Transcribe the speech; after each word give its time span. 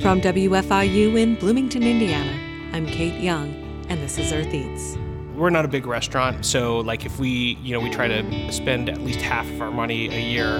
From 0.00 0.22
WFIU 0.22 1.18
in 1.18 1.34
Bloomington, 1.34 1.82
Indiana, 1.82 2.32
I'm 2.72 2.86
Kate 2.86 3.20
Young, 3.20 3.84
and 3.90 4.00
this 4.02 4.16
is 4.16 4.32
Earth 4.32 4.54
Eats. 4.54 4.96
We're 5.34 5.50
not 5.50 5.66
a 5.66 5.68
big 5.68 5.84
restaurant, 5.84 6.46
so 6.46 6.78
like 6.78 7.04
if 7.04 7.18
we, 7.18 7.58
you 7.62 7.74
know, 7.74 7.80
we 7.80 7.90
try 7.90 8.08
to 8.08 8.50
spend 8.50 8.88
at 8.88 9.02
least 9.02 9.20
half 9.20 9.46
of 9.46 9.60
our 9.60 9.70
money 9.70 10.08
a 10.08 10.18
year 10.18 10.54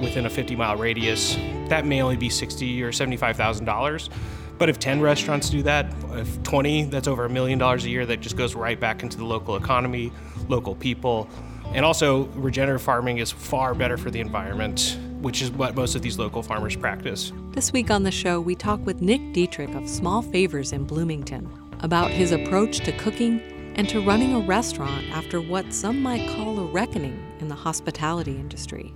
within 0.00 0.24
a 0.26 0.30
50 0.30 0.54
mile 0.54 0.76
radius, 0.76 1.34
that 1.68 1.84
may 1.84 2.00
only 2.00 2.16
be 2.16 2.30
60 2.30 2.80
or 2.84 2.92
75 2.92 3.36
thousand 3.36 3.64
dollars. 3.64 4.08
But 4.56 4.68
if 4.68 4.78
10 4.78 5.00
restaurants 5.00 5.50
do 5.50 5.64
that, 5.64 5.92
if 6.12 6.40
20, 6.44 6.84
that's 6.84 7.08
over 7.08 7.24
a 7.24 7.28
million 7.28 7.58
dollars 7.58 7.84
a 7.86 7.90
year 7.90 8.06
that 8.06 8.20
just 8.20 8.36
goes 8.36 8.54
right 8.54 8.78
back 8.78 9.02
into 9.02 9.16
the 9.16 9.24
local 9.24 9.56
economy, 9.56 10.12
local 10.48 10.76
people. 10.76 11.28
And 11.74 11.84
also, 11.84 12.26
regenerative 12.36 12.82
farming 12.82 13.18
is 13.18 13.32
far 13.32 13.74
better 13.74 13.96
for 13.96 14.12
the 14.12 14.20
environment, 14.20 14.96
which 15.26 15.42
is 15.42 15.50
what 15.50 15.74
most 15.74 15.96
of 15.96 16.02
these 16.02 16.20
local 16.20 16.40
farmers 16.40 16.76
practice. 16.76 17.32
This 17.50 17.72
week 17.72 17.90
on 17.90 18.04
the 18.04 18.12
show, 18.12 18.40
we 18.40 18.54
talk 18.54 18.86
with 18.86 19.02
Nick 19.02 19.20
Detrich 19.34 19.76
of 19.76 19.88
Small 19.88 20.22
Favors 20.22 20.72
in 20.72 20.84
Bloomington 20.84 21.50
about 21.80 22.12
his 22.12 22.30
approach 22.30 22.78
to 22.84 22.92
cooking 22.92 23.40
and 23.74 23.88
to 23.88 24.00
running 24.06 24.36
a 24.36 24.46
restaurant 24.46 25.04
after 25.10 25.40
what 25.40 25.74
some 25.74 26.00
might 26.00 26.30
call 26.30 26.60
a 26.60 26.64
reckoning 26.66 27.20
in 27.40 27.48
the 27.48 27.56
hospitality 27.56 28.36
industry. 28.36 28.94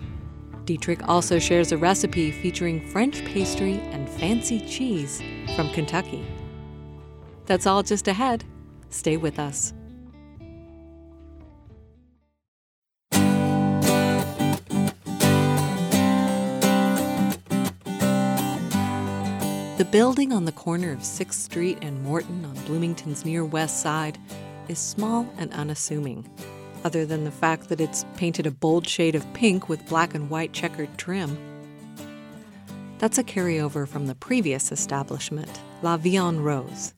Detrich 0.66 1.02
also 1.08 1.40
shares 1.40 1.72
a 1.72 1.76
recipe 1.76 2.30
featuring 2.30 2.86
French 2.90 3.24
pastry 3.24 3.80
and 3.90 4.08
fancy 4.08 4.60
cheese 4.68 5.20
from 5.56 5.68
Kentucky. 5.70 6.24
That's 7.46 7.66
all 7.66 7.82
just 7.82 8.06
ahead. 8.06 8.44
Stay 8.88 9.16
with 9.16 9.40
us. 9.40 9.74
The 19.80 19.86
building 19.86 20.30
on 20.30 20.44
the 20.44 20.52
corner 20.52 20.92
of 20.92 20.98
6th 20.98 21.32
Street 21.32 21.78
and 21.80 22.02
Morton 22.02 22.44
on 22.44 22.52
Bloomington's 22.66 23.24
near 23.24 23.42
west 23.42 23.80
side 23.80 24.18
is 24.68 24.78
small 24.78 25.26
and 25.38 25.50
unassuming, 25.54 26.28
other 26.84 27.06
than 27.06 27.24
the 27.24 27.30
fact 27.30 27.70
that 27.70 27.80
it's 27.80 28.04
painted 28.14 28.46
a 28.46 28.50
bold 28.50 28.86
shade 28.86 29.14
of 29.14 29.32
pink 29.32 29.70
with 29.70 29.88
black 29.88 30.14
and 30.14 30.28
white 30.28 30.52
checkered 30.52 30.98
trim. 30.98 31.34
That's 32.98 33.16
a 33.16 33.24
carryover 33.24 33.88
from 33.88 34.06
the 34.06 34.14
previous 34.14 34.70
establishment, 34.70 35.62
La 35.80 35.96
Viande 35.96 36.42
Rose. 36.42 36.92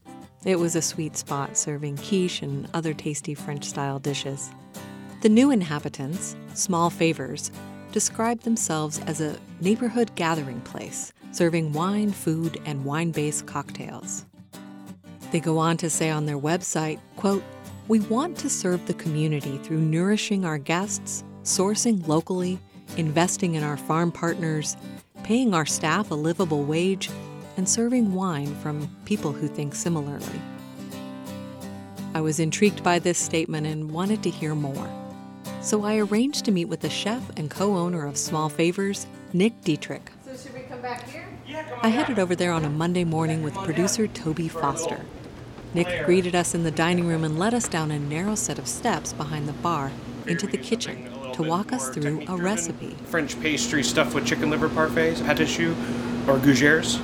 It 0.45 0.59
was 0.59 0.75
a 0.75 0.83
sweet 0.83 1.17
spot 1.17 1.57
serving 1.57 1.99
quiche 1.99 2.43
and 2.43 2.69
other 2.75 2.95
tasty 2.95 3.37
French 3.37 3.65
style 3.65 4.01
dishes. 4.01 4.51
The 5.21 5.29
new 5.29 5.53
inhabitants, 5.53 6.35
Small 6.55 6.91
Favors, 6.91 7.53
describe 7.93 8.41
themselves 8.41 8.99
as 9.07 9.21
a 9.21 9.39
neighborhood 9.61 10.11
gathering 10.17 10.61
place 10.63 11.13
serving 11.33 11.73
wine, 11.73 12.13
food, 12.13 12.61
and 12.65 12.85
wine-based 12.85 13.47
cocktails. 13.47 14.25
They 15.33 15.41
go 15.41 15.59
on 15.59 15.79
to 15.79 15.91
say 15.91 16.11
on 16.11 16.27
their 16.27 16.39
website, 16.39 17.01
quote, 17.17 17.43
"We 17.89 18.01
want 18.01 18.39
to 18.39 18.51
serve 18.51 18.87
the 18.87 18.95
community 18.95 19.59
through 19.63 19.81
nourishing 19.81 20.45
our 20.45 20.59
guests, 20.59 21.25
sourcing 21.43 22.07
locally, 22.07 22.61
investing 22.97 23.55
in 23.55 23.63
our 23.63 23.79
farm 23.79 24.13
partners, 24.13 24.77
paying 25.23 25.55
our 25.55 25.67
staff 25.67 26.11
a 26.11 26.15
livable 26.15 26.65
wage, 26.65 27.11
and 27.57 27.69
serving 27.69 28.13
wine 28.15 28.55
from 28.63 28.89
people 29.05 29.33
who 29.33 29.49
think 29.49 29.75
similarly." 29.75 30.41
I 32.15 32.21
was 32.21 32.39
intrigued 32.39 32.83
by 32.83 32.99
this 32.99 33.17
statement 33.17 33.67
and 33.67 33.91
wanted 33.91 34.23
to 34.25 34.31
hear 34.31 34.55
more. 34.55 34.91
So 35.63 35.85
I 35.85 35.97
arranged 35.97 36.45
to 36.45 36.53
meet 36.53 36.67
with 36.67 36.81
the 36.81 36.91
chef 36.91 37.23
and 37.39 37.51
co 37.51 37.77
owner 37.77 38.05
of 38.05 38.19
Small 38.19 38.51
Favors, 38.51 39.07
Nick 39.33 39.63
Detrich. 39.63 40.11
So 40.73 40.79
should 40.79 40.83
we 40.83 40.89
come 40.89 40.99
back 40.99 41.09
here? 41.09 41.29
I 41.83 41.89
headed 41.89 42.19
over 42.19 42.35
there 42.35 42.53
on 42.53 42.65
a 42.65 42.71
Monday 42.71 43.05
morning 43.05 43.43
with 43.43 43.55
producer 43.55 44.07
Toby 44.07 44.49
Foster. 44.49 45.01
Nick 45.75 46.07
greeted 46.07 46.35
us 46.35 46.55
in 46.55 46.63
the 46.65 46.71
dining 46.71 47.07
room 47.07 47.25
and 47.25 47.39
led 47.39 47.53
us 47.53 47.69
down 47.69 47.91
a 47.91 47.99
narrow 47.99 48.35
set 48.35 48.59
of 48.59 48.67
steps 48.67 49.13
behind 49.13 49.47
the 49.49 49.53
bar 49.53 49.93
into 50.27 50.47
the 50.47 50.57
kitchen 50.57 51.11
to 51.35 51.43
walk 51.43 51.73
us 51.73 51.91
through 51.91 52.25
a 52.27 52.37
recipe. 52.37 52.97
French 53.07 53.39
pastry 53.41 53.83
stuffed 53.83 54.15
with 54.15 54.25
chicken 54.25 54.49
liver 54.49 54.69
parfaits, 54.69 55.17
pâte 55.17 55.47
choux, 55.47 55.73
or 56.31 56.39
gougères. 56.39 57.01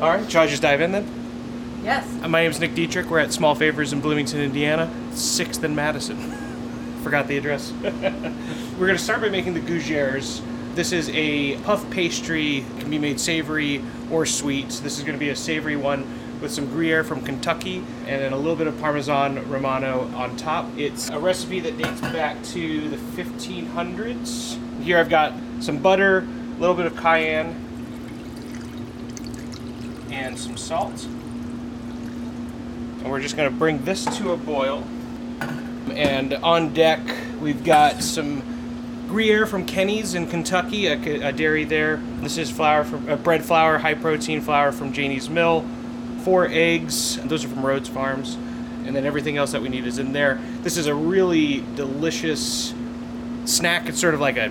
All 0.00 0.10
right, 0.10 0.30
shall 0.30 0.42
I 0.42 0.46
just 0.46 0.62
dive 0.62 0.80
in 0.80 0.92
then? 0.92 1.80
Yes. 1.82 2.06
Uh, 2.22 2.28
My 2.28 2.42
name's 2.42 2.60
Nick 2.60 2.72
Detrich. 2.72 3.06
We're 3.06 3.18
at 3.18 3.32
Small 3.32 3.56
Favors 3.56 3.92
in 3.92 4.00
Bloomington, 4.00 4.40
Indiana, 4.40 4.88
6th 5.10 5.62
and 5.64 5.74
Madison. 5.74 6.16
Forgot 7.02 7.26
the 7.26 7.38
address. 7.38 7.72
We're 7.82 8.86
going 8.86 8.96
to 8.96 8.98
start 8.98 9.20
by 9.20 9.30
making 9.30 9.54
the 9.54 9.60
gougères. 9.60 10.42
This 10.74 10.92
is 10.92 11.10
a 11.10 11.58
puff 11.58 11.88
pastry, 11.90 12.64
can 12.78 12.88
be 12.88 12.98
made 12.98 13.20
savory 13.20 13.84
or 14.10 14.24
sweet. 14.24 14.70
This 14.82 14.96
is 14.96 15.04
going 15.04 15.12
to 15.12 15.18
be 15.18 15.28
a 15.28 15.36
savory 15.36 15.76
one 15.76 16.40
with 16.40 16.50
some 16.50 16.66
Gruyere 16.66 17.04
from 17.04 17.20
Kentucky 17.20 17.84
and 18.06 18.22
then 18.22 18.32
a 18.32 18.36
little 18.36 18.56
bit 18.56 18.66
of 18.66 18.80
Parmesan 18.80 19.50
Romano 19.50 20.10
on 20.14 20.34
top. 20.38 20.66
It's 20.78 21.10
a 21.10 21.18
recipe 21.18 21.60
that 21.60 21.76
dates 21.76 22.00
back 22.00 22.42
to 22.44 22.88
the 22.88 22.96
1500s. 22.96 24.82
Here 24.82 24.96
I've 24.96 25.10
got 25.10 25.34
some 25.60 25.76
butter, 25.76 26.20
a 26.20 26.58
little 26.58 26.74
bit 26.74 26.86
of 26.86 26.96
cayenne, 26.96 27.54
and 30.10 30.38
some 30.38 30.56
salt. 30.56 31.04
And 31.04 33.10
we're 33.10 33.20
just 33.20 33.36
going 33.36 33.50
to 33.50 33.54
bring 33.54 33.84
this 33.84 34.06
to 34.16 34.32
a 34.32 34.38
boil. 34.38 34.84
And 35.90 36.32
on 36.32 36.72
deck, 36.72 37.00
we've 37.42 37.62
got 37.62 38.02
some 38.02 38.51
Gruyere 39.12 39.44
from 39.44 39.66
Kenny's 39.66 40.14
in 40.14 40.26
Kentucky, 40.26 40.86
a, 40.86 40.94
a 41.28 41.32
dairy 41.32 41.64
there. 41.64 41.98
This 42.22 42.38
is 42.38 42.50
flour 42.50 42.82
from 42.82 43.06
uh, 43.10 43.16
bread 43.16 43.44
flour, 43.44 43.76
high 43.76 43.92
protein 43.92 44.40
flour 44.40 44.72
from 44.72 44.90
Janie's 44.90 45.28
Mill. 45.28 45.66
Four 46.24 46.48
eggs, 46.48 47.18
those 47.24 47.44
are 47.44 47.48
from 47.48 47.66
Rhodes 47.66 47.90
Farms. 47.90 48.36
And 48.86 48.96
then 48.96 49.04
everything 49.04 49.36
else 49.36 49.52
that 49.52 49.60
we 49.60 49.68
need 49.68 49.86
is 49.86 49.98
in 49.98 50.14
there. 50.14 50.40
This 50.62 50.78
is 50.78 50.86
a 50.86 50.94
really 50.94 51.62
delicious 51.76 52.72
snack. 53.44 53.86
It's 53.86 54.00
sort 54.00 54.14
of 54.14 54.20
like 54.20 54.38
a 54.38 54.50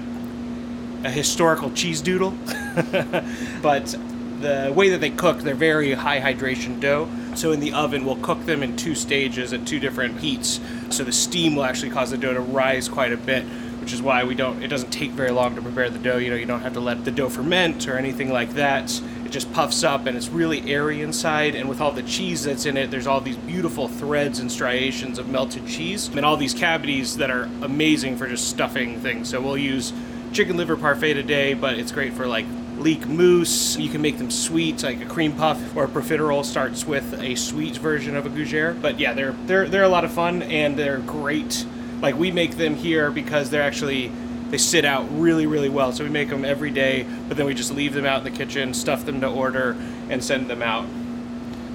a 1.03 1.09
historical 1.09 1.71
cheese 1.71 1.99
doodle, 1.99 2.29
but 3.63 3.95
the 4.41 4.71
way 4.75 4.89
that 4.89 5.01
they 5.01 5.09
cook, 5.09 5.39
they're 5.39 5.55
very 5.55 5.93
high 5.93 6.19
hydration 6.19 6.79
dough. 6.79 7.09
So 7.33 7.51
in 7.51 7.59
the 7.59 7.73
oven, 7.73 8.05
we'll 8.05 8.17
cook 8.17 8.45
them 8.45 8.61
in 8.61 8.75
two 8.75 8.93
stages 8.93 9.53
at 9.53 9.65
two 9.65 9.79
different 9.79 10.19
heats. 10.19 10.59
So 10.89 11.03
the 11.03 11.11
steam 11.11 11.55
will 11.55 11.63
actually 11.63 11.89
cause 11.91 12.11
the 12.11 12.17
dough 12.17 12.33
to 12.35 12.41
rise 12.41 12.87
quite 12.89 13.11
a 13.11 13.17
bit, 13.17 13.45
which 13.81 13.91
is 13.93 14.01
why 14.01 14.23
we 14.23 14.35
don't. 14.35 14.61
It 14.63 14.67
doesn't 14.67 14.91
take 14.91 15.11
very 15.11 15.31
long 15.31 15.55
to 15.55 15.61
prepare 15.61 15.89
the 15.89 15.99
dough. 15.99 16.17
You 16.17 16.29
know, 16.29 16.35
you 16.35 16.45
don't 16.45 16.61
have 16.61 16.73
to 16.73 16.79
let 16.79 17.03
the 17.03 17.11
dough 17.11 17.29
ferment 17.29 17.87
or 17.87 17.97
anything 17.97 18.31
like 18.31 18.51
that. 18.51 19.01
It 19.25 19.31
just 19.31 19.51
puffs 19.53 19.83
up 19.83 20.05
and 20.05 20.15
it's 20.15 20.29
really 20.29 20.71
airy 20.71 21.01
inside. 21.01 21.55
And 21.55 21.67
with 21.67 21.81
all 21.81 21.91
the 21.91 22.03
cheese 22.03 22.43
that's 22.43 22.65
in 22.67 22.77
it, 22.77 22.91
there's 22.91 23.07
all 23.07 23.19
these 23.19 23.37
beautiful 23.37 23.87
threads 23.87 24.39
and 24.39 24.51
striations 24.51 25.17
of 25.17 25.29
melted 25.29 25.65
cheese 25.67 26.07
and 26.09 26.23
all 26.23 26.37
these 26.37 26.53
cavities 26.53 27.17
that 27.17 27.31
are 27.31 27.43
amazing 27.63 28.17
for 28.17 28.27
just 28.27 28.49
stuffing 28.49 28.99
things. 28.99 29.29
So 29.29 29.41
we'll 29.41 29.57
use 29.57 29.91
chicken 30.31 30.57
liver 30.57 30.77
parfait 30.77 31.15
today, 31.15 31.55
but 31.55 31.73
it's 31.79 31.91
great 31.91 32.13
for 32.13 32.27
like 32.27 32.45
leek 32.77 33.07
mousse. 33.07 33.77
You 33.77 33.89
can 33.89 34.01
make 34.01 34.17
them 34.17 34.29
sweet, 34.29 34.83
like 34.83 35.01
a 35.01 35.05
cream 35.05 35.33
puff 35.33 35.75
or 35.75 35.85
a 35.85 35.87
profiterole 35.87 36.45
starts 36.45 36.85
with 36.85 37.19
a 37.19 37.35
sweet 37.35 37.77
version 37.77 38.15
of 38.15 38.25
a 38.25 38.29
gougere. 38.29 38.79
But 38.79 38.99
yeah, 38.99 39.13
they're 39.13 39.35
they're 39.47 39.67
they're 39.67 39.83
a 39.83 39.89
lot 39.89 40.05
of 40.05 40.11
fun 40.11 40.43
and 40.43 40.77
they're 40.77 40.99
great. 40.99 41.65
Like 42.01 42.17
we 42.17 42.31
make 42.31 42.57
them 42.57 42.75
here 42.75 43.11
because 43.11 43.49
they're 43.49 43.61
actually 43.61 44.11
they 44.49 44.57
sit 44.57 44.83
out 44.83 45.07
really 45.11 45.45
really 45.45 45.69
well. 45.69 45.91
So 45.91 46.03
we 46.03 46.09
make 46.09 46.29
them 46.29 46.43
every 46.43 46.71
day, 46.71 47.05
but 47.27 47.37
then 47.37 47.45
we 47.45 47.53
just 47.53 47.73
leave 47.73 47.93
them 47.93 48.05
out 48.05 48.25
in 48.25 48.33
the 48.33 48.37
kitchen, 48.37 48.73
stuff 48.73 49.05
them 49.05 49.21
to 49.21 49.27
order, 49.27 49.77
and 50.09 50.23
send 50.23 50.49
them 50.49 50.61
out. 50.61 50.87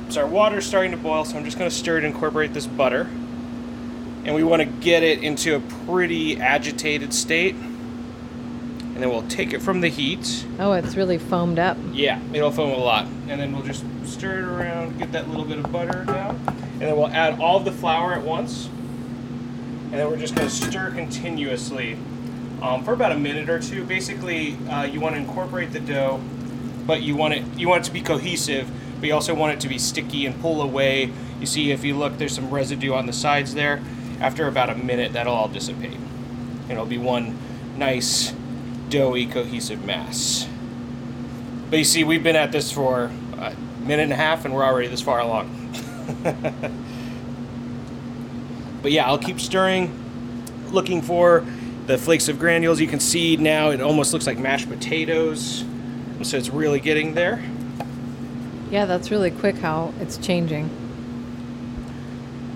So 0.08 0.22
our 0.22 0.26
water's 0.26 0.66
starting 0.66 0.92
to 0.92 0.96
boil, 0.96 1.24
so 1.24 1.36
I'm 1.36 1.44
just 1.44 1.58
going 1.58 1.68
to 1.68 1.74
stir 1.74 1.98
it 1.98 2.04
and 2.04 2.14
incorporate 2.14 2.54
this 2.54 2.66
butter. 2.66 3.08
And 4.24 4.34
we 4.34 4.42
want 4.44 4.60
to 4.60 4.66
get 4.66 5.02
it 5.02 5.22
into 5.22 5.56
a 5.56 5.60
pretty 5.86 6.40
agitated 6.40 7.12
state. 7.12 7.54
And 7.54 9.02
then 9.02 9.10
we'll 9.10 9.26
take 9.28 9.52
it 9.52 9.60
from 9.60 9.80
the 9.80 9.88
heat. 9.88 10.46
Oh, 10.58 10.72
it's 10.72 10.96
really 10.96 11.18
foamed 11.18 11.58
up. 11.58 11.76
Yeah, 11.92 12.20
it'll 12.32 12.50
foam 12.50 12.70
a 12.70 12.76
lot. 12.76 13.06
And 13.28 13.40
then 13.40 13.52
we'll 13.52 13.64
just 13.64 13.84
stir 14.04 14.38
it 14.38 14.44
around, 14.44 14.98
get 14.98 15.12
that 15.12 15.28
little 15.28 15.44
bit 15.44 15.58
of 15.58 15.70
butter 15.70 16.04
down. 16.04 16.40
And 16.46 16.82
then 16.82 16.96
we'll 16.96 17.08
add 17.08 17.38
all 17.40 17.58
of 17.58 17.64
the 17.64 17.72
flour 17.72 18.14
at 18.14 18.22
once. 18.22 18.68
And 19.86 19.94
then 19.94 20.10
we're 20.10 20.18
just 20.18 20.34
going 20.34 20.48
to 20.48 20.54
stir 20.54 20.90
continuously 20.90 21.96
um, 22.60 22.84
for 22.84 22.92
about 22.92 23.12
a 23.12 23.18
minute 23.18 23.48
or 23.48 23.60
two. 23.60 23.84
Basically, 23.84 24.56
uh, 24.68 24.82
you 24.84 25.00
want 25.00 25.14
to 25.14 25.20
incorporate 25.20 25.72
the 25.72 25.80
dough, 25.80 26.20
but 26.86 27.02
you 27.02 27.16
want 27.16 27.34
it 27.34 27.44
you 27.56 27.68
want 27.68 27.84
it 27.84 27.86
to 27.86 27.92
be 27.92 28.00
cohesive, 28.00 28.70
but 29.00 29.06
you 29.06 29.14
also 29.14 29.34
want 29.34 29.52
it 29.52 29.60
to 29.60 29.68
be 29.68 29.78
sticky 29.78 30.26
and 30.26 30.40
pull 30.40 30.60
away. 30.60 31.12
You 31.40 31.46
see, 31.46 31.70
if 31.70 31.84
you 31.84 31.96
look, 31.96 32.18
there's 32.18 32.34
some 32.34 32.50
residue 32.50 32.92
on 32.94 33.06
the 33.06 33.12
sides 33.12 33.54
there. 33.54 33.82
After 34.20 34.48
about 34.48 34.70
a 34.70 34.74
minute, 34.74 35.12
that'll 35.12 35.34
all 35.34 35.48
dissipate. 35.48 35.92
And 35.92 36.72
it'll 36.72 36.86
be 36.86 36.98
one 36.98 37.38
nice, 37.76 38.32
doughy, 38.88 39.26
cohesive 39.26 39.84
mass. 39.84 40.48
But 41.70 41.78
you 41.78 41.84
see, 41.84 42.04
we've 42.04 42.22
been 42.22 42.36
at 42.36 42.52
this 42.52 42.72
for 42.72 43.10
a 43.38 43.54
minute 43.80 44.04
and 44.04 44.12
a 44.12 44.16
half, 44.16 44.44
and 44.44 44.54
we're 44.54 44.64
already 44.64 44.88
this 44.88 45.02
far 45.02 45.20
along. 45.20 45.52
but 48.86 48.92
yeah, 48.92 49.04
I'll 49.04 49.18
keep 49.18 49.40
stirring, 49.40 49.90
looking 50.70 51.02
for 51.02 51.44
the 51.86 51.98
flakes 51.98 52.28
of 52.28 52.38
granules. 52.38 52.78
You 52.78 52.86
can 52.86 53.00
see 53.00 53.36
now 53.36 53.70
it 53.70 53.80
almost 53.80 54.12
looks 54.12 54.28
like 54.28 54.38
mashed 54.38 54.68
potatoes, 54.68 55.64
so 56.22 56.36
it's 56.36 56.50
really 56.50 56.78
getting 56.78 57.12
there. 57.12 57.42
Yeah, 58.70 58.84
that's 58.84 59.10
really 59.10 59.32
quick 59.32 59.56
how 59.56 59.92
it's 59.98 60.18
changing. 60.18 60.70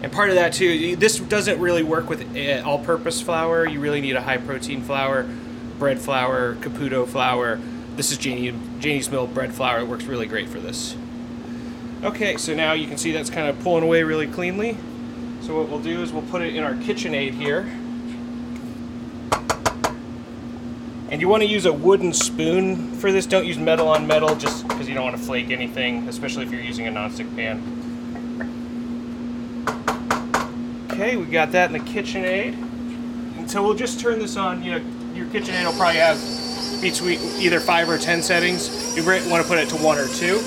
And 0.05 0.12
part 0.12 0.29
of 0.29 0.37
that 0.37 0.53
too, 0.53 0.94
this 0.94 1.19
doesn't 1.19 1.59
really 1.59 1.82
work 1.82 2.09
with 2.09 2.25
uh, 2.37 2.62
all-purpose 2.65 3.21
flour. 3.21 3.67
You 3.67 3.81
really 3.81 4.00
need 4.00 4.15
a 4.15 4.23
high-protein 4.23 4.83
flour, 4.83 5.26
bread 5.81 6.00
flour, 6.00 6.55
Caputo 6.55 7.09
flour. 7.09 7.59
This 7.97 8.12
is 8.12 8.19
Janie, 8.19 8.55
Janie's 8.79 9.11
Mill 9.11 9.26
bread 9.26 9.53
flour. 9.53 9.81
It 9.81 9.88
works 9.88 10.05
really 10.05 10.26
great 10.26 10.49
for 10.49 10.61
this. 10.61 10.97
Okay, 12.05 12.37
so 12.37 12.55
now 12.55 12.75
you 12.75 12.87
can 12.87 12.99
see 12.99 13.11
that's 13.11 13.31
kind 13.31 13.49
of 13.49 13.59
pulling 13.65 13.83
away 13.83 14.05
really 14.05 14.29
cleanly. 14.29 14.76
So 15.43 15.57
what 15.57 15.69
we'll 15.69 15.81
do 15.81 16.03
is 16.03 16.13
we'll 16.13 16.23
put 16.23 16.43
it 16.43 16.55
in 16.55 16.63
our 16.63 16.75
KitchenAid 16.75 17.33
here. 17.33 17.67
And 21.11 21.21
you 21.21 21.29
want 21.29 21.43
to 21.43 21.49
use 21.49 21.67
a 21.67 21.73
wooden 21.73 22.13
spoon 22.13 22.93
for 22.95 23.11
this. 23.11 23.27
Don't 23.27 23.45
use 23.45 23.59
metal 23.59 23.89
on 23.89 24.07
metal 24.07 24.37
just 24.37 24.69
because 24.69 24.89
you 24.89 24.95
don't 24.95 25.05
want 25.05 25.17
to 25.17 25.23
flake 25.23 25.51
anything, 25.51 26.09
especially 26.09 26.45
if 26.45 26.53
you're 26.53 26.61
using 26.61 26.87
a 26.87 26.91
nonstick 26.91 27.35
pan. 27.35 27.61
Okay, 30.93 31.17
we 31.17 31.25
got 31.25 31.51
that 31.53 31.67
in 31.67 31.73
the 31.73 31.81
KitchenAid. 31.81 32.53
And 33.39 33.51
so 33.51 33.63
we'll 33.63 33.75
just 33.75 33.99
turn 33.99 34.21
this 34.21 34.37
on. 34.37 34.63
You 34.63 34.79
know, 34.79 34.85
your 35.15 35.27
KitchenAid 35.27 35.65
will 35.65 35.73
probably 35.73 35.97
have 35.97 36.21
between 36.81 37.19
either 37.41 37.59
five 37.59 37.89
or 37.89 37.99
ten 37.99 38.23
settings. 38.23 38.97
You 38.97 39.05
want 39.05 39.43
to 39.43 39.49
put 39.49 39.59
it 39.59 39.69
to 39.71 39.77
one 39.77 39.99
or 39.99 40.07
two. 40.09 40.41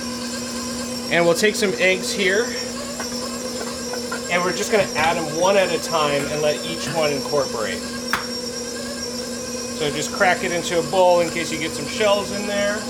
And 1.11 1.25
we'll 1.25 1.35
take 1.35 1.55
some 1.55 1.73
eggs 1.77 2.13
here. 2.13 2.45
And 4.33 4.41
we're 4.43 4.57
just 4.57 4.71
going 4.71 4.83
to 4.83 4.97
add 4.97 5.15
them 5.15 5.39
one 5.39 5.57
at 5.57 5.71
a 5.71 5.77
time 5.83 6.25
and 6.25 6.41
let 6.41 6.55
each 6.65 6.87
one 6.95 7.13
incorporate. 7.13 7.77
So 9.77 9.91
just 9.91 10.11
crack 10.11 10.43
it 10.43 10.51
into 10.51 10.79
a 10.79 10.83
bowl 10.89 11.19
in 11.19 11.29
case 11.29 11.51
you 11.51 11.59
get 11.59 11.69
some 11.69 11.85
shells 11.85 12.31
in 12.31 12.47
there. 12.47 12.81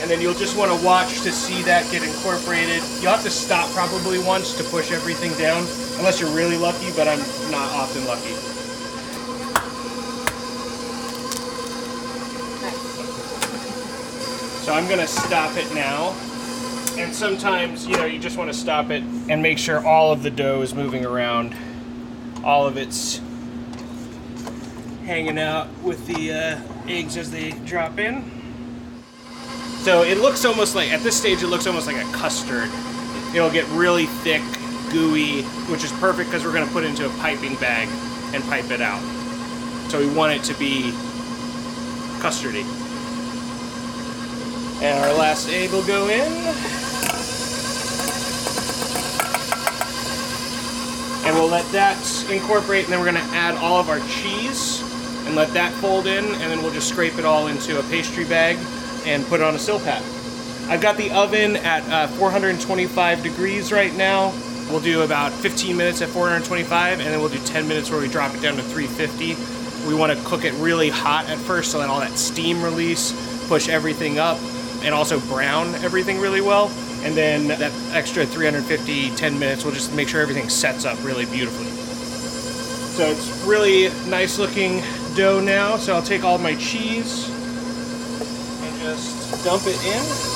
And 0.00 0.10
then 0.10 0.22
you'll 0.22 0.32
just 0.32 0.56
want 0.56 0.72
to 0.72 0.82
watch 0.86 1.20
to 1.20 1.32
see 1.32 1.60
that 1.64 1.84
get 1.92 2.02
incorporated. 2.02 2.82
You'll 3.02 3.12
have 3.12 3.22
to 3.24 3.30
stop 3.30 3.68
probably 3.72 4.18
once 4.20 4.56
to 4.56 4.64
push 4.64 4.90
everything 4.90 5.34
down, 5.34 5.66
unless 5.98 6.18
you're 6.18 6.34
really 6.34 6.56
lucky, 6.56 6.90
but 6.96 7.08
I'm 7.08 7.20
not 7.50 7.68
often 7.76 8.06
lucky. 8.06 8.32
So 14.64 14.72
I'm 14.72 14.88
gonna 14.88 15.06
stop 15.06 15.58
it 15.58 15.74
now. 15.74 16.16
And 16.96 17.12
sometimes, 17.12 17.86
you 17.86 17.96
know, 17.96 18.04
you 18.04 18.20
just 18.20 18.38
want 18.38 18.52
to 18.52 18.56
stop 18.56 18.90
it 18.90 19.02
and 19.28 19.42
make 19.42 19.58
sure 19.58 19.84
all 19.84 20.12
of 20.12 20.22
the 20.22 20.30
dough 20.30 20.62
is 20.62 20.74
moving 20.74 21.04
around. 21.04 21.54
All 22.44 22.66
of 22.66 22.76
it's 22.76 23.20
hanging 25.04 25.38
out 25.38 25.68
with 25.82 26.06
the 26.06 26.32
uh, 26.32 26.60
eggs 26.88 27.16
as 27.16 27.30
they 27.30 27.50
drop 27.66 27.98
in. 27.98 28.30
So 29.80 30.02
it 30.02 30.18
looks 30.18 30.44
almost 30.44 30.74
like, 30.74 30.92
at 30.92 31.02
this 31.02 31.16
stage, 31.16 31.42
it 31.42 31.48
looks 31.48 31.66
almost 31.66 31.86
like 31.86 31.96
a 31.96 32.12
custard. 32.12 32.70
It'll 33.34 33.50
get 33.50 33.66
really 33.70 34.06
thick, 34.06 34.42
gooey, 34.90 35.42
which 35.70 35.82
is 35.82 35.92
perfect 35.92 36.30
because 36.30 36.44
we're 36.44 36.52
going 36.52 36.66
to 36.66 36.72
put 36.72 36.84
it 36.84 36.90
into 36.90 37.06
a 37.06 37.10
piping 37.18 37.56
bag 37.56 37.88
and 38.32 38.42
pipe 38.44 38.70
it 38.70 38.80
out. 38.80 39.02
So 39.90 39.98
we 39.98 40.08
want 40.14 40.32
it 40.32 40.44
to 40.44 40.58
be 40.58 40.92
custardy. 42.20 42.83
And 44.84 45.02
our 45.02 45.14
last 45.14 45.48
egg 45.48 45.70
will 45.70 45.82
go 45.82 46.08
in. 46.10 46.30
And 51.24 51.34
we'll 51.34 51.48
let 51.48 51.64
that 51.72 51.96
incorporate, 52.30 52.84
and 52.84 52.92
then 52.92 53.00
we're 53.00 53.10
to 53.10 53.18
add 53.34 53.54
all 53.54 53.80
of 53.80 53.88
our 53.88 54.00
cheese 54.00 54.82
and 55.24 55.34
let 55.34 55.54
that 55.54 55.72
fold 55.72 56.06
in, 56.06 56.26
and 56.26 56.34
then 56.34 56.62
we'll 56.62 56.70
just 56.70 56.90
scrape 56.90 57.16
it 57.16 57.24
all 57.24 57.46
into 57.46 57.78
a 57.78 57.82
pastry 57.84 58.26
bag 58.26 58.58
and 59.06 59.24
put 59.24 59.40
it 59.40 59.44
on 59.44 59.54
a 59.54 59.56
Silpat. 59.56 60.02
I've 60.68 60.82
got 60.82 60.98
the 60.98 61.10
oven 61.12 61.56
at 61.56 61.82
uh, 61.88 62.06
425 62.08 63.22
degrees 63.22 63.72
right 63.72 63.94
now. 63.96 64.34
We'll 64.68 64.80
do 64.80 65.00
about 65.00 65.32
15 65.32 65.78
minutes 65.78 66.02
at 66.02 66.10
425, 66.10 67.00
and 67.00 67.08
then 67.08 67.20
we'll 67.20 67.30
do 67.30 67.38
10 67.38 67.66
minutes 67.66 67.90
where 67.90 68.02
we 68.02 68.08
drop 68.08 68.34
it 68.34 68.42
down 68.42 68.56
to 68.56 68.62
350. 68.62 69.88
We 69.88 69.94
want 69.94 70.12
to 70.12 70.22
cook 70.26 70.44
it 70.44 70.52
really 70.60 70.90
hot 70.90 71.30
at 71.30 71.38
first 71.38 71.70
so 71.70 71.78
that 71.78 71.88
all 71.88 72.00
that 72.00 72.18
steam 72.18 72.62
release, 72.62 73.12
push 73.48 73.70
everything 73.70 74.18
up, 74.18 74.36
and 74.84 74.94
also 74.94 75.18
brown 75.20 75.74
everything 75.76 76.20
really 76.20 76.40
well. 76.40 76.68
And 77.02 77.16
then 77.16 77.48
that 77.48 77.72
extra 77.92 78.24
350, 78.24 79.10
10 79.16 79.38
minutes 79.38 79.64
will 79.64 79.72
just 79.72 79.94
make 79.94 80.08
sure 80.08 80.20
everything 80.20 80.48
sets 80.48 80.84
up 80.84 81.02
really 81.04 81.26
beautifully. 81.26 81.66
So 82.94 83.06
it's 83.10 83.44
really 83.44 83.88
nice 84.08 84.38
looking 84.38 84.82
dough 85.16 85.40
now. 85.40 85.76
So 85.76 85.94
I'll 85.94 86.02
take 86.02 86.24
all 86.24 86.38
my 86.38 86.54
cheese 86.54 87.28
and 87.28 88.80
just 88.80 89.44
dump 89.44 89.62
it 89.66 89.84
in. 89.84 90.34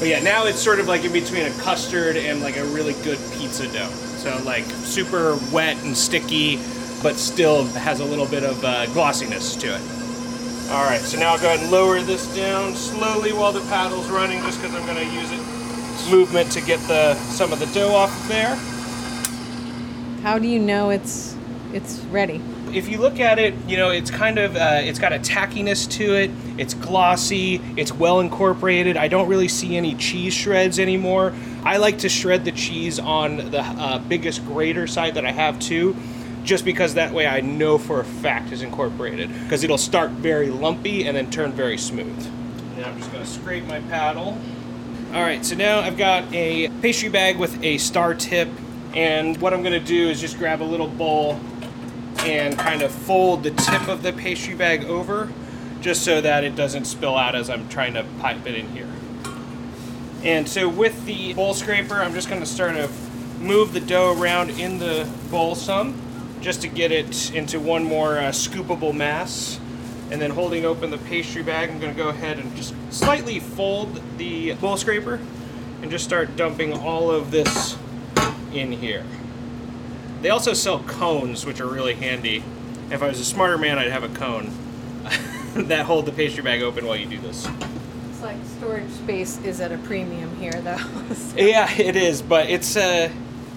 But 0.00 0.08
yeah, 0.08 0.20
now 0.22 0.46
it's 0.46 0.60
sort 0.60 0.80
of 0.80 0.88
like 0.88 1.04
in 1.04 1.12
between 1.12 1.46
a 1.46 1.50
custard 1.60 2.16
and 2.16 2.40
like 2.42 2.56
a 2.56 2.64
really 2.64 2.94
good 3.04 3.18
pizza 3.32 3.70
dough. 3.72 3.90
So 4.18 4.36
like 4.44 4.64
super 4.64 5.38
wet 5.52 5.76
and 5.84 5.96
sticky, 5.96 6.58
but 7.04 7.16
still 7.16 7.64
has 7.66 8.00
a 8.00 8.04
little 8.04 8.26
bit 8.26 8.42
of 8.42 8.64
uh, 8.64 8.86
glossiness 8.86 9.54
to 9.54 9.68
it. 9.68 10.70
All 10.72 10.84
right, 10.84 11.00
so 11.00 11.18
now 11.20 11.34
I'll 11.34 11.38
go 11.38 11.46
ahead 11.46 11.60
and 11.60 11.70
lower 11.70 12.00
this 12.00 12.34
down 12.34 12.74
slowly 12.74 13.32
while 13.32 13.52
the 13.52 13.60
paddle's 13.68 14.10
running, 14.10 14.40
just 14.42 14.60
because 14.60 14.74
I'm 14.74 14.84
going 14.86 15.06
to 15.06 15.14
use 15.14 15.30
it 15.30 15.54
movement 16.10 16.50
to 16.52 16.60
get 16.60 16.78
the 16.80 17.14
some 17.14 17.52
of 17.52 17.58
the 17.58 17.66
dough 17.66 17.94
off 17.94 18.14
of 18.20 18.28
there. 18.28 18.54
How 20.22 20.38
do 20.38 20.48
you 20.48 20.58
know 20.58 20.90
it's 20.90 21.36
it's 21.72 22.00
ready? 22.10 22.40
If 22.72 22.88
you 22.88 22.98
look 22.98 23.20
at 23.20 23.38
it, 23.38 23.54
you 23.66 23.76
know 23.76 23.90
it's 23.90 24.10
kind 24.10 24.38
of 24.38 24.56
uh, 24.56 24.80
it's 24.82 24.98
got 24.98 25.12
a 25.12 25.18
tackiness 25.18 25.90
to 25.92 26.14
it. 26.14 26.30
It's 26.58 26.74
glossy. 26.74 27.60
It's 27.76 27.92
well 27.92 28.20
incorporated. 28.20 28.96
I 28.96 29.08
don't 29.08 29.28
really 29.28 29.48
see 29.48 29.76
any 29.76 29.94
cheese 29.94 30.34
shreds 30.34 30.78
anymore. 30.78 31.32
I 31.64 31.78
like 31.78 31.98
to 31.98 32.08
shred 32.08 32.44
the 32.44 32.52
cheese 32.52 32.98
on 32.98 33.36
the 33.50 33.60
uh, 33.60 33.98
biggest 33.98 34.44
grater 34.46 34.86
side 34.86 35.14
that 35.14 35.24
I 35.24 35.32
have 35.32 35.58
too, 35.58 35.96
just 36.44 36.64
because 36.64 36.94
that 36.94 37.12
way 37.12 37.26
I 37.26 37.40
know 37.40 37.78
for 37.78 38.00
a 38.00 38.04
fact 38.04 38.52
is 38.52 38.62
incorporated. 38.62 39.32
Because 39.42 39.64
it'll 39.64 39.78
start 39.78 40.10
very 40.10 40.50
lumpy 40.50 41.06
and 41.06 41.16
then 41.16 41.30
turn 41.30 41.52
very 41.52 41.78
smooth. 41.78 42.30
Now 42.76 42.90
I'm 42.90 42.98
just 42.98 43.10
going 43.10 43.24
to 43.24 43.30
scrape 43.30 43.64
my 43.64 43.80
paddle. 43.80 44.38
All 45.12 45.22
right, 45.22 45.44
so 45.44 45.54
now 45.54 45.80
I've 45.80 45.96
got 45.96 46.32
a 46.32 46.68
pastry 46.82 47.08
bag 47.08 47.38
with 47.38 47.62
a 47.62 47.78
star 47.78 48.14
tip, 48.14 48.48
and 48.94 49.40
what 49.40 49.54
I'm 49.54 49.62
going 49.62 49.80
to 49.80 49.86
do 49.86 50.08
is 50.08 50.20
just 50.20 50.38
grab 50.38 50.60
a 50.60 50.64
little 50.64 50.88
bowl 50.88 51.40
and 52.18 52.58
kind 52.58 52.82
of 52.82 52.90
fold 52.90 53.42
the 53.42 53.50
tip 53.52 53.88
of 53.88 54.02
the 54.02 54.12
pastry 54.12 54.54
bag 54.54 54.84
over 54.84 55.32
just 55.80 56.04
so 56.04 56.20
that 56.20 56.42
it 56.44 56.56
doesn't 56.56 56.86
spill 56.86 57.16
out 57.16 57.34
as 57.34 57.48
I'm 57.48 57.68
trying 57.68 57.94
to 57.94 58.04
pipe 58.18 58.46
it 58.46 58.54
in 58.54 58.68
here. 58.70 58.88
And 60.24 60.48
so 60.48 60.68
with 60.68 61.04
the 61.04 61.34
bowl 61.34 61.54
scraper, 61.54 61.96
I'm 61.96 62.14
just 62.14 62.28
going 62.28 62.40
to 62.40 62.46
start 62.46 62.74
to 62.74 62.88
move 63.38 63.72
the 63.72 63.80
dough 63.80 64.18
around 64.18 64.50
in 64.50 64.78
the 64.78 65.08
bowl 65.30 65.54
some 65.54 66.00
just 66.44 66.60
to 66.60 66.68
get 66.68 66.92
it 66.92 67.34
into 67.34 67.58
one 67.58 67.82
more 67.82 68.18
uh, 68.18 68.24
scoopable 68.24 68.94
mass. 68.94 69.58
And 70.10 70.20
then 70.20 70.30
holding 70.30 70.66
open 70.66 70.90
the 70.90 70.98
pastry 70.98 71.42
bag, 71.42 71.70
I'm 71.70 71.80
going 71.80 71.92
to 71.92 71.96
go 71.96 72.10
ahead 72.10 72.38
and 72.38 72.54
just 72.54 72.74
slightly 72.90 73.40
fold 73.40 73.98
the 74.18 74.52
bowl 74.56 74.76
scraper 74.76 75.18
and 75.80 75.90
just 75.90 76.04
start 76.04 76.36
dumping 76.36 76.74
all 76.74 77.10
of 77.10 77.30
this 77.30 77.78
in 78.52 78.70
here. 78.72 79.04
They 80.20 80.28
also 80.28 80.52
sell 80.52 80.80
cones, 80.80 81.46
which 81.46 81.60
are 81.60 81.66
really 81.66 81.94
handy. 81.94 82.44
If 82.90 83.02
I 83.02 83.08
was 83.08 83.18
a 83.18 83.24
smarter 83.24 83.56
man, 83.56 83.78
I'd 83.78 83.90
have 83.90 84.04
a 84.04 84.14
cone 84.14 84.50
that 85.54 85.86
hold 85.86 86.04
the 86.04 86.12
pastry 86.12 86.42
bag 86.42 86.60
open 86.60 86.86
while 86.86 86.96
you 86.96 87.06
do 87.06 87.18
this. 87.20 87.48
It's 88.10 88.20
like 88.20 88.36
storage 88.58 88.90
space 88.90 89.38
is 89.44 89.60
at 89.62 89.72
a 89.72 89.78
premium 89.78 90.36
here, 90.36 90.52
though. 90.52 90.76
So- 91.14 91.36
Yeah, 91.38 91.72
it 91.72 91.96
is, 91.96 92.20
but 92.20 92.50
it's 92.50 92.76
a 92.76 93.10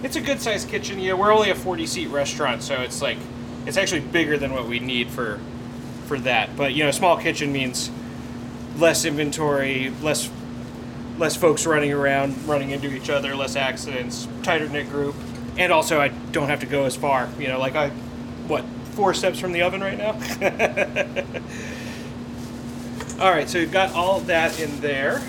it's 0.04 0.16
a 0.16 0.22
good 0.22 0.42
sized 0.42 0.70
kitchen. 0.70 1.00
Yeah, 1.00 1.13
we're 1.13 1.34
only 1.34 1.50
a 1.50 1.56
40 1.56 1.88
seat 1.88 2.08
restaurant, 2.08 2.63
so 2.63 2.82
it's 2.82 3.01
like 3.01 3.18
it's 3.66 3.77
actually 3.77 4.01
bigger 4.01 4.38
than 4.38 4.54
what 4.54 4.68
we 4.68 4.80
need 4.80 5.10
for 5.10 5.39
for 6.06 6.20
that. 6.20 6.56
But 6.56 6.74
you 6.74 6.84
know, 6.84 6.92
small 6.92 7.18
kitchen 7.18 7.51
means 7.51 7.89
less 8.77 9.06
inventory, 9.06 9.92
less 10.01 10.30
less 11.18 11.36
folks 11.36 11.66
running 11.66 11.92
around, 11.92 12.48
running 12.48 12.72
into 12.72 12.94
each 12.94 13.10
other, 13.10 13.36
less 13.36 13.56
accidents, 13.56 14.27
tighter 14.44 14.70
knit 14.70 14.89
group, 14.89 15.16
and 15.58 15.72
also 15.72 16.00
I 16.00 16.10
don't 16.10 16.50
have 16.50 16.60
to 16.60 16.68
go 16.68 16.86
as 16.86 16.96
far. 16.96 17.30
You 17.39 17.48
know, 17.48 17.60
like 17.60 17.75
I 17.75 17.89
what 18.48 18.63
four 18.94 19.13
steps 19.13 19.39
from 19.39 19.51
the 19.51 19.62
oven 19.62 19.82
right 19.82 19.98
now. 19.98 20.12
all 23.24 23.32
right, 23.32 23.50
so 23.50 23.60
we've 23.60 23.72
got 23.72 23.94
all 23.94 24.20
that 24.22 24.60
in 24.60 24.80
there. 24.80 25.22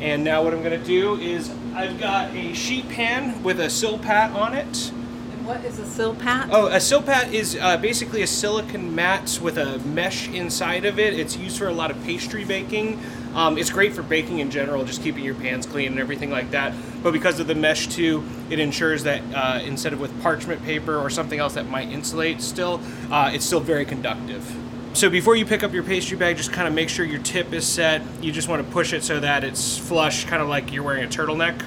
And 0.00 0.24
now 0.24 0.42
what 0.42 0.52
I'm 0.52 0.62
going 0.62 0.78
to 0.78 0.86
do 0.86 1.16
is 1.16 1.50
I've 1.76 2.00
got 2.00 2.34
a 2.34 2.54
sheet 2.54 2.88
pan 2.88 3.42
with 3.42 3.60
a 3.60 3.66
Silpat 3.66 4.34
on 4.34 4.54
it. 4.54 4.90
And 4.90 5.46
what 5.46 5.62
is 5.62 5.78
a 5.78 5.82
Silpat? 5.82 6.48
Oh, 6.50 6.68
a 6.68 6.76
Silpat 6.76 7.34
is 7.34 7.54
uh, 7.60 7.76
basically 7.76 8.22
a 8.22 8.26
silicon 8.26 8.94
mat 8.94 9.38
with 9.42 9.58
a 9.58 9.78
mesh 9.80 10.26
inside 10.28 10.86
of 10.86 10.98
it. 10.98 11.12
It's 11.12 11.36
used 11.36 11.58
for 11.58 11.68
a 11.68 11.74
lot 11.74 11.90
of 11.90 12.02
pastry 12.02 12.46
baking. 12.46 12.98
Um, 13.34 13.58
it's 13.58 13.68
great 13.68 13.92
for 13.92 14.02
baking 14.02 14.38
in 14.38 14.50
general, 14.50 14.86
just 14.86 15.02
keeping 15.02 15.22
your 15.22 15.34
pans 15.34 15.66
clean 15.66 15.88
and 15.88 16.00
everything 16.00 16.30
like 16.30 16.50
that. 16.52 16.72
But 17.02 17.12
because 17.12 17.40
of 17.40 17.46
the 17.46 17.54
mesh 17.54 17.88
too, 17.88 18.24
it 18.48 18.58
ensures 18.58 19.02
that 19.02 19.20
uh, 19.34 19.60
instead 19.62 19.92
of 19.92 20.00
with 20.00 20.18
parchment 20.22 20.64
paper 20.64 20.96
or 20.96 21.10
something 21.10 21.38
else 21.38 21.52
that 21.54 21.68
might 21.68 21.90
insulate 21.90 22.40
still, 22.40 22.80
uh, 23.10 23.32
it's 23.34 23.44
still 23.44 23.60
very 23.60 23.84
conductive. 23.84 24.65
So 24.96 25.10
before 25.10 25.36
you 25.36 25.44
pick 25.44 25.62
up 25.62 25.74
your 25.74 25.82
pastry 25.82 26.16
bag, 26.16 26.38
just 26.38 26.54
kind 26.54 26.66
of 26.66 26.72
make 26.72 26.88
sure 26.88 27.04
your 27.04 27.20
tip 27.20 27.52
is 27.52 27.66
set. 27.66 28.00
You 28.22 28.32
just 28.32 28.48
want 28.48 28.66
to 28.66 28.72
push 28.72 28.94
it 28.94 29.04
so 29.04 29.20
that 29.20 29.44
it's 29.44 29.76
flush, 29.76 30.24
kind 30.24 30.40
of 30.40 30.48
like 30.48 30.72
you're 30.72 30.82
wearing 30.82 31.04
a 31.04 31.06
turtleneck. 31.06 31.62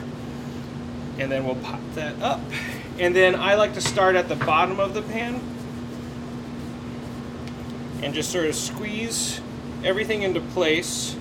And 1.20 1.32
then 1.32 1.46
we'll 1.46 1.58
pop 1.58 1.80
that 1.94 2.20
up. 2.24 2.42
And 2.98 3.16
then 3.16 3.36
I 3.36 3.54
like 3.54 3.76
to 3.76 3.82
start 3.82 4.16
at 4.16 4.30
the 4.30 4.36
bottom 4.36 4.80
of 4.80 4.96
the 4.96 5.04
pan 5.04 5.40
and 8.02 8.16
just 8.16 8.32
sort 8.32 8.48
of 8.48 8.56
squeeze 8.56 9.40
everything 9.84 10.24
into 10.24 10.42
place. 10.42 11.16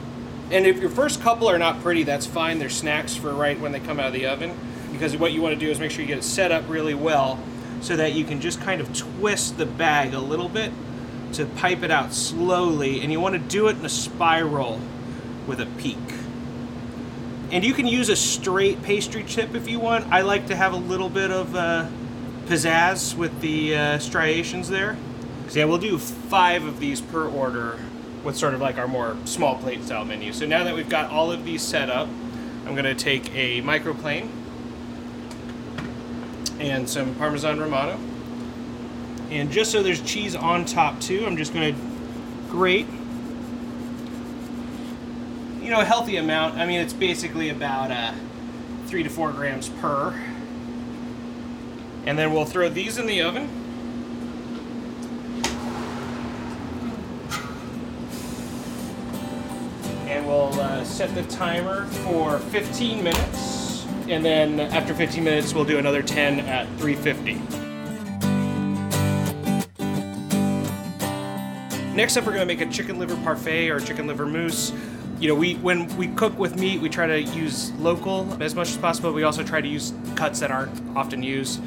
And 0.50 0.66
if 0.66 0.78
your 0.78 0.88
first 0.88 1.20
couple 1.20 1.46
are 1.46 1.58
not 1.58 1.82
pretty, 1.82 2.04
that's 2.04 2.24
fine. 2.24 2.58
They're 2.58 2.70
snacks 2.70 3.16
for 3.16 3.34
right 3.34 3.60
when 3.60 3.72
they 3.72 3.80
come 3.80 4.00
out 4.00 4.06
of 4.06 4.12
the 4.14 4.24
oven. 4.24 4.58
Because 4.92 5.14
what 5.14 5.32
you 5.32 5.42
want 5.42 5.52
to 5.52 5.60
do 5.60 5.70
is 5.70 5.78
make 5.78 5.90
sure 5.90 6.00
you 6.00 6.06
get 6.06 6.16
it 6.16 6.24
set 6.24 6.52
up 6.52 6.64
really 6.70 6.94
well 6.94 7.38
so 7.82 7.96
that 7.96 8.14
you 8.14 8.24
can 8.24 8.40
just 8.40 8.62
kind 8.62 8.80
of 8.80 8.96
twist 8.96 9.58
the 9.58 9.66
bag 9.66 10.14
a 10.14 10.20
little 10.20 10.48
bit 10.48 10.72
to 11.34 11.46
pipe 11.46 11.82
it 11.82 11.90
out 11.90 12.12
slowly. 12.12 13.00
And 13.00 13.12
you 13.12 13.20
want 13.20 13.34
to 13.34 13.38
do 13.38 13.68
it 13.68 13.76
in 13.76 13.84
a 13.84 13.88
spiral 13.88 14.80
with 15.46 15.60
a 15.60 15.66
peak. 15.66 15.98
And 17.50 17.64
you 17.64 17.72
can 17.72 17.86
use 17.86 18.08
a 18.08 18.16
straight 18.16 18.82
pastry 18.82 19.24
tip 19.24 19.54
if 19.54 19.68
you 19.68 19.80
want. 19.80 20.06
I 20.12 20.20
like 20.20 20.48
to 20.48 20.56
have 20.56 20.72
a 20.72 20.76
little 20.76 21.08
bit 21.08 21.30
of 21.30 21.54
uh, 21.54 21.88
pizzazz 22.46 23.14
with 23.14 23.40
the 23.40 23.74
uh, 23.74 23.98
striations 23.98 24.68
there. 24.68 24.96
So 25.48 25.60
yeah, 25.60 25.64
we'll 25.64 25.78
do 25.78 25.96
five 25.98 26.64
of 26.64 26.78
these 26.78 27.00
per 27.00 27.26
order 27.26 27.78
with 28.22 28.36
sort 28.36 28.52
of 28.52 28.60
like 28.60 28.76
our 28.76 28.88
more 28.88 29.16
small 29.24 29.56
plate 29.56 29.82
style 29.84 30.04
menu. 30.04 30.32
So 30.32 30.44
now 30.44 30.64
that 30.64 30.74
we've 30.74 30.88
got 30.88 31.10
all 31.10 31.32
of 31.32 31.44
these 31.44 31.62
set 31.62 31.88
up, 31.88 32.08
I'm 32.66 32.74
gonna 32.74 32.94
take 32.94 33.34
a 33.34 33.62
microplane 33.62 34.28
and 36.60 36.88
some 36.88 37.14
Parmesan 37.14 37.60
Romano. 37.60 37.98
And 39.30 39.50
just 39.50 39.70
so 39.70 39.82
there's 39.82 40.00
cheese 40.00 40.34
on 40.34 40.64
top 40.64 41.00
too, 41.00 41.24
I'm 41.26 41.36
just 41.36 41.52
gonna 41.52 41.74
grate, 42.48 42.86
you 45.60 45.70
know, 45.70 45.80
a 45.80 45.84
healthy 45.84 46.16
amount. 46.16 46.56
I 46.56 46.66
mean, 46.66 46.80
it's 46.80 46.94
basically 46.94 47.50
about 47.50 47.90
uh, 47.90 48.12
three 48.86 49.02
to 49.02 49.10
four 49.10 49.32
grams 49.32 49.68
per. 49.68 50.18
And 52.06 52.18
then 52.18 52.32
we'll 52.32 52.46
throw 52.46 52.70
these 52.70 52.96
in 52.96 53.06
the 53.06 53.20
oven. 53.22 53.48
and 60.08 60.26
we'll 60.26 60.58
uh, 60.58 60.82
set 60.84 61.14
the 61.14 61.22
timer 61.24 61.84
for 61.86 62.38
15 62.38 63.04
minutes 63.04 63.86
and 64.08 64.24
then 64.24 64.58
after 64.58 64.94
15 64.94 65.22
minutes 65.22 65.52
we'll 65.52 65.66
do 65.66 65.76
another 65.76 66.02
10 66.02 66.40
at 66.40 66.66
350 66.78 67.57
next 71.98 72.16
up 72.16 72.24
we're 72.24 72.32
going 72.32 72.46
to 72.46 72.54
make 72.54 72.60
a 72.60 72.72
chicken 72.72 72.96
liver 72.96 73.16
parfait 73.24 73.70
or 73.70 73.80
chicken 73.80 74.06
liver 74.06 74.24
mousse. 74.24 74.72
You 75.18 75.26
know 75.26 75.34
we 75.34 75.56
when 75.56 75.88
we 75.96 76.06
cook 76.06 76.38
with 76.38 76.56
meat 76.56 76.80
we 76.80 76.88
try 76.88 77.08
to 77.08 77.20
use 77.20 77.72
local 77.72 78.40
as 78.40 78.54
much 78.54 78.68
as 78.68 78.76
possible. 78.76 79.12
We 79.12 79.24
also 79.24 79.42
try 79.42 79.60
to 79.60 79.66
use 79.66 79.92
cuts 80.14 80.38
that 80.38 80.52
aren't 80.52 80.96
often 80.96 81.24
used. 81.24 81.60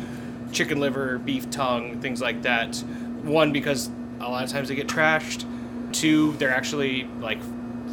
Chicken 0.53 0.79
liver 0.79 1.17
beef 1.17 1.49
tongue 1.51 1.99
things 1.99 2.21
like 2.21 2.43
that. 2.43 2.77
One 3.23 3.51
because 3.51 3.89
a 4.21 4.29
lot 4.29 4.45
of 4.45 4.49
times 4.49 4.69
they 4.69 4.75
get 4.75 4.87
trashed. 4.87 5.43
Two 5.91 6.31
they're 6.37 6.55
actually 6.55 7.09
like 7.19 7.41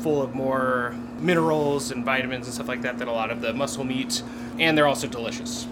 full 0.05 0.23
of 0.23 0.33
more 0.33 0.95
minerals 1.19 1.91
and 1.91 2.05
vitamins 2.05 2.47
and 2.47 2.55
stuff 2.55 2.69
like 2.69 2.83
that 2.83 2.99
than 2.99 3.09
a 3.09 3.13
lot 3.13 3.33
of 3.33 3.41
the 3.41 3.53
muscle 3.53 3.83
meat, 3.83 4.23
and 4.61 4.79
they're 4.79 4.87
also 4.87 5.09
delicious. 5.09 5.67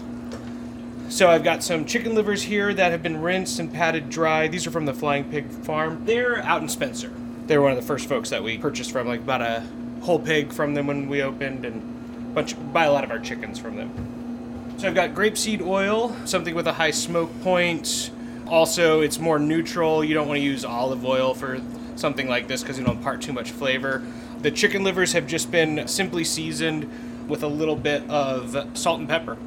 So 1.09 1.29
I've 1.29 1.43
got 1.43 1.63
some 1.63 1.85
chicken 1.85 2.15
livers 2.15 2.43
here 2.43 2.73
that 2.73 2.91
have 2.91 3.01
been 3.01 3.21
rinsed 3.21 3.59
and 3.59 3.73
patted 3.73 4.09
dry. 4.09 4.49
These 4.49 4.67
are 4.67 4.71
from 4.71 4.85
the 4.85 4.93
Flying 4.93 5.23
Pig 5.31 5.49
Farm. 5.49 6.03
They're 6.03 6.43
out 6.43 6.61
in 6.61 6.67
Spencer. 6.67 7.09
They 7.47 7.57
were 7.57 7.63
one 7.63 7.71
of 7.71 7.77
the 7.77 7.85
first 7.85 8.09
folks 8.09 8.29
that 8.31 8.43
we 8.43 8.57
purchased 8.57 8.91
from, 8.91 9.07
like 9.07 9.21
about 9.21 9.41
a 9.41 9.63
whole 10.01 10.19
pig 10.19 10.51
from 10.51 10.73
them 10.73 10.85
when 10.85 11.07
we 11.07 11.21
opened, 11.21 11.65
and 11.65 12.35
bunch 12.35 12.55
buy 12.73 12.85
a 12.85 12.91
lot 12.91 13.05
of 13.05 13.09
our 13.09 13.19
chickens 13.19 13.57
from 13.57 13.77
them. 13.77 14.75
So 14.77 14.87
I've 14.87 14.95
got 14.95 15.11
grapeseed 15.11 15.61
oil, 15.61 16.13
something 16.25 16.53
with 16.53 16.67
a 16.67 16.73
high 16.73 16.91
smoke 16.91 17.31
point. 17.41 18.11
Also, 18.45 18.99
it's 18.99 19.17
more 19.17 19.39
neutral. 19.39 20.03
You 20.03 20.13
don't 20.13 20.27
want 20.27 20.39
to 20.39 20.43
use 20.43 20.65
olive 20.65 21.05
oil 21.05 21.33
for 21.33 21.61
something 21.95 22.27
like 22.27 22.49
this 22.49 22.61
because 22.61 22.77
you 22.77 22.83
don't 22.83 22.97
impart 22.97 23.21
too 23.21 23.33
much 23.33 23.51
flavor. 23.51 24.03
The 24.41 24.51
chicken 24.51 24.83
livers 24.83 25.13
have 25.13 25.25
just 25.25 25.51
been 25.51 25.87
simply 25.87 26.25
seasoned 26.25 27.27
with 27.29 27.43
a 27.43 27.47
little 27.47 27.77
bit 27.77 28.07
of 28.09 28.77
salt 28.77 28.99
and 28.99 29.09
pepper. 29.09 29.37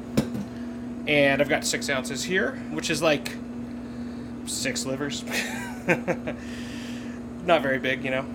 And 1.11 1.41
I've 1.41 1.49
got 1.49 1.65
six 1.65 1.89
ounces 1.89 2.23
here, 2.23 2.53
which 2.71 2.89
is 2.89 3.01
like 3.01 3.35
six 4.45 4.85
livers. 4.85 5.25
Not 7.45 7.61
very 7.61 7.79
big, 7.79 8.05
you 8.05 8.11
know. 8.11 8.25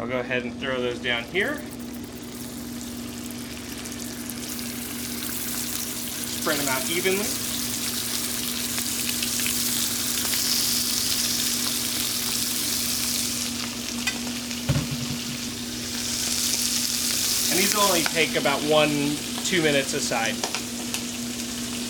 I'll 0.00 0.08
go 0.08 0.18
ahead 0.18 0.42
and 0.42 0.52
throw 0.58 0.80
those 0.80 0.98
down 0.98 1.22
here. 1.22 1.60
Spread 6.40 6.58
them 6.58 6.66
out 6.66 6.90
evenly. 6.90 7.18
and 17.48 17.60
these 17.60 17.76
will 17.76 17.82
only 17.84 18.02
take 18.02 18.34
about 18.34 18.60
one, 18.62 19.14
two 19.44 19.62
minutes 19.62 19.94
aside. 19.94 20.34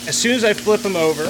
As 0.07 0.17
soon 0.17 0.37
as 0.37 0.45
I 0.45 0.53
flip 0.53 0.83
them 0.83 0.95
over, 0.95 1.27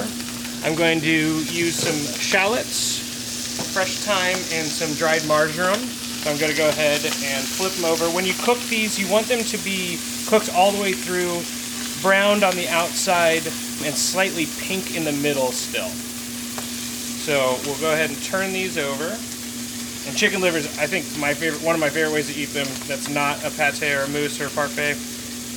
I'm 0.63 0.75
going 0.75 1.01
to 1.01 1.07
use 1.07 1.73
some 1.73 1.97
shallots, 2.21 3.73
fresh 3.73 3.97
thyme, 3.97 4.37
and 4.53 4.67
some 4.67 4.93
dried 4.93 5.25
marjoram. 5.25 5.79
So 6.21 6.29
I'm 6.29 6.37
going 6.37 6.51
to 6.51 6.57
go 6.57 6.69
ahead 6.69 7.03
and 7.03 7.41
flip 7.43 7.71
them 7.73 7.85
over. 7.85 8.05
When 8.13 8.23
you 8.23 8.33
cook 8.43 8.59
these, 8.69 8.99
you 8.99 9.11
want 9.11 9.25
them 9.25 9.39
to 9.39 9.57
be 9.65 9.97
cooked 10.27 10.53
all 10.53 10.71
the 10.71 10.79
way 10.79 10.93
through, 10.93 11.41
browned 12.03 12.43
on 12.43 12.55
the 12.55 12.67
outside, 12.69 13.41
and 13.81 13.95
slightly 13.97 14.45
pink 14.61 14.95
in 14.95 15.03
the 15.03 15.11
middle 15.11 15.51
still. 15.51 15.89
So 15.89 17.57
we'll 17.65 17.81
go 17.81 17.93
ahead 17.93 18.11
and 18.11 18.21
turn 18.21 18.53
these 18.53 18.77
over. 18.77 19.09
And 19.09 20.15
chicken 20.15 20.39
livers, 20.39 20.67
I 20.77 20.85
think 20.85 21.03
my 21.17 21.33
favorite, 21.33 21.63
one 21.63 21.73
of 21.73 21.81
my 21.81 21.89
favorite 21.89 22.13
ways 22.13 22.31
to 22.31 22.39
eat 22.39 22.53
them 22.53 22.67
that's 22.85 23.09
not 23.09 23.43
a 23.43 23.49
pate 23.49 23.81
or 23.81 24.03
a 24.03 24.09
mousse 24.09 24.39
or 24.39 24.45
a 24.45 24.49
parfait, 24.51 24.93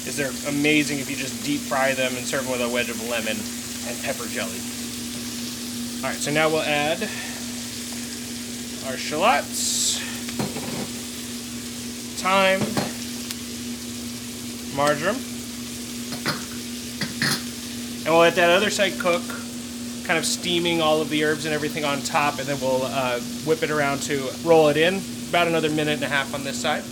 is 0.06 0.16
they're 0.16 0.32
amazing 0.48 0.98
if 0.98 1.10
you 1.10 1.16
just 1.16 1.44
deep 1.44 1.60
fry 1.60 1.92
them 1.94 2.14
and 2.16 2.26
serve 2.26 2.44
them 2.44 2.52
with 2.52 2.62
a 2.62 2.68
wedge 2.68 2.88
of 2.90 3.00
lemon 3.08 3.36
and 3.36 4.02
pepper 4.02 4.26
jelly. 4.28 4.60
All 6.02 6.08
right, 6.08 6.16
so 6.16 6.30
now 6.30 6.48
we'll 6.48 6.62
add 6.62 7.02
our 8.86 8.96
shallots, 8.96 9.98
thyme, 12.20 12.60
marjoram, 14.74 15.16
and 18.04 18.08
we'll 18.08 18.20
let 18.20 18.34
that 18.36 18.50
other 18.50 18.70
side 18.70 18.98
cook 18.98 19.22
kind 20.04 20.18
of 20.18 20.24
steaming 20.24 20.80
all 20.80 21.00
of 21.00 21.08
the 21.08 21.22
herbs 21.22 21.44
and 21.44 21.54
everything 21.54 21.84
on 21.84 22.00
top, 22.00 22.38
and 22.40 22.48
then 22.48 22.58
we'll 22.60 22.82
uh, 22.82 23.20
whip 23.46 23.62
it 23.62 23.70
around 23.70 24.00
to 24.02 24.28
roll 24.42 24.68
it 24.68 24.76
in. 24.76 25.00
About 25.28 25.46
another 25.46 25.68
minute 25.70 25.94
and 25.94 26.02
a 26.02 26.08
half 26.08 26.34
on 26.34 26.42
this 26.42 26.60
side. 26.60 26.82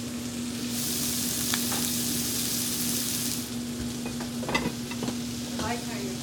I 5.58 5.62
like 5.62 5.82
how 5.82 5.98
you're 5.98 6.14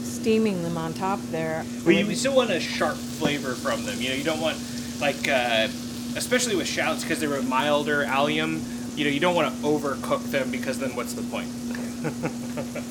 just 0.00 0.19
steaming 0.30 0.62
them 0.62 0.78
on 0.78 0.94
top 0.94 1.18
there. 1.32 1.64
Well, 1.84 1.92
you 1.92 2.14
still 2.14 2.36
want 2.36 2.50
a 2.50 2.60
sharp 2.60 2.94
flavor 2.94 3.52
from 3.54 3.84
them. 3.84 4.00
You 4.00 4.10
know, 4.10 4.14
you 4.14 4.22
don't 4.22 4.40
want 4.40 4.56
like, 5.00 5.26
uh, 5.26 5.66
especially 6.14 6.54
with 6.54 6.68
shallots 6.68 7.02
because 7.02 7.18
they're 7.18 7.34
a 7.34 7.42
milder 7.42 8.04
allium. 8.04 8.62
You 8.94 9.06
know, 9.06 9.10
you 9.10 9.18
don't 9.18 9.34
want 9.34 9.52
to 9.52 9.60
overcook 9.62 10.22
them 10.30 10.52
because 10.52 10.78
then 10.78 10.94
what's 10.94 11.14
the 11.14 11.22
point? 11.22 11.48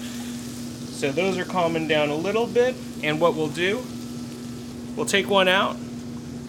so 0.92 1.14
those 1.14 1.38
are 1.38 1.46
calming 1.46 1.88
down 1.88 2.10
a 2.10 2.16
little 2.16 2.46
bit, 2.46 2.76
and 3.04 3.22
what 3.22 3.36
we'll 3.36 3.48
do, 3.48 3.86
we'll 4.98 5.06
take 5.06 5.30
one 5.30 5.48
out 5.48 5.78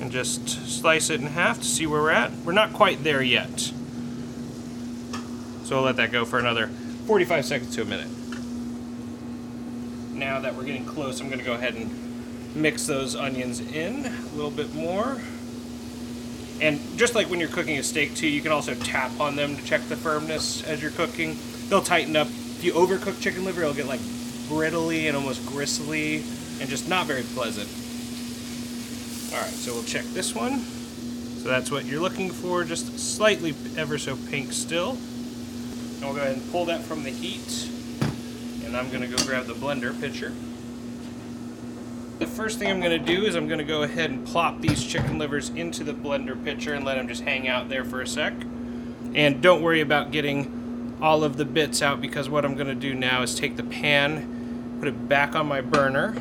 and 0.00 0.11
just 0.11 0.49
slice 0.49 1.09
it 1.09 1.20
in 1.20 1.28
half 1.28 1.59
to 1.59 1.66
see 1.66 1.87
where 1.87 2.02
we're 2.02 2.11
at. 2.11 2.32
We're 2.44 2.50
not 2.50 2.73
quite 2.73 3.04
there 3.04 3.23
yet. 3.23 3.61
So 5.62 5.76
we'll 5.76 5.82
let 5.82 5.94
that 5.97 6.11
go 6.11 6.25
for 6.25 6.40
another 6.40 6.66
45 7.06 7.44
seconds 7.44 7.76
to 7.76 7.82
a 7.82 7.85
minute. 7.85 8.09
Now 10.21 10.39
that 10.39 10.55
we're 10.55 10.65
getting 10.65 10.85
close, 10.85 11.19
I'm 11.23 11.29
going 11.29 11.39
to 11.39 11.45
go 11.47 11.55
ahead 11.55 11.77
and 11.77 12.55
mix 12.55 12.87
those 12.87 13.17
onions 13.17 13.59
in 13.59 14.05
a 14.05 14.35
little 14.35 14.50
bit 14.50 14.75
more. 14.75 15.19
And 16.61 16.79
just 16.99 17.15
like 17.15 17.31
when 17.31 17.41
you're 17.41 17.49
cooking 17.49 17.79
a 17.79 17.83
steak 17.83 18.15
too, 18.15 18.29
you 18.29 18.43
can 18.43 18.53
also 18.53 18.75
tap 18.75 19.19
on 19.19 19.35
them 19.35 19.57
to 19.57 19.65
check 19.65 19.81
the 19.89 19.97
firmness 19.97 20.62
as 20.65 20.83
you're 20.83 20.91
cooking. 20.91 21.39
They'll 21.71 21.81
tighten 21.81 22.17
up. 22.17 22.27
If 22.27 22.62
you 22.62 22.75
overcook 22.75 23.19
chicken 23.23 23.47
liver, 23.47 23.62
it'll 23.62 23.73
get 23.73 23.87
like 23.87 24.03
brittly 24.47 25.09
and 25.09 25.17
almost 25.17 25.47
gristly 25.47 26.17
and 26.61 26.69
just 26.69 26.87
not 26.87 27.07
very 27.07 27.23
pleasant. 27.23 27.71
Alright, 29.33 29.55
so 29.55 29.73
we'll 29.73 29.85
check 29.85 30.05
this 30.05 30.35
one. 30.35 30.59
So 31.39 31.49
that's 31.49 31.71
what 31.71 31.87
you're 31.87 32.03
looking 32.03 32.31
for, 32.31 32.62
just 32.65 32.99
slightly 32.99 33.55
ever 33.75 33.97
so 33.97 34.19
pink 34.29 34.53
still. 34.53 34.91
And 34.91 36.03
we'll 36.03 36.12
go 36.12 36.21
ahead 36.21 36.37
and 36.37 36.53
pull 36.53 36.67
that 36.67 36.83
from 36.83 37.05
the 37.05 37.11
heat. 37.11 37.71
And 38.71 38.77
I'm 38.77 38.89
going 38.89 39.00
to 39.00 39.09
go 39.09 39.17
grab 39.25 39.47
the 39.47 39.53
blender 39.53 40.00
pitcher. 40.00 40.33
The 42.21 42.27
first 42.29 42.61
thing 42.61 42.71
I'm 42.71 42.79
going 42.79 42.97
to 42.97 43.05
do 43.05 43.25
is 43.25 43.35
I'm 43.35 43.49
going 43.49 43.59
to 43.59 43.65
go 43.65 43.83
ahead 43.83 44.11
and 44.11 44.25
plop 44.25 44.61
these 44.61 44.85
chicken 44.85 45.19
livers 45.19 45.49
into 45.49 45.83
the 45.83 45.93
blender 45.93 46.41
pitcher 46.45 46.75
and 46.75 46.85
let 46.85 46.95
them 46.95 47.09
just 47.09 47.25
hang 47.25 47.49
out 47.49 47.69
there 47.69 47.85
for 47.85 48.00
a 48.00 48.07
sec. 48.07 48.33
And 49.12 49.43
don't 49.43 49.61
worry 49.61 49.81
about 49.81 50.12
getting 50.12 50.97
all 51.03 51.25
of 51.25 51.37
the 51.37 51.45
bits 51.45 51.83
out 51.83 52.00
because 52.00 52.29
what 52.29 52.45
I'm 52.45 52.55
going 52.55 52.69
to 52.69 52.77
do 52.77 52.95
now 52.95 53.23
is 53.23 53.35
take 53.35 53.57
the 53.57 53.65
pan, 53.65 54.77
put 54.79 54.87
it 54.87 55.09
back 55.09 55.35
on 55.35 55.49
my 55.49 55.61
burner, 55.62 56.15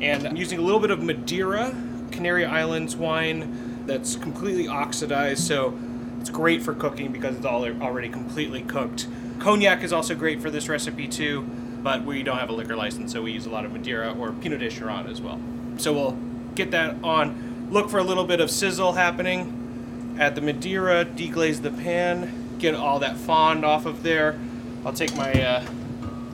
and 0.00 0.26
I'm 0.26 0.36
using 0.36 0.58
a 0.58 0.62
little 0.62 0.80
bit 0.80 0.90
of 0.90 1.00
Madeira, 1.00 1.72
Canary 2.10 2.44
Islands 2.44 2.96
wine 2.96 3.84
that's 3.86 4.16
completely 4.16 4.66
oxidized, 4.66 5.44
so 5.44 5.78
it's 6.20 6.28
great 6.30 6.60
for 6.60 6.74
cooking 6.74 7.12
because 7.12 7.36
it's 7.36 7.46
all 7.46 7.64
already 7.80 8.08
completely 8.08 8.62
cooked. 8.62 9.06
Cognac 9.40 9.82
is 9.82 9.92
also 9.92 10.14
great 10.14 10.42
for 10.42 10.50
this 10.50 10.68
recipe 10.68 11.08
too, 11.08 11.42
but 11.82 12.04
we 12.04 12.22
don't 12.22 12.36
have 12.36 12.50
a 12.50 12.52
liquor 12.52 12.76
license, 12.76 13.10
so 13.10 13.22
we 13.22 13.32
use 13.32 13.46
a 13.46 13.50
lot 13.50 13.64
of 13.64 13.72
Madeira 13.72 14.12
or 14.12 14.32
Pineau 14.32 14.58
des 14.58 14.68
Charentes 14.68 15.10
as 15.10 15.20
well. 15.22 15.40
So 15.78 15.94
we'll 15.94 16.18
get 16.54 16.70
that 16.72 16.96
on. 17.02 17.68
Look 17.70 17.88
for 17.88 17.98
a 17.98 18.04
little 18.04 18.24
bit 18.24 18.40
of 18.40 18.50
sizzle 18.50 18.92
happening. 18.92 20.16
Add 20.20 20.34
the 20.34 20.42
Madeira, 20.42 21.06
deglaze 21.06 21.62
the 21.62 21.70
pan, 21.70 22.58
get 22.58 22.74
all 22.74 22.98
that 22.98 23.16
fond 23.16 23.64
off 23.64 23.86
of 23.86 24.02
there. 24.02 24.38
I'll 24.84 24.92
take 24.92 25.16
my, 25.16 25.32
uh, 25.32 25.66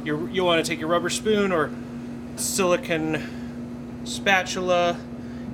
your, 0.05 0.29
you'll 0.31 0.47
want 0.47 0.65
to 0.65 0.69
take 0.69 0.81
your 0.81 0.89
rubber 0.89 1.11
spoon 1.11 1.53
or 1.53 1.71
silicon 2.35 4.03
spatula 4.03 4.99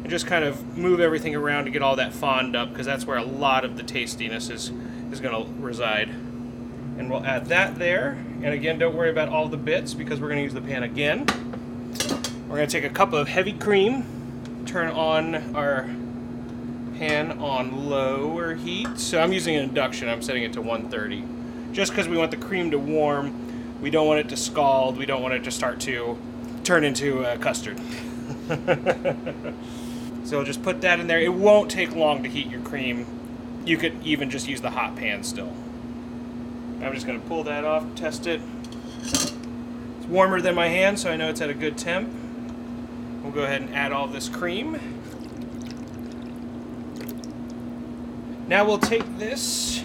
and 0.03 0.09
just 0.09 0.27
kind 0.27 0.45
of 0.45 0.79
move 0.79 1.01
everything 1.01 1.37
around 1.37 1.67
to 1.67 1.71
get 1.71 1.83
all 1.83 1.97
that 1.97 2.15
fond 2.15 2.57
up 2.57 2.71
because 2.71 2.87
that's 2.87 3.07
where 3.07 3.19
a 3.19 3.25
lot 3.25 3.67
of 3.67 3.77
the 3.77 3.83
tastiness 3.83 4.49
is, 4.49 4.73
is 5.11 5.21
going 5.21 5.35
to 5.35 5.53
reside. 5.63 6.09
And 6.99 7.11
we'll 7.11 7.25
add 7.25 7.47
that 7.47 7.79
there. 7.79 8.13
And 8.43 8.55
again, 8.55 8.79
don't 8.79 8.95
worry 8.95 9.11
about 9.11 9.29
all 9.29 9.49
the 9.49 9.57
bits 9.57 9.95
because 9.95 10.21
we're 10.21 10.29
going 10.29 10.39
to 10.39 10.45
use 10.45 10.55
the 10.55 10.61
pan 10.61 10.83
again. 10.83 11.27
We're 12.49 12.57
going 12.57 12.69
to 12.69 12.81
take 12.81 12.85
a 12.85 12.95
cup 12.95 13.13
of 13.13 13.29
heavy 13.29 13.53
cream, 13.53 14.65
turn 14.67 14.89
on 14.89 15.57
our 15.57 15.89
pan 16.99 17.41
on 17.41 17.89
lower 17.89 18.55
heat. 18.55 18.99
So 18.99 19.21
I'm 19.21 19.33
using 19.33 19.57
an 19.57 19.65
induction, 19.65 20.09
I'm 20.09 20.23
setting 20.23 20.43
it 20.43 20.53
to 20.53 20.61
130. 20.61 21.25
Just 21.73 21.93
because 21.93 22.07
we 22.09 22.17
want 22.17 22.31
the 22.31 22.37
cream 22.37 22.71
to 22.71 22.79
warm, 22.79 23.81
we 23.81 23.91
don't 23.91 24.07
want 24.07 24.21
it 24.21 24.29
to 24.29 24.37
scald, 24.37 24.99
we 24.99 25.07
don't 25.07 25.23
want 25.23 25.35
it 25.35 25.45
to 25.45 25.51
start 25.51 25.81
to 25.81 26.19
turn 26.63 26.85
into 26.85 27.25
a 27.25 27.39
custard. 27.39 27.81
so 30.25 30.45
just 30.45 30.63
put 30.63 30.81
that 30.83 31.01
in 31.01 31.07
there. 31.07 31.21
It 31.21 31.33
won't 31.33 31.71
take 31.71 31.95
long 31.95 32.23
to 32.23 32.29
heat 32.29 32.49
your 32.49 32.61
cream. 32.61 33.07
You 33.65 33.77
could 33.77 33.95
even 34.05 34.31
just 34.31 34.47
use 34.47 34.61
the 34.61 34.71
hot 34.71 34.97
pan 34.97 35.25
still. 35.25 35.53
I'm 36.83 36.93
just 36.93 37.07
going 37.07 37.21
to 37.21 37.27
pull 37.29 37.45
that 37.45 37.65
off, 37.65 37.85
test 37.95 38.27
it. 38.27 38.41
It's 39.03 39.33
warmer 40.09 40.41
than 40.41 40.57
my 40.57 40.69
hand, 40.69 40.99
so 40.99 41.11
I 41.13 41.17
know 41.17 41.29
it's 41.29 41.41
at 41.41 41.49
a 41.49 41.55
good 41.55 41.79
temp. 41.79 42.13
We'll 43.23 43.33
go 43.33 43.45
ahead 43.45 43.63
and 43.63 43.75
add 43.75 43.93
all 43.93 44.09
this 44.09 44.29
cream. 44.29 44.81
Now 48.49 48.67
we'll 48.67 48.79
take 48.79 49.19
this 49.19 49.85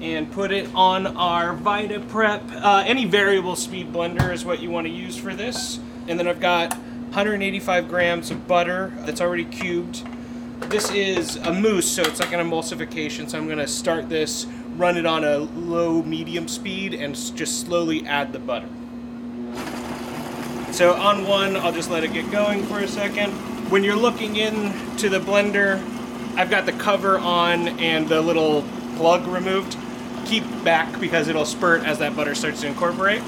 and 0.00 0.30
put 0.30 0.52
it 0.52 0.70
on 0.74 1.08
our 1.08 1.54
Vita 1.54 1.98
Prep. 1.98 2.42
Uh, 2.52 2.84
any 2.86 3.04
variable 3.04 3.56
speed 3.56 3.92
blender 3.92 4.32
is 4.32 4.44
what 4.44 4.60
you 4.60 4.70
want 4.70 4.86
to 4.86 4.92
use 4.92 5.16
for 5.16 5.34
this. 5.34 5.80
And 6.06 6.18
then 6.18 6.28
I've 6.28 6.40
got 6.40 6.72
185 6.74 7.88
grams 7.88 8.30
of 8.30 8.46
butter 8.46 8.92
that's 8.98 9.20
already 9.20 9.44
cubed. 9.44 10.06
This 10.70 10.90
is 10.90 11.36
a 11.36 11.52
mousse, 11.52 11.88
so 11.88 12.02
it's 12.02 12.20
like 12.20 12.32
an 12.32 12.40
emulsification. 12.40 13.28
So 13.28 13.38
I'm 13.38 13.46
going 13.46 13.58
to 13.58 13.66
start 13.66 14.08
this 14.08 14.46
run 14.76 14.96
it 14.96 15.06
on 15.06 15.24
a 15.24 15.38
low 15.38 16.02
medium 16.02 16.48
speed 16.48 16.94
and 16.94 17.14
just 17.36 17.60
slowly 17.60 18.06
add 18.06 18.32
the 18.32 18.38
butter. 18.38 18.68
So 20.72 20.94
on 20.94 21.26
one, 21.26 21.56
I'll 21.56 21.72
just 21.72 21.90
let 21.90 22.02
it 22.02 22.12
get 22.12 22.30
going 22.32 22.64
for 22.64 22.80
a 22.80 22.88
second. 22.88 23.30
When 23.70 23.84
you're 23.84 23.96
looking 23.96 24.36
into 24.36 25.08
the 25.08 25.20
blender, 25.20 25.80
I've 26.36 26.50
got 26.50 26.66
the 26.66 26.72
cover 26.72 27.18
on 27.18 27.68
and 27.78 28.08
the 28.08 28.20
little 28.20 28.64
plug 28.96 29.26
removed. 29.26 29.76
Keep 30.26 30.44
back 30.64 30.98
because 30.98 31.28
it'll 31.28 31.44
spurt 31.44 31.84
as 31.84 31.98
that 31.98 32.16
butter 32.16 32.34
starts 32.34 32.62
to 32.62 32.66
incorporate. 32.66 33.22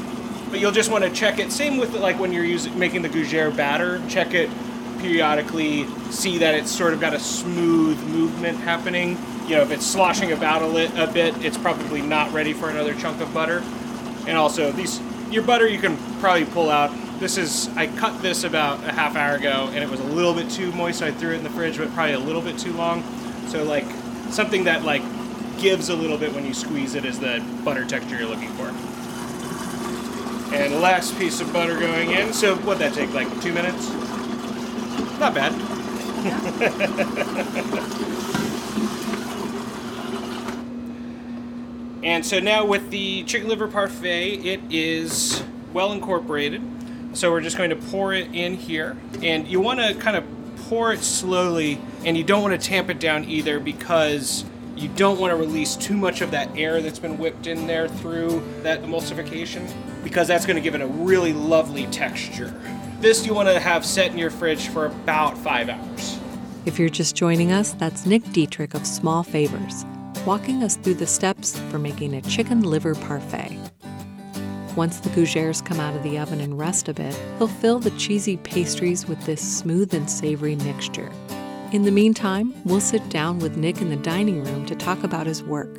But 0.50 0.58
you'll 0.60 0.72
just 0.72 0.90
want 0.90 1.04
to 1.04 1.10
check 1.10 1.38
it. 1.38 1.52
Same 1.52 1.76
with 1.76 1.94
like 1.94 2.18
when 2.18 2.32
you're 2.32 2.44
using 2.44 2.76
making 2.76 3.02
the 3.02 3.08
gougere 3.08 3.56
batter. 3.56 4.02
Check 4.08 4.34
it 4.34 4.50
periodically. 4.98 5.86
See 6.10 6.38
that 6.38 6.54
it's 6.54 6.70
sort 6.70 6.94
of 6.94 7.00
got 7.00 7.14
a 7.14 7.20
smooth 7.20 8.02
movement 8.08 8.58
happening 8.58 9.16
you 9.48 9.56
know, 9.56 9.62
if 9.62 9.70
it's 9.70 9.86
sloshing 9.86 10.32
about 10.32 10.62
a, 10.62 10.66
lit, 10.66 10.90
a 10.96 11.06
bit, 11.06 11.44
it's 11.44 11.56
probably 11.56 12.02
not 12.02 12.32
ready 12.32 12.52
for 12.52 12.68
another 12.68 12.94
chunk 12.94 13.20
of 13.20 13.32
butter. 13.32 13.62
And 14.26 14.36
also, 14.36 14.72
these 14.72 15.00
your 15.30 15.42
butter 15.42 15.66
you 15.66 15.78
can 15.78 15.96
probably 16.20 16.44
pull 16.46 16.70
out. 16.70 16.90
This 17.20 17.38
is 17.38 17.68
I 17.76 17.86
cut 17.86 18.20
this 18.22 18.44
about 18.44 18.82
a 18.84 18.92
half 18.92 19.16
hour 19.16 19.36
ago, 19.36 19.70
and 19.72 19.82
it 19.82 19.88
was 19.88 20.00
a 20.00 20.04
little 20.04 20.34
bit 20.34 20.50
too 20.50 20.72
moist, 20.72 20.98
so 20.98 21.06
I 21.06 21.12
threw 21.12 21.32
it 21.32 21.36
in 21.36 21.44
the 21.44 21.50
fridge, 21.50 21.78
but 21.78 21.92
probably 21.94 22.14
a 22.14 22.18
little 22.18 22.42
bit 22.42 22.58
too 22.58 22.72
long. 22.72 23.04
So 23.46 23.62
like 23.62 23.86
something 24.30 24.64
that 24.64 24.84
like 24.84 25.02
gives 25.58 25.88
a 25.88 25.94
little 25.94 26.18
bit 26.18 26.34
when 26.34 26.44
you 26.44 26.52
squeeze 26.52 26.94
it 26.94 27.04
is 27.04 27.18
the 27.18 27.44
butter 27.64 27.84
texture 27.84 28.18
you're 28.18 28.28
looking 28.28 28.50
for. 28.50 28.66
And 30.54 30.80
last 30.80 31.18
piece 31.18 31.40
of 31.40 31.52
butter 31.52 31.78
going 31.78 32.10
in. 32.10 32.32
So 32.32 32.56
what 32.56 32.78
that 32.78 32.94
take 32.94 33.12
like 33.14 33.28
two 33.40 33.52
minutes? 33.52 33.90
Not 35.18 35.34
bad. 35.34 35.52
And 42.06 42.24
so 42.24 42.38
now 42.38 42.64
with 42.64 42.90
the 42.90 43.24
chicken 43.24 43.48
liver 43.48 43.66
parfait, 43.66 44.34
it 44.46 44.60
is 44.70 45.42
well 45.72 45.90
incorporated. 45.90 46.62
So 47.14 47.32
we're 47.32 47.40
just 47.40 47.58
going 47.58 47.70
to 47.70 47.76
pour 47.76 48.12
it 48.14 48.32
in 48.32 48.54
here. 48.54 48.96
And 49.24 49.48
you 49.48 49.58
want 49.58 49.80
to 49.80 49.92
kind 49.94 50.16
of 50.16 50.24
pour 50.68 50.92
it 50.92 51.00
slowly 51.00 51.80
and 52.04 52.16
you 52.16 52.22
don't 52.22 52.42
want 52.42 52.58
to 52.60 52.64
tamp 52.64 52.90
it 52.90 53.00
down 53.00 53.24
either 53.24 53.58
because 53.58 54.44
you 54.76 54.88
don't 54.90 55.18
want 55.18 55.32
to 55.32 55.36
release 55.36 55.74
too 55.74 55.96
much 55.96 56.20
of 56.20 56.30
that 56.30 56.56
air 56.56 56.80
that's 56.80 57.00
been 57.00 57.18
whipped 57.18 57.48
in 57.48 57.66
there 57.66 57.88
through 57.88 58.40
that 58.62 58.82
emulsification 58.82 59.68
because 60.04 60.28
that's 60.28 60.46
going 60.46 60.54
to 60.54 60.62
give 60.62 60.76
it 60.76 60.82
a 60.82 60.86
really 60.86 61.32
lovely 61.32 61.86
texture. 61.88 62.54
This 63.00 63.26
you 63.26 63.34
want 63.34 63.48
to 63.48 63.58
have 63.58 63.84
set 63.84 64.12
in 64.12 64.18
your 64.18 64.30
fridge 64.30 64.68
for 64.68 64.86
about 64.86 65.36
five 65.36 65.68
hours. 65.68 66.20
If 66.66 66.78
you're 66.78 66.88
just 66.88 67.16
joining 67.16 67.50
us, 67.50 67.72
that's 67.72 68.06
Nick 68.06 68.22
Detrich 68.26 68.74
of 68.74 68.86
Small 68.86 69.24
Favors 69.24 69.84
walking 70.26 70.64
us 70.64 70.76
through 70.76 70.94
the 70.94 71.06
steps 71.06 71.58
for 71.70 71.78
making 71.78 72.14
a 72.14 72.22
chicken 72.22 72.62
liver 72.62 72.94
parfait. 72.94 73.56
Once 74.74 75.00
the 75.00 75.08
gougeres 75.10 75.64
come 75.64 75.80
out 75.80 75.94
of 75.94 76.02
the 76.02 76.18
oven 76.18 76.40
and 76.40 76.58
rest 76.58 76.88
a 76.88 76.92
bit, 76.92 77.18
he'll 77.38 77.48
fill 77.48 77.78
the 77.78 77.92
cheesy 77.92 78.36
pastries 78.36 79.06
with 79.06 79.24
this 79.24 79.40
smooth 79.40 79.94
and 79.94 80.10
savory 80.10 80.56
mixture. 80.56 81.10
In 81.72 81.82
the 81.82 81.90
meantime, 81.90 82.52
we'll 82.64 82.80
sit 82.80 83.08
down 83.08 83.38
with 83.38 83.56
Nick 83.56 83.80
in 83.80 83.88
the 83.88 83.96
dining 83.96 84.44
room 84.44 84.66
to 84.66 84.74
talk 84.74 85.02
about 85.02 85.26
his 85.26 85.42
work. 85.42 85.70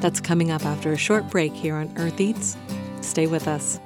That's 0.00 0.20
coming 0.20 0.50
up 0.50 0.64
after 0.64 0.92
a 0.92 0.96
short 0.96 1.28
break 1.30 1.52
here 1.54 1.74
on 1.74 1.92
Earth 1.96 2.20
Eats. 2.20 2.56
Stay 3.00 3.26
with 3.26 3.48
us. 3.48 3.80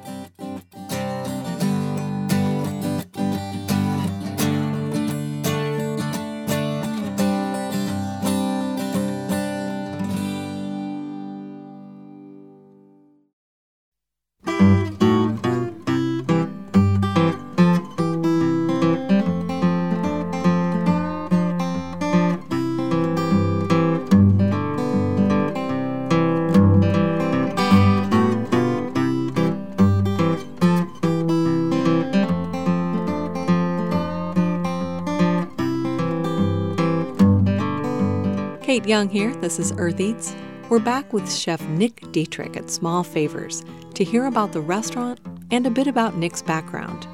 Kate 38.71 38.87
Young 38.87 39.09
here. 39.09 39.35
This 39.35 39.59
is 39.59 39.73
Earth 39.79 39.99
Eats. 39.99 40.33
We're 40.69 40.79
back 40.79 41.13
with 41.13 41.29
Chef 41.29 41.61
Nick 41.71 42.03
Detrich 42.13 42.57
at 42.57 42.71
Small 42.71 43.03
Favors 43.03 43.65
to 43.95 44.05
hear 44.05 44.27
about 44.27 44.53
the 44.53 44.61
restaurant 44.61 45.19
and 45.51 45.67
a 45.67 45.71
bit 45.71 45.89
about 45.89 46.17
Nick's 46.17 46.41
background. 46.41 47.09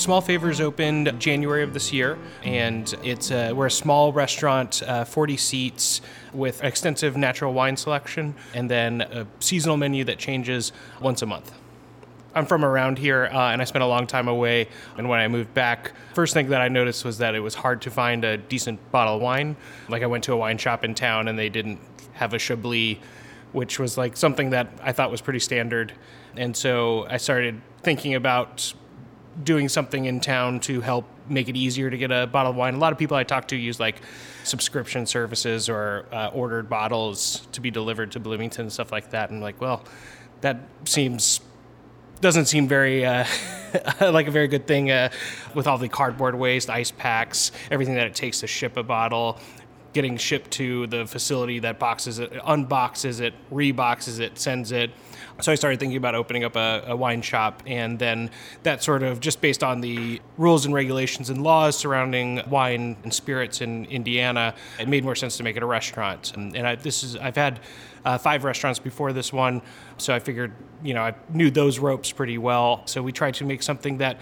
Small 0.00 0.22
Favors 0.22 0.62
opened 0.62 1.20
January 1.20 1.62
of 1.62 1.74
this 1.74 1.92
year, 1.92 2.16
and 2.42 2.90
it's 3.04 3.30
a, 3.30 3.52
we're 3.52 3.66
a 3.66 3.70
small 3.70 4.14
restaurant, 4.14 4.82
uh, 4.86 5.04
40 5.04 5.36
seats, 5.36 6.00
with 6.32 6.64
extensive 6.64 7.18
natural 7.18 7.52
wine 7.52 7.76
selection, 7.76 8.34
and 8.54 8.70
then 8.70 9.02
a 9.02 9.26
seasonal 9.40 9.76
menu 9.76 10.04
that 10.04 10.18
changes 10.18 10.72
once 11.02 11.20
a 11.20 11.26
month. 11.26 11.52
I'm 12.34 12.46
from 12.46 12.64
around 12.64 12.96
here, 12.96 13.28
uh, 13.30 13.50
and 13.50 13.60
I 13.60 13.66
spent 13.66 13.82
a 13.82 13.86
long 13.86 14.06
time 14.06 14.26
away. 14.26 14.68
And 14.96 15.06
when 15.10 15.20
I 15.20 15.28
moved 15.28 15.52
back, 15.52 15.92
first 16.14 16.32
thing 16.32 16.48
that 16.48 16.62
I 16.62 16.68
noticed 16.68 17.04
was 17.04 17.18
that 17.18 17.34
it 17.34 17.40
was 17.40 17.54
hard 17.54 17.82
to 17.82 17.90
find 17.90 18.24
a 18.24 18.38
decent 18.38 18.90
bottle 18.90 19.16
of 19.16 19.20
wine. 19.20 19.54
Like 19.90 20.02
I 20.02 20.06
went 20.06 20.24
to 20.24 20.32
a 20.32 20.36
wine 20.36 20.56
shop 20.56 20.82
in 20.82 20.94
town, 20.94 21.28
and 21.28 21.38
they 21.38 21.50
didn't 21.50 21.78
have 22.14 22.32
a 22.32 22.38
Chablis, 22.38 22.96
which 23.52 23.78
was 23.78 23.98
like 23.98 24.16
something 24.16 24.48
that 24.50 24.72
I 24.82 24.92
thought 24.92 25.10
was 25.10 25.20
pretty 25.20 25.40
standard. 25.40 25.92
And 26.38 26.56
so 26.56 27.06
I 27.10 27.18
started 27.18 27.60
thinking 27.82 28.14
about 28.14 28.72
doing 29.44 29.68
something 29.68 30.04
in 30.04 30.20
town 30.20 30.60
to 30.60 30.80
help 30.80 31.06
make 31.28 31.48
it 31.48 31.56
easier 31.56 31.90
to 31.90 31.96
get 31.96 32.10
a 32.10 32.26
bottle 32.26 32.50
of 32.50 32.56
wine. 32.56 32.74
A 32.74 32.78
lot 32.78 32.92
of 32.92 32.98
people 32.98 33.16
I 33.16 33.24
talk 33.24 33.48
to 33.48 33.56
use 33.56 33.78
like 33.78 34.00
subscription 34.44 35.06
services 35.06 35.68
or 35.68 36.06
uh, 36.12 36.30
ordered 36.32 36.68
bottles 36.68 37.46
to 37.52 37.60
be 37.60 37.70
delivered 37.70 38.12
to 38.12 38.20
Bloomington 38.20 38.62
and 38.62 38.72
stuff 38.72 38.92
like 38.92 39.10
that. 39.10 39.30
And 39.30 39.40
like, 39.40 39.60
well, 39.60 39.84
that 40.40 40.58
seems 40.84 41.40
doesn't 42.20 42.46
seem 42.46 42.68
very 42.68 43.04
uh, 43.04 43.24
like 44.00 44.26
a 44.26 44.30
very 44.30 44.48
good 44.48 44.66
thing 44.66 44.90
uh, 44.90 45.10
with 45.54 45.66
all 45.66 45.78
the 45.78 45.88
cardboard 45.88 46.34
waste, 46.34 46.68
ice 46.68 46.90
packs, 46.90 47.50
everything 47.70 47.94
that 47.94 48.06
it 48.06 48.14
takes 48.14 48.40
to 48.40 48.46
ship 48.46 48.76
a 48.76 48.82
bottle, 48.82 49.38
getting 49.92 50.16
shipped 50.16 50.50
to 50.52 50.86
the 50.88 51.06
facility 51.06 51.60
that 51.60 51.78
boxes 51.78 52.18
it, 52.18 52.32
unboxes 52.32 53.20
it, 53.20 53.34
reboxes 53.50 54.20
it, 54.20 54.38
sends 54.38 54.72
it. 54.72 54.90
So 55.40 55.52
I 55.52 55.54
started 55.54 55.80
thinking 55.80 55.96
about 55.96 56.14
opening 56.14 56.44
up 56.44 56.56
a, 56.56 56.84
a, 56.88 56.96
wine 56.96 57.22
shop, 57.22 57.62
and 57.66 57.98
then 57.98 58.30
that 58.62 58.82
sort 58.82 59.02
of 59.02 59.20
just 59.20 59.40
based 59.40 59.62
on 59.62 59.80
the 59.80 60.20
rules 60.36 60.64
and 60.64 60.74
regulations 60.74 61.30
and 61.30 61.42
laws 61.42 61.76
surrounding 61.76 62.42
wine 62.48 62.96
and 63.02 63.12
spirits 63.12 63.60
in 63.60 63.84
Indiana, 63.86 64.54
it 64.78 64.88
made 64.88 65.04
more 65.04 65.14
sense 65.14 65.36
to 65.38 65.42
make 65.42 65.56
it 65.56 65.62
a 65.62 65.66
restaurant. 65.66 66.32
And, 66.34 66.56
and 66.56 66.66
I, 66.66 66.74
this 66.74 67.02
is 67.02 67.16
I've 67.16 67.36
had 67.36 67.60
uh, 68.04 68.18
five 68.18 68.44
restaurants 68.44 68.78
before 68.78 69.12
this 69.12 69.32
one, 69.32 69.62
so 69.98 70.14
I 70.14 70.18
figured 70.18 70.52
you 70.82 70.94
know 70.94 71.02
I 71.02 71.14
knew 71.28 71.50
those 71.50 71.78
ropes 71.78 72.12
pretty 72.12 72.38
well. 72.38 72.82
So 72.86 73.02
we 73.02 73.12
tried 73.12 73.34
to 73.34 73.44
make 73.44 73.62
something 73.62 73.98
that 73.98 74.18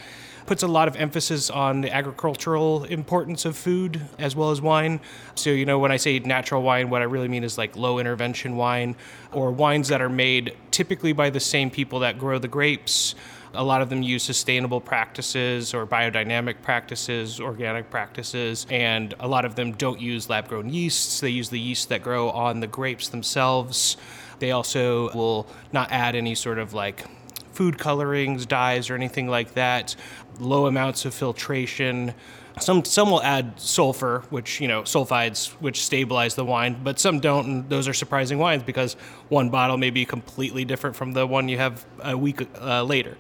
puts 0.49 0.63
a 0.63 0.67
lot 0.67 0.89
of 0.89 0.97
emphasis 0.97 1.51
on 1.51 1.83
the 1.83 1.95
agricultural 1.95 2.85
importance 2.85 3.45
of 3.45 3.55
food 3.55 4.01
as 4.19 4.35
well 4.35 4.51
as 4.51 4.63
wine. 4.63 4.99
So, 5.35 5.51
you 5.51 5.67
know, 5.67 5.79
when 5.79 5.93
I 5.93 5.99
say 5.99 6.19
natural 6.21 6.63
wine, 6.63 6.89
what 6.89 7.03
I 7.03 7.05
really 7.05 7.29
mean 7.29 7.45
is 7.45 7.59
like 7.59 7.77
low 7.77 7.99
intervention 7.99 8.57
wine 8.57 8.97
or 9.31 9.53
wines 9.53 9.89
that 9.89 10.01
are 10.01 10.09
made 10.09 10.57
typically 10.71 11.13
by 11.13 11.29
the 11.29 11.39
same 11.39 11.71
people 11.71 11.99
that 12.01 12.19
grow 12.19 12.39
the 12.39 12.49
grapes. 12.49 13.15
A 13.55 13.65
lot 13.65 13.83
of 13.83 13.89
them 13.89 14.03
use 14.03 14.23
sustainable 14.23 14.81
practices 14.81 15.73
or 15.75 15.87
biodynamic 15.87 16.63
practices, 16.63 17.41
organic 17.41 17.91
practices, 17.91 18.67
and 18.71 19.15
a 19.21 19.29
lot 19.29 19.45
of 19.45 19.55
them 19.55 19.73
don't 19.73 20.01
use 20.01 20.29
lab 20.29 20.49
grown 20.49 20.69
yeasts. 20.69 21.21
They 21.21 21.31
use 21.31 21.49
the 21.49 21.59
yeasts 21.59 21.87
that 21.87 22.03
grow 22.03 22.31
on 22.31 22.61
the 22.61 22.67
grapes 22.67 23.09
themselves. 23.09 23.97
They 24.39 24.51
also 24.53 25.11
will 25.15 25.47
not 25.73 25.91
add 25.91 26.15
any 26.15 26.35
sort 26.35 26.59
of 26.59 26.75
like 26.75 27.05
food 27.53 27.79
colorings, 27.79 28.47
dyes, 28.47 28.91
or 28.91 28.95
anything 28.95 29.29
like 29.29 29.55
that. 29.55 29.97
Low 30.39 30.67
amounts 30.67 31.05
of 31.05 31.15
filtration. 31.15 32.15
Some 32.59 32.85
some 32.85 33.11
will 33.11 33.23
add 33.23 33.61
sulfur, 33.61 34.23
which 34.31 34.61
you 34.61 34.69
know 34.69 34.83
sulfides, 34.83 35.49
which 35.61 35.85
stabilize 35.85 36.35
the 36.35 36.45
wine, 36.45 36.81
but 36.83 36.99
some 36.99 37.21
don't, 37.21 37.47
and 37.47 37.69
those 37.69 37.89
are 37.89 37.95
surprising 37.95 38.39
wines 38.39 38.63
because 38.63 38.95
one 39.29 39.51
bottle 39.51 39.77
may 39.77 39.91
be 39.91 40.05
completely 40.05 40.65
different 40.65 40.97
from 40.97 41.13
the 41.13 41.27
one 41.27 41.49
you 41.49 41.59
have 41.59 41.85
a 42.03 42.17
week 42.17 42.47
uh, 42.61 42.83
later. 42.83 43.17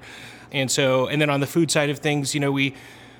And 0.53 0.71
so, 0.71 1.09
and 1.09 1.21
then 1.21 1.31
on 1.31 1.41
the 1.41 1.47
food 1.47 1.71
side 1.71 1.91
of 1.91 1.99
things, 1.99 2.35
you 2.35 2.41
know, 2.41 2.53
we 2.53 2.75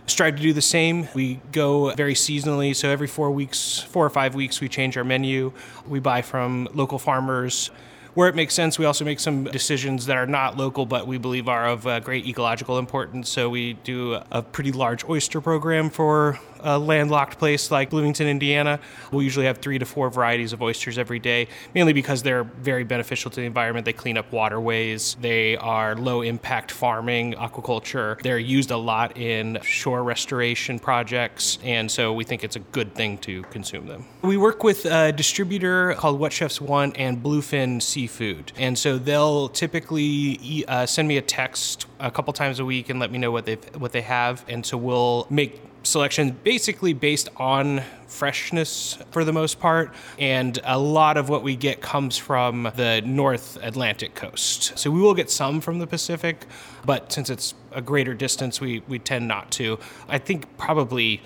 strive 0.07 0.37
to 0.37 0.43
do 0.43 0.53
the 0.53 0.63
same. 0.63 1.09
We 1.15 1.41
go 1.53 1.95
very 1.95 2.15
seasonally, 2.15 2.75
so 2.75 2.89
every 2.89 3.07
four 3.07 3.31
weeks, 3.31 3.81
four 3.81 4.05
or 4.05 4.11
five 4.11 4.35
weeks, 4.35 4.61
we 4.61 4.69
change 4.69 4.97
our 4.97 5.05
menu. 5.05 5.53
We 5.87 6.01
buy 6.01 6.23
from 6.23 6.69
local 6.73 6.99
farmers 6.99 7.71
where 8.15 8.29
it 8.29 8.35
makes 8.35 8.55
sense, 8.55 8.79
we 8.79 8.85
also 8.85 9.05
make 9.05 9.21
some 9.21 9.45
decisions 9.45 10.07
that 10.07 10.17
are 10.17 10.27
not 10.27 10.57
local, 10.57 10.87
but 10.87 11.07
we 11.07 11.19
believe 11.19 11.49
are 11.49 11.67
of 11.69 11.87
uh, 11.87 12.01
great 12.01 12.27
ecological 12.27 12.79
importance. 12.79 13.29
So 13.29 13.49
we 13.49 13.75
do 13.75 14.19
a 14.31 14.43
pretty 14.43 14.73
large 14.73 15.05
oyster 15.09 15.41
program 15.41 15.91
for 15.91 16.39
a 16.61 16.79
landlocked 16.79 17.39
place 17.39 17.71
like 17.71 17.91
Bloomington, 17.91 18.27
Indiana. 18.27 18.81
We'll 19.13 19.23
usually 19.23 19.47
have 19.47 19.59
three 19.59 19.79
to 19.79 19.87
four 19.87 20.11
varieties 20.11 20.53
of 20.53 20.63
oysters 20.63 20.99
every 20.99 21.19
day, 21.19 21.49
mainly 21.75 21.93
because 21.93 22.23
they're 22.23 22.45
very 22.45 22.85
beneficial 22.85 23.31
to 23.31 23.41
the 23.41 23.47
environment. 23.47 23.85
They 23.85 23.93
clean 23.93 24.17
up 24.17 24.33
waterways, 24.33 25.17
they 25.21 25.57
are 25.57 25.95
low 25.95 26.23
impact 26.23 26.71
farming, 26.71 27.35
aquaculture. 27.35 28.21
They're 28.23 28.39
used 28.39 28.71
a 28.71 28.77
lot 28.77 29.17
in 29.17 29.59
shore 29.63 30.03
restoration 30.03 30.79
projects, 30.79 31.59
and 31.63 31.91
so 31.91 32.13
we 32.13 32.25
think 32.25 32.45
it's 32.45 32.57
a 32.57 32.61
good 32.61 32.95
thing 32.95 33.19
to 33.19 33.43
consume 33.45 33.87
them. 33.87 34.05
We 34.23 34.37
work 34.37 34.65
with 34.65 34.85
a 34.85 35.13
distributor 35.13 35.95
called 35.95 36.19
What 36.19 36.33
Chefs 36.33 36.61
Want 36.61 36.97
and 36.99 37.23
Bluefin 37.23 37.81
Seafood, 37.83 38.53
and 38.59 38.79
so 38.79 38.99
they'll 38.99 39.49
typically 39.49 40.65
uh, 40.69 40.87
send 40.87 41.09
me 41.09 41.17
a 41.17 41.23
text 41.23 41.87
a 42.01 42.11
couple 42.11 42.33
times 42.33 42.61
a 42.61 42.65
week 42.65 42.89
and 42.91 43.01
let 43.01 43.11
me 43.11 43.19
know 43.19 43.31
what 43.31 43.47
they 43.47 43.57
what 43.77 43.93
they 43.93 44.03
have, 44.03 44.45
and 44.49 44.65
so 44.65 44.77
we'll 44.77 45.27
make 45.31 45.61
selection 45.83 46.37
basically 46.45 46.93
based 46.93 47.29
on 47.37 47.83
freshness 48.07 48.99
for 49.11 49.25
the 49.25 49.33
most 49.33 49.61
part. 49.61 49.95
And 50.19 50.59
a 50.65 50.79
lot 50.79 51.17
of 51.17 51.29
what 51.29 51.43
we 51.43 51.57
get 51.57 51.81
comes 51.81 52.17
from 52.17 52.71
the 52.77 53.03
North 53.05 53.59
Atlantic 53.63 54.15
coast. 54.15 54.79
So 54.79 54.91
we 54.91 55.01
will 55.01 55.15
get 55.15 55.31
some 55.31 55.61
from 55.61 55.79
the 55.79 55.87
Pacific, 55.87 56.47
but 56.85 57.13
since 57.13 57.31
it's 57.31 57.55
a 57.73 57.83
greater 57.83 58.15
distance, 58.15 58.61
we, 58.61 58.83
we 58.89 58.99
tend 58.99 59.29
not 59.29 59.51
to. 59.53 59.79
I 60.09 60.19
think 60.19 60.57
probably 60.57 61.23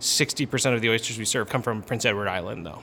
60% 0.00 0.74
of 0.74 0.80
the 0.80 0.90
oysters 0.90 1.18
we 1.18 1.24
serve 1.24 1.48
come 1.48 1.62
from 1.62 1.82
Prince 1.82 2.04
Edward 2.04 2.28
Island, 2.28 2.66
though. 2.66 2.82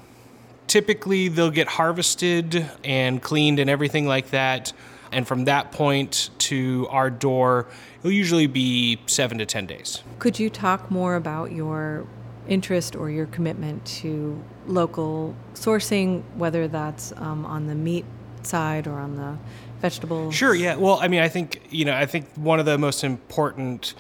Typically, 0.68 1.28
they'll 1.28 1.52
get 1.52 1.68
harvested 1.68 2.66
and 2.84 3.22
cleaned 3.22 3.60
and 3.60 3.70
everything 3.70 4.08
like 4.08 4.30
that. 4.30 4.72
And 5.12 5.28
from 5.28 5.46
that 5.46 5.72
point 5.72 6.30
to 6.40 6.88
our 6.90 7.10
door, 7.10 7.68
it'll 8.00 8.12
usually 8.12 8.48
be 8.48 9.00
seven 9.08 9.38
to 9.40 9.46
10 9.46 9.66
days. 9.66 10.04
Could 10.20 10.40
you 10.40 10.50
talk 10.50 10.90
more 10.90 11.16
about 11.16 11.52
your 11.52 12.06
interest 12.48 12.96
or 12.96 13.10
your 13.10 13.26
commitment 13.28 13.86
to 13.86 14.42
local 14.68 15.36
sourcing, 15.54 16.24
whether 16.36 16.68
that's 16.68 17.14
um, 17.18 17.46
on 17.46 17.68
the 17.68 17.76
meat 17.76 18.06
side 18.44 18.88
or 18.88 19.00
on 19.00 19.16
the 19.16 19.38
vegetables? 19.82 20.34
Sure, 20.34 20.56
yeah. 20.56 20.76
Well, 20.76 21.00
I 21.02 21.08
mean, 21.08 21.22
I 21.22 21.28
think, 21.28 21.62
you 21.70 21.86
know, 21.86 21.96
I 21.96 22.06
think 22.06 22.28
one 22.36 22.60
of 22.60 22.66
the 22.66 22.78
most 22.78 23.04
important 23.04 23.96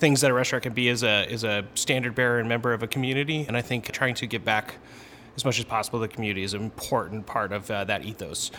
things 0.00 0.22
that 0.22 0.30
a 0.30 0.34
restaurant 0.34 0.62
can 0.62 0.72
be 0.72 0.88
is 0.88 1.02
a 1.02 1.30
is 1.30 1.44
a 1.44 1.64
standard 1.74 2.14
bearer 2.14 2.38
and 2.38 2.48
member 2.48 2.72
of 2.72 2.82
a 2.82 2.86
community 2.86 3.44
and 3.46 3.54
i 3.54 3.60
think 3.60 3.92
trying 3.92 4.14
to 4.14 4.26
give 4.26 4.42
back 4.42 4.76
as 5.36 5.44
much 5.44 5.58
as 5.58 5.64
possible 5.66 6.00
to 6.00 6.08
the 6.08 6.12
community 6.12 6.42
is 6.42 6.54
an 6.54 6.62
important 6.62 7.26
part 7.26 7.52
of 7.52 7.70
uh, 7.70 7.84
that 7.84 8.04
ethos 8.04 8.50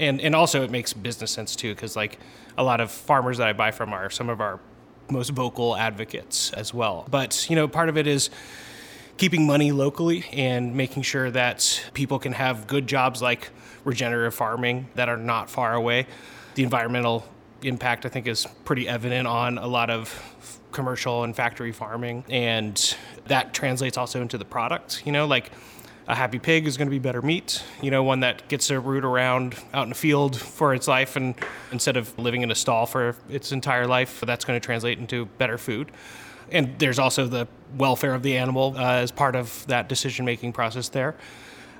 and 0.00 0.20
and 0.20 0.34
also 0.34 0.64
it 0.64 0.70
makes 0.70 0.92
business 0.92 1.30
sense 1.30 1.54
too 1.54 1.74
because 1.74 1.94
like 1.94 2.18
a 2.58 2.64
lot 2.64 2.80
of 2.80 2.90
farmers 2.90 3.38
that 3.38 3.46
I 3.46 3.52
buy 3.52 3.70
from 3.70 3.92
are 3.92 4.10
some 4.10 4.28
of 4.28 4.40
our 4.40 4.58
most 5.10 5.30
vocal 5.30 5.76
advocates 5.76 6.52
as 6.52 6.72
well. 6.72 7.06
But 7.10 7.48
you 7.48 7.56
know, 7.56 7.68
part 7.68 7.88
of 7.88 7.96
it 7.96 8.06
is 8.06 8.30
keeping 9.16 9.46
money 9.46 9.70
locally 9.70 10.24
and 10.32 10.74
making 10.74 11.02
sure 11.02 11.30
that 11.30 11.90
people 11.94 12.18
can 12.18 12.32
have 12.32 12.66
good 12.66 12.86
jobs 12.86 13.20
like 13.20 13.50
regenerative 13.84 14.34
farming 14.34 14.88
that 14.94 15.08
are 15.08 15.16
not 15.16 15.50
far 15.50 15.74
away. 15.74 16.06
The 16.54 16.62
environmental 16.62 17.24
impact 17.62 18.06
I 18.06 18.08
think 18.08 18.26
is 18.26 18.46
pretty 18.64 18.88
evident 18.88 19.26
on 19.26 19.58
a 19.58 19.66
lot 19.66 19.90
of 19.90 20.58
commercial 20.72 21.24
and 21.24 21.34
factory 21.36 21.72
farming 21.72 22.24
and 22.30 22.96
that 23.26 23.52
translates 23.52 23.98
also 23.98 24.22
into 24.22 24.38
the 24.38 24.44
product, 24.44 25.02
you 25.04 25.12
know, 25.12 25.26
like 25.26 25.50
a 26.10 26.14
happy 26.14 26.40
pig 26.40 26.66
is 26.66 26.76
going 26.76 26.88
to 26.88 26.90
be 26.90 26.98
better 26.98 27.22
meat. 27.22 27.62
You 27.80 27.92
know, 27.92 28.02
one 28.02 28.20
that 28.20 28.48
gets 28.48 28.66
to 28.66 28.80
root 28.80 29.04
around 29.04 29.54
out 29.72 29.84
in 29.84 29.90
the 29.90 29.94
field 29.94 30.36
for 30.36 30.74
its 30.74 30.88
life, 30.88 31.14
and 31.14 31.36
instead 31.70 31.96
of 31.96 32.18
living 32.18 32.42
in 32.42 32.50
a 32.50 32.54
stall 32.54 32.86
for 32.86 33.14
its 33.28 33.52
entire 33.52 33.86
life, 33.86 34.20
that's 34.20 34.44
going 34.44 34.60
to 34.60 34.64
translate 34.64 34.98
into 34.98 35.26
better 35.38 35.56
food. 35.56 35.92
And 36.50 36.76
there's 36.80 36.98
also 36.98 37.28
the 37.28 37.46
welfare 37.76 38.12
of 38.12 38.24
the 38.24 38.36
animal 38.36 38.74
uh, 38.76 38.94
as 38.94 39.12
part 39.12 39.36
of 39.36 39.64
that 39.68 39.88
decision 39.88 40.24
making 40.24 40.52
process 40.52 40.88
there. 40.88 41.14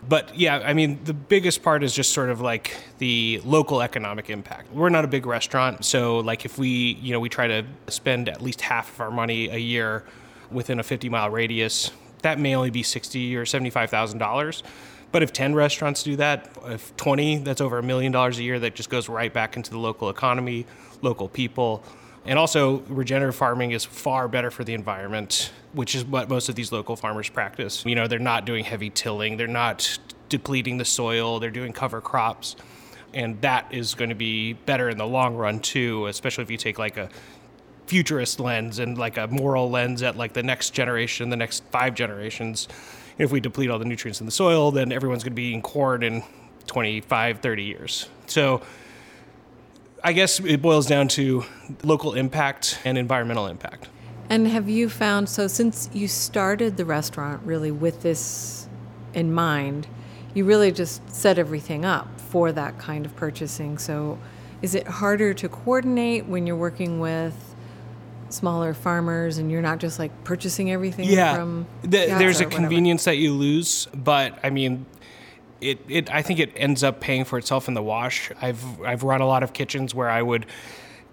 But 0.08 0.38
yeah, 0.38 0.58
I 0.58 0.74
mean, 0.74 1.00
the 1.02 1.12
biggest 1.12 1.64
part 1.64 1.82
is 1.82 1.92
just 1.92 2.12
sort 2.12 2.30
of 2.30 2.40
like 2.40 2.76
the 2.98 3.40
local 3.44 3.82
economic 3.82 4.30
impact. 4.30 4.72
We're 4.72 4.88
not 4.90 5.04
a 5.04 5.08
big 5.08 5.26
restaurant, 5.26 5.84
so 5.84 6.20
like 6.20 6.44
if 6.44 6.56
we, 6.56 6.68
you 7.02 7.12
know, 7.12 7.20
we 7.20 7.28
try 7.28 7.48
to 7.48 7.64
spend 7.88 8.28
at 8.28 8.40
least 8.40 8.60
half 8.60 8.94
of 8.94 9.00
our 9.00 9.10
money 9.10 9.48
a 9.48 9.58
year 9.58 10.04
within 10.52 10.78
a 10.78 10.82
50 10.84 11.08
mile 11.08 11.30
radius 11.30 11.90
that 12.22 12.38
may 12.38 12.54
only 12.54 12.70
be 12.70 12.82
sixty 12.82 13.36
or 13.36 13.46
seventy-five 13.46 13.90
thousand 13.90 14.18
dollars. 14.18 14.62
But 15.12 15.22
if 15.22 15.32
10 15.32 15.54
restaurants 15.54 16.02
do 16.02 16.16
that, 16.16 16.56
if 16.66 16.96
20, 16.96 17.38
that's 17.38 17.60
over 17.60 17.78
a 17.78 17.82
million 17.82 18.12
dollars 18.12 18.38
a 18.38 18.42
year 18.42 18.60
that 18.60 18.74
just 18.74 18.90
goes 18.90 19.08
right 19.08 19.32
back 19.32 19.56
into 19.56 19.70
the 19.70 19.78
local 19.78 20.08
economy, 20.08 20.66
local 21.02 21.28
people. 21.28 21.82
And 22.24 22.38
also, 22.38 22.80
regenerative 22.82 23.34
farming 23.34 23.72
is 23.72 23.84
far 23.84 24.28
better 24.28 24.50
for 24.50 24.62
the 24.62 24.74
environment, 24.74 25.50
which 25.72 25.94
is 25.94 26.04
what 26.04 26.28
most 26.28 26.48
of 26.48 26.54
these 26.54 26.70
local 26.70 26.94
farmers 26.94 27.28
practice. 27.28 27.84
You 27.84 27.94
know, 27.94 28.06
they're 28.06 28.18
not 28.18 28.44
doing 28.44 28.64
heavy 28.64 28.90
tilling, 28.90 29.36
they're 29.36 29.46
not 29.46 29.98
depleting 30.28 30.78
the 30.78 30.84
soil, 30.84 31.40
they're 31.40 31.50
doing 31.50 31.72
cover 31.72 32.00
crops. 32.00 32.56
And 33.12 33.40
that 33.40 33.72
is 33.72 33.94
going 33.94 34.10
to 34.10 34.14
be 34.14 34.52
better 34.52 34.88
in 34.88 34.98
the 34.98 35.06
long 35.06 35.34
run, 35.34 35.58
too, 35.58 36.06
especially 36.06 36.42
if 36.44 36.50
you 36.50 36.56
take 36.56 36.78
like 36.78 36.96
a 36.96 37.08
futurist 37.90 38.38
lens 38.38 38.78
and 38.78 38.96
like 38.96 39.16
a 39.16 39.26
moral 39.26 39.68
lens 39.68 40.00
at 40.00 40.16
like 40.16 40.32
the 40.32 40.44
next 40.44 40.70
generation, 40.70 41.28
the 41.28 41.36
next 41.36 41.64
five 41.72 41.92
generations. 41.92 42.68
If 43.18 43.32
we 43.32 43.40
deplete 43.40 43.68
all 43.68 43.80
the 43.80 43.84
nutrients 43.84 44.20
in 44.20 44.26
the 44.26 44.32
soil, 44.32 44.70
then 44.70 44.92
everyone's 44.92 45.24
going 45.24 45.32
to 45.32 45.34
be 45.34 45.48
eating 45.48 45.60
corn 45.60 46.04
in 46.04 46.22
25, 46.68 47.40
30 47.40 47.64
years. 47.64 48.08
So 48.28 48.62
I 50.04 50.12
guess 50.12 50.38
it 50.38 50.62
boils 50.62 50.86
down 50.86 51.08
to 51.08 51.44
local 51.82 52.14
impact 52.14 52.78
and 52.84 52.96
environmental 52.96 53.48
impact. 53.48 53.88
And 54.28 54.46
have 54.46 54.68
you 54.68 54.88
found 54.88 55.28
so 55.28 55.48
since 55.48 55.90
you 55.92 56.06
started 56.06 56.76
the 56.76 56.84
restaurant 56.84 57.42
really 57.44 57.72
with 57.72 58.02
this 58.02 58.68
in 59.14 59.34
mind, 59.34 59.88
you 60.32 60.44
really 60.44 60.70
just 60.70 61.12
set 61.12 61.40
everything 61.40 61.84
up 61.84 62.20
for 62.20 62.52
that 62.52 62.78
kind 62.78 63.04
of 63.04 63.16
purchasing. 63.16 63.78
So 63.78 64.16
is 64.62 64.76
it 64.76 64.86
harder 64.86 65.34
to 65.34 65.48
coordinate 65.48 66.26
when 66.26 66.46
you're 66.46 66.54
working 66.54 67.00
with 67.00 67.49
smaller 68.32 68.74
farmers 68.74 69.38
and 69.38 69.50
you're 69.50 69.62
not 69.62 69.78
just 69.78 69.98
like 69.98 70.24
purchasing 70.24 70.70
everything 70.70 71.08
yeah. 71.08 71.34
from 71.34 71.66
The- 71.82 71.88
there's 72.18 72.40
a 72.40 72.44
whatever. 72.44 72.62
convenience 72.62 73.04
that 73.04 73.16
you 73.16 73.32
lose, 73.32 73.86
but 73.94 74.38
I 74.42 74.50
mean, 74.50 74.86
it, 75.60 75.78
it 75.88 76.12
I 76.12 76.22
think 76.22 76.38
it 76.40 76.52
ends 76.56 76.82
up 76.82 77.00
paying 77.00 77.24
for 77.24 77.38
itself 77.38 77.68
in 77.68 77.74
the 77.74 77.82
wash. 77.82 78.30
I've 78.40 78.80
I've 78.82 79.02
run 79.02 79.20
a 79.20 79.26
lot 79.26 79.42
of 79.42 79.52
kitchens 79.52 79.94
where 79.94 80.08
I 80.08 80.22
would 80.22 80.46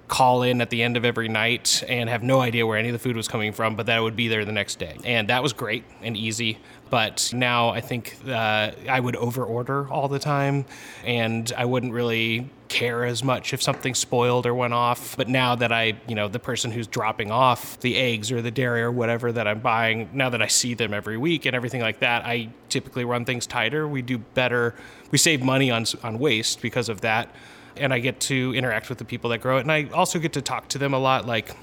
call 0.08 0.42
in 0.42 0.62
at 0.62 0.70
the 0.70 0.84
end 0.84 0.96
of 0.96 1.04
every 1.04 1.28
night 1.28 1.84
and 1.90 2.10
have 2.10 2.24
no 2.24 2.40
idea 2.40 2.66
where 2.66 2.78
any 2.78 2.88
of 2.88 2.94
the 2.94 3.00
food 3.00 3.18
was 3.18 3.28
coming 3.28 3.52
from, 3.52 3.76
but 3.76 3.88
that 3.88 4.02
would 4.02 4.16
be 4.16 4.30
there 4.30 4.46
the 4.46 4.54
next 4.54 4.80
day, 4.80 4.98
and 5.04 5.28
that 5.30 5.44
was 5.44 5.52
great 5.52 5.84
and 6.02 6.16
easy. 6.16 6.60
But 6.90 7.32
now 7.34 7.70
I 7.70 7.82
think 7.82 8.18
uh, 8.28 8.72
I 8.90 9.00
would 9.00 9.16
over 9.16 9.44
order 9.44 9.90
all 9.90 10.08
the 10.08 10.20
time, 10.20 10.66
and 11.04 11.52
I 11.58 11.66
wouldn't 11.66 11.94
really 11.94 12.50
care 12.70 13.06
as 13.06 13.24
much 13.24 13.54
if 13.54 13.62
something 13.62 13.96
spoiled 13.96 14.46
or 14.46 14.54
went 14.54 14.74
off. 14.74 15.16
But 15.16 15.30
now 15.30 15.56
that 15.56 15.72
I, 15.72 15.96
you 16.08 16.16
know, 16.16 16.28
the 16.28 16.40
person 16.40 16.72
who's 16.72 16.88
dropping 16.88 17.32
off 17.32 17.80
the 17.80 17.96
eggs 17.98 18.32
or 18.32 18.42
the 18.42 18.52
dairy 18.52 18.82
or 18.82 18.92
whatever 18.92 19.32
that 19.32 19.48
I'm 19.48 19.60
buying, 19.60 20.10
now 20.14 20.30
that 20.30 20.42
I 20.42 20.48
see 20.48 20.74
them 20.74 20.94
every 20.94 21.18
week 21.18 21.46
and 21.46 21.56
everything 21.56 21.82
like 21.82 22.00
that, 22.00 22.26
I 22.26 22.50
typically 22.70 23.06
run 23.06 23.26
things 23.26 23.48
tighter. 23.48 23.88
We 23.88 24.02
do 24.02 24.18
better. 24.18 24.76
We 25.12 25.18
save 25.18 25.42
money 25.42 25.72
on 25.72 25.86
on 26.04 26.20
waste 26.20 26.62
because 26.62 26.90
of 26.90 27.02
that, 27.02 27.34
and 27.76 27.94
I 27.94 28.00
get 28.00 28.20
to 28.22 28.54
interact 28.56 28.90
with 28.90 28.98
the 28.98 29.06
people 29.06 29.30
that 29.32 29.40
grow 29.40 29.58
it, 29.58 29.62
and 29.62 29.72
I 29.72 29.90
also 29.94 30.20
get 30.20 30.34
to 30.34 30.42
talk 30.42 30.68
to 30.70 30.78
them 30.78 30.94
a 30.94 31.00
lot. 31.00 31.26
Like, 31.26 31.56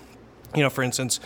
you 0.54 0.62
know, 0.62 0.70
for 0.70 0.82
instance, 0.82 1.20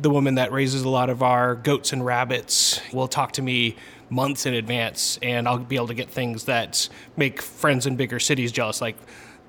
the 0.00 0.10
woman 0.10 0.36
that 0.36 0.52
raises 0.52 0.82
a 0.82 0.88
lot 0.88 1.10
of 1.10 1.22
our 1.22 1.54
goats 1.54 1.92
and 1.92 2.04
rabbits 2.04 2.80
will 2.92 3.08
talk 3.08 3.32
to 3.32 3.42
me 3.42 3.76
months 4.10 4.46
in 4.46 4.54
advance, 4.54 5.18
and 5.22 5.48
I'll 5.48 5.58
be 5.58 5.76
able 5.76 5.88
to 5.88 5.94
get 5.94 6.10
things 6.10 6.44
that 6.44 6.88
make 7.16 7.40
friends 7.40 7.86
in 7.86 7.96
bigger 7.96 8.20
cities 8.20 8.52
jealous, 8.52 8.80
like 8.80 8.96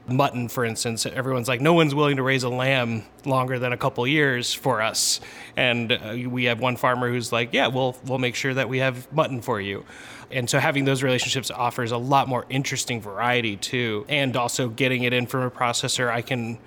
mutton, 0.08 0.48
for 0.48 0.64
instance. 0.64 1.06
Everyone's 1.06 1.48
like, 1.48 1.62
no 1.62 1.74
one's 1.74 1.94
willing 1.94 2.18
to 2.18 2.24
raise 2.24 2.44
a 2.44 2.50
lamb 2.50 3.04
longer 3.26 3.60
than 3.60 3.74
a 3.74 3.78
couple 3.78 4.06
years 4.08 4.54
for 4.54 4.82
us, 4.82 5.20
and 5.58 5.92
uh, 5.92 6.16
we 6.30 6.46
have 6.46 6.60
one 6.60 6.78
farmer 6.78 7.10
who's 7.10 7.32
like, 7.32 7.54
yeah, 7.54 7.68
we'll 7.68 7.98
we'll 8.06 8.20
make 8.20 8.36
sure 8.36 8.54
that 8.54 8.70
we 8.70 8.80
have 8.80 9.12
mutton 9.12 9.42
for 9.42 9.60
you. 9.60 9.84
And 10.32 10.50
so 10.50 10.60
having 10.60 10.86
those 10.86 11.04
relationships 11.04 11.52
offers 11.52 11.92
a 11.92 11.98
lot 11.98 12.28
more 12.28 12.46
interesting 12.50 13.02
variety 13.02 13.58
too, 13.58 14.06
and 14.10 14.36
also 14.36 14.70
getting 14.70 15.04
it 15.04 15.14
in 15.14 15.28
from 15.28 15.42
a 15.42 15.52
processor, 15.52 16.10
I 16.10 16.22
can 16.22 16.58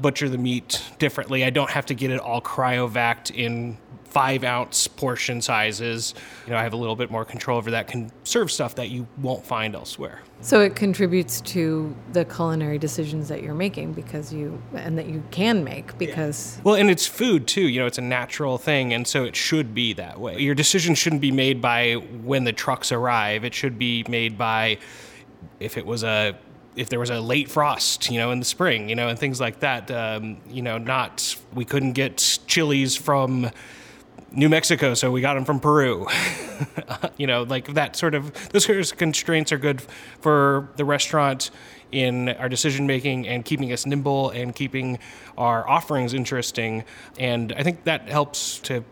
butcher 0.00 0.28
the 0.28 0.38
meat 0.38 0.82
differently. 0.98 1.44
I 1.44 1.50
don't 1.50 1.70
have 1.70 1.86
to 1.86 1.94
get 1.94 2.10
it 2.10 2.20
all 2.20 2.40
cryovac 2.40 3.30
in 3.34 3.78
five 4.04 4.42
ounce 4.42 4.88
portion 4.88 5.40
sizes. 5.40 6.14
You 6.46 6.52
know, 6.52 6.58
I 6.58 6.62
have 6.62 6.72
a 6.72 6.76
little 6.76 6.96
bit 6.96 7.10
more 7.10 7.24
control 7.24 7.58
over 7.58 7.70
that. 7.72 7.88
Can 7.88 8.10
serve 8.24 8.50
stuff 8.50 8.74
that 8.76 8.88
you 8.88 9.06
won't 9.18 9.44
find 9.44 9.74
elsewhere. 9.74 10.22
So 10.40 10.60
it 10.60 10.76
contributes 10.76 11.40
to 11.42 11.94
the 12.12 12.24
culinary 12.24 12.78
decisions 12.78 13.28
that 13.28 13.42
you're 13.42 13.54
making 13.54 13.92
because 13.92 14.32
you 14.32 14.62
and 14.74 14.96
that 14.96 15.06
you 15.06 15.22
can 15.30 15.64
make 15.64 15.96
because 15.98 16.60
Well, 16.64 16.76
and 16.76 16.90
it's 16.90 17.06
food 17.06 17.46
too. 17.46 17.68
You 17.68 17.80
know, 17.80 17.86
it's 17.86 17.98
a 17.98 18.02
natural 18.02 18.56
thing, 18.56 18.92
and 18.92 19.06
so 19.06 19.24
it 19.24 19.36
should 19.36 19.74
be 19.74 19.92
that 19.94 20.18
way. 20.18 20.38
Your 20.38 20.54
decision 20.54 20.94
shouldn't 20.94 21.22
be 21.22 21.32
made 21.32 21.60
by 21.60 21.94
when 21.94 22.44
the 22.44 22.52
trucks 22.52 22.92
arrive. 22.92 23.44
It 23.44 23.52
should 23.52 23.78
be 23.78 24.04
made 24.08 24.38
by 24.38 24.78
if 25.60 25.76
it 25.76 25.84
was 25.84 26.04
a 26.04 26.36
if 26.78 26.88
there 26.88 27.00
was 27.00 27.10
a 27.10 27.20
late 27.20 27.50
frost, 27.50 28.10
you 28.10 28.18
know, 28.18 28.30
in 28.30 28.38
the 28.38 28.44
spring, 28.44 28.88
you 28.88 28.94
know, 28.94 29.08
and 29.08 29.18
things 29.18 29.40
like 29.40 29.60
that. 29.60 29.90
Um, 29.90 30.38
you 30.48 30.62
know, 30.62 30.78
not 30.78 31.36
we 31.52 31.64
couldn't 31.64 31.92
get 31.92 32.38
chilies 32.46 32.94
from 32.96 33.50
New 34.30 34.48
Mexico, 34.48 34.94
so 34.94 35.10
we 35.10 35.20
got 35.20 35.34
them 35.34 35.44
from 35.44 35.58
Peru. 35.58 36.06
you 37.16 37.26
know, 37.26 37.42
like 37.42 37.74
that 37.74 37.96
sort 37.96 38.14
of 38.14 38.32
those 38.50 38.64
sort 38.64 38.78
of 38.78 38.96
constraints 38.96 39.50
are 39.52 39.58
good 39.58 39.82
for 40.20 40.68
the 40.76 40.84
restaurant 40.84 41.50
in 41.90 42.28
our 42.28 42.48
decision 42.48 42.86
making 42.86 43.26
and 43.26 43.44
keeping 43.44 43.72
us 43.72 43.84
nimble 43.86 44.30
and 44.30 44.54
keeping 44.54 44.98
our 45.36 45.68
offerings 45.68 46.14
interesting. 46.14 46.84
And 47.18 47.52
I 47.54 47.62
think 47.62 47.84
that 47.84 48.08
helps 48.08 48.58
to 48.60 48.84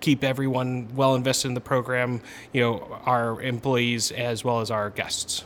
keep 0.00 0.22
everyone 0.22 0.94
well 0.94 1.14
invested 1.14 1.48
in 1.48 1.54
the 1.54 1.60
program. 1.60 2.20
You 2.52 2.60
know, 2.60 3.00
our 3.04 3.40
employees 3.42 4.12
as 4.12 4.44
well 4.44 4.60
as 4.60 4.70
our 4.70 4.90
guests. 4.90 5.44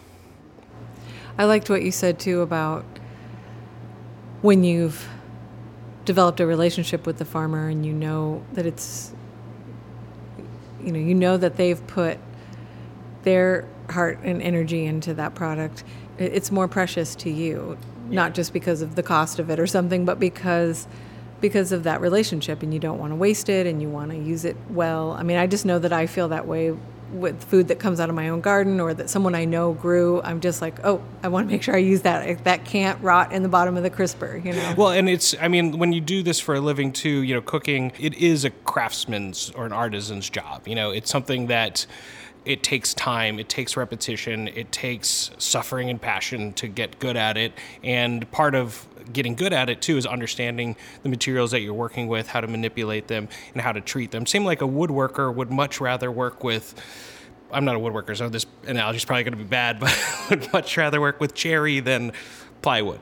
I 1.40 1.44
liked 1.44 1.70
what 1.70 1.83
you 1.83 1.90
said 1.90 2.18
too 2.18 2.42
about 2.42 2.85
when 4.42 4.62
you've 4.62 5.09
developed 6.05 6.38
a 6.38 6.44
relationship 6.44 7.07
with 7.07 7.16
the 7.16 7.24
farmer 7.24 7.66
and 7.66 7.87
you 7.87 7.94
know 7.94 8.44
that 8.53 8.66
it's 8.66 9.14
you 10.85 10.92
know 10.92 10.98
you 10.98 11.14
know 11.14 11.38
that 11.38 11.57
they've 11.57 11.85
put 11.87 12.18
their 13.22 13.66
heart 13.88 14.18
and 14.22 14.42
energy 14.42 14.85
into 14.85 15.14
that 15.14 15.35
product 15.35 15.83
it's 16.18 16.50
more 16.50 16.68
precious 16.68 17.14
to 17.14 17.31
you. 17.31 17.79
Not 18.11 18.35
just 18.35 18.53
because 18.53 18.83
of 18.83 18.94
the 18.94 19.03
cost 19.03 19.38
of 19.38 19.48
it 19.48 19.59
or 19.59 19.66
something 19.66 20.05
but 20.05 20.20
because 20.20 20.87
because 21.40 21.72
of 21.72 21.85
that 21.85 22.03
relationship 22.03 22.62
and 22.62 22.74
you 22.74 22.81
don't 22.81 22.98
want 22.98 23.12
to 23.12 23.16
waste 23.16 23.48
it 23.48 23.66
and 23.66 23.81
you 23.81 23.88
want 23.88 24.11
to 24.11 24.18
use 24.18 24.44
it 24.44 24.59
well. 24.68 25.12
I 25.12 25.22
mean 25.22 25.38
i 25.38 25.46
just 25.46 25.64
know 25.64 25.79
that 25.79 25.90
i 25.94 26.07
feel 26.07 26.29
that 26.29 26.46
way 26.46 26.76
with 27.12 27.42
food 27.44 27.68
that 27.68 27.79
comes 27.79 28.01
out 28.01 28.09
of 28.09 28.14
my 28.14 28.29
own 28.29 28.40
garden 28.40 28.81
or 28.81 28.94
that 28.94 29.11
someone 29.11 29.35
i 29.35 29.44
know 29.44 29.73
grew 29.73 30.20
i'm 30.23 30.40
just 30.40 30.61
like 30.62 30.85
oh 30.85 31.03
i 31.23 31.29
want 31.29 31.46
to 31.46 31.53
make 31.53 31.62
sure 31.62 31.75
i 31.75 31.79
use 31.79 32.03
that 32.03 32.42
that 32.44 32.64
can't 32.64 33.01
rot 33.03 33.33
in 33.33 33.42
the 33.42 33.49
bottom 33.49 33.77
of 33.77 33.83
the 33.83 33.90
crisper 33.90 34.40
you 34.44 34.53
know 34.53 34.75
Well, 34.77 34.90
and 34.90 35.09
it's, 35.09 35.35
I 35.40 35.49
mean, 35.49 35.79
when 35.79 35.92
you 35.92 36.01
do 36.01 36.23
this 36.23 36.40
for 36.40 36.55
a 36.55 36.61
living 36.61 36.92
too, 36.92 37.23
you 37.23 37.35
know, 37.35 37.40
cooking, 37.40 37.92
it 37.99 38.14
is 38.14 38.44
a 38.44 38.51
craftsman's 38.51 39.51
or 39.55 39.66
an 39.66 39.73
artisan's 39.73 40.31
job. 40.31 40.66
You 40.66 40.75
know, 40.75 40.90
it's 40.90 41.11
something 41.11 41.49
that 41.49 41.87
it 42.44 42.62
takes 42.62 42.94
time, 42.94 43.38
it 43.38 43.49
takes 43.49 43.77
repetition, 43.77 44.49
it 44.49 44.73
takes 44.73 45.31
suffering 45.38 45.90
and 45.90 46.01
passion 46.01 46.53
to 46.55 46.68
get 46.68 46.99
good 46.99 47.16
at 47.16 47.37
it. 47.37 47.53
And 47.85 48.31
part 48.31 48.55
of 48.55 48.87
getting 49.12 49.35
good 49.35 49.53
at 49.53 49.68
it 49.68 49.81
too 49.83 49.96
is 49.96 50.07
understanding 50.07 50.77
the 51.03 51.09
materials 51.09 51.51
that 51.51 51.61
you're 51.61 51.75
working 51.75 52.09
with, 52.09 52.29
how 52.29 52.40
to 52.40 52.46
manipulate 52.46 53.09
them, 53.09 53.29
and 53.53 53.62
how 53.62 53.73
to 53.73 53.81
treat 53.81 54.11
them. 54.11 54.27
Same 54.27 54.44
like 54.44 54.62
a 54.62 54.66
woodworker 54.66 55.35
would 55.35 55.51
much 55.51 55.81
rather 55.81 56.11
work 56.11 56.44
with. 56.44 56.75
I'm 57.53 57.64
not 57.64 57.77
a 57.77 57.79
woodworker, 57.79 58.16
so 58.16 58.29
this 58.29 58.46
analogy 58.66 58.99
is 58.99 59.05
probably 59.05 59.25
going 59.25 59.33
to 59.33 59.38
be 59.38 59.44
bad, 59.44 59.81
but 59.81 60.27
would 60.31 60.53
much 60.53 60.77
rather 60.77 61.01
work 61.01 61.20
with 61.20 61.35
cherry 61.35 61.81
than 61.81 62.12
plywood 62.62 63.01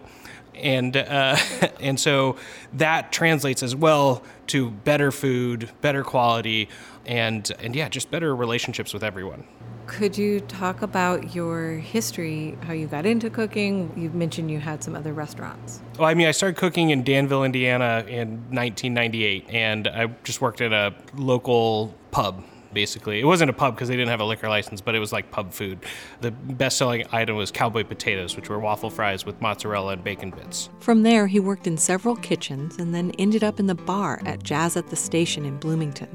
and 0.59 0.97
uh, 0.97 1.37
and 1.81 1.99
so 1.99 2.37
that 2.75 3.13
translates 3.13 3.63
as 3.63 3.75
well 3.75 4.23
to 4.49 4.71
better 4.71 5.13
food, 5.13 5.71
better 5.81 6.03
quality, 6.03 6.69
and 7.09 7.51
and 7.59 7.75
yeah, 7.75 7.89
just 7.89 8.11
better 8.11 8.37
relationships 8.37 8.93
with 8.95 9.03
everyone. 9.03 9.45
could 9.87 10.19
you 10.19 10.41
talk 10.41 10.83
about 10.83 11.35
your 11.35 11.79
history 11.79 12.57
how 12.67 12.75
you 12.75 12.87
got 12.87 13.07
into 13.07 13.31
cooking 13.31 13.91
you 13.97 14.11
mentioned 14.11 14.51
you 14.51 14.61
had 14.61 14.85
some 14.85 14.95
other 14.95 15.15
restaurants 15.15 15.81
Well, 15.99 16.07
I 16.07 16.13
mean, 16.15 16.29
I 16.29 16.33
started 16.33 16.59
cooking 16.59 16.91
in 16.91 17.03
Danville, 17.05 17.43
Indiana, 17.43 18.05
in 18.07 18.29
1998, 18.53 19.47
and 19.49 19.89
I 19.89 20.07
just 20.25 20.41
worked 20.43 20.61
at 20.61 20.73
a 20.75 20.95
local 21.17 21.95
pub. 22.11 22.45
Basically, 22.75 23.19
it 23.19 23.25
wasn't 23.25 23.49
a 23.49 23.55
pub 23.55 23.75
because 23.75 23.89
they 23.89 23.97
didn't 23.97 24.11
have 24.11 24.21
a 24.21 24.27
liquor 24.27 24.47
license, 24.47 24.83
but 24.83 24.95
it 24.95 24.99
was 24.99 25.11
like 25.11 25.31
pub 25.31 25.55
food. 25.55 25.79
The 26.21 26.33
best-selling 26.33 27.07
item 27.13 27.37
was 27.37 27.51
cowboy 27.51 27.85
potatoes, 27.85 28.37
which 28.37 28.51
were 28.51 28.59
waffle 28.59 28.91
fries 28.91 29.25
with 29.25 29.41
mozzarella 29.41 29.95
and 29.95 30.05
bacon 30.05 30.31
bits. 30.31 30.69
From 30.81 31.03
there, 31.03 31.27
he 31.29 31.41
worked 31.41 31.67
in 31.67 31.79
several 31.79 32.15
kitchens 32.17 32.77
and 32.77 32.95
then 32.95 33.11
ended 33.19 33.43
up 33.43 33.59
in 33.59 33.67
the 33.69 33.75
bar 33.75 34.21
at 34.27 34.43
Jazz 34.43 34.77
at 34.77 34.89
the 34.89 34.97
Station 34.97 35.47
in 35.47 35.57
Bloomington. 35.57 36.15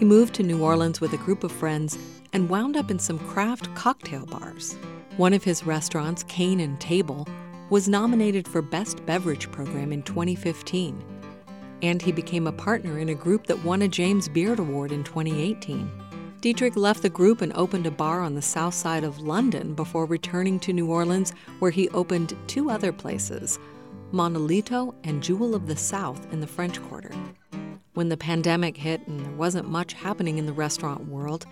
He 0.00 0.06
moved 0.06 0.32
to 0.36 0.42
New 0.42 0.62
Orleans 0.62 0.98
with 1.02 1.12
a 1.12 1.18
group 1.18 1.44
of 1.44 1.52
friends 1.52 1.98
and 2.32 2.48
wound 2.48 2.74
up 2.74 2.90
in 2.90 2.98
some 2.98 3.18
craft 3.18 3.72
cocktail 3.74 4.24
bars. 4.24 4.78
One 5.18 5.34
of 5.34 5.44
his 5.44 5.66
restaurants, 5.66 6.22
Cane 6.22 6.60
and 6.60 6.80
Table, 6.80 7.28
was 7.68 7.86
nominated 7.86 8.48
for 8.48 8.62
Best 8.62 9.04
Beverage 9.04 9.52
Program 9.52 9.92
in 9.92 10.02
2015. 10.02 11.04
And 11.82 12.00
he 12.00 12.12
became 12.12 12.46
a 12.46 12.52
partner 12.52 12.98
in 12.98 13.10
a 13.10 13.14
group 13.14 13.46
that 13.46 13.62
won 13.62 13.82
a 13.82 13.88
James 13.88 14.26
Beard 14.26 14.58
Award 14.58 14.90
in 14.90 15.04
2018. 15.04 15.90
Detrich 16.40 16.76
left 16.76 17.02
the 17.02 17.10
group 17.10 17.42
and 17.42 17.52
opened 17.52 17.86
a 17.86 17.90
bar 17.90 18.22
on 18.22 18.34
the 18.34 18.40
south 18.40 18.72
side 18.72 19.04
of 19.04 19.20
London 19.20 19.74
before 19.74 20.06
returning 20.06 20.58
to 20.60 20.72
New 20.72 20.90
Orleans, 20.90 21.34
where 21.58 21.70
he 21.70 21.90
opened 21.90 22.38
two 22.46 22.70
other 22.70 22.90
places 22.90 23.58
Manolito 24.14 24.94
and 25.04 25.22
Jewel 25.22 25.54
of 25.54 25.66
the 25.66 25.76
South 25.76 26.26
in 26.32 26.40
the 26.40 26.46
French 26.46 26.80
Quarter. 26.84 27.12
When 28.00 28.08
the 28.08 28.16
pandemic 28.16 28.78
hit 28.78 29.06
and 29.08 29.20
there 29.20 29.32
wasn't 29.32 29.68
much 29.68 29.92
happening 29.92 30.38
in 30.38 30.46
the 30.46 30.54
restaurant 30.54 31.06
world, 31.06 31.44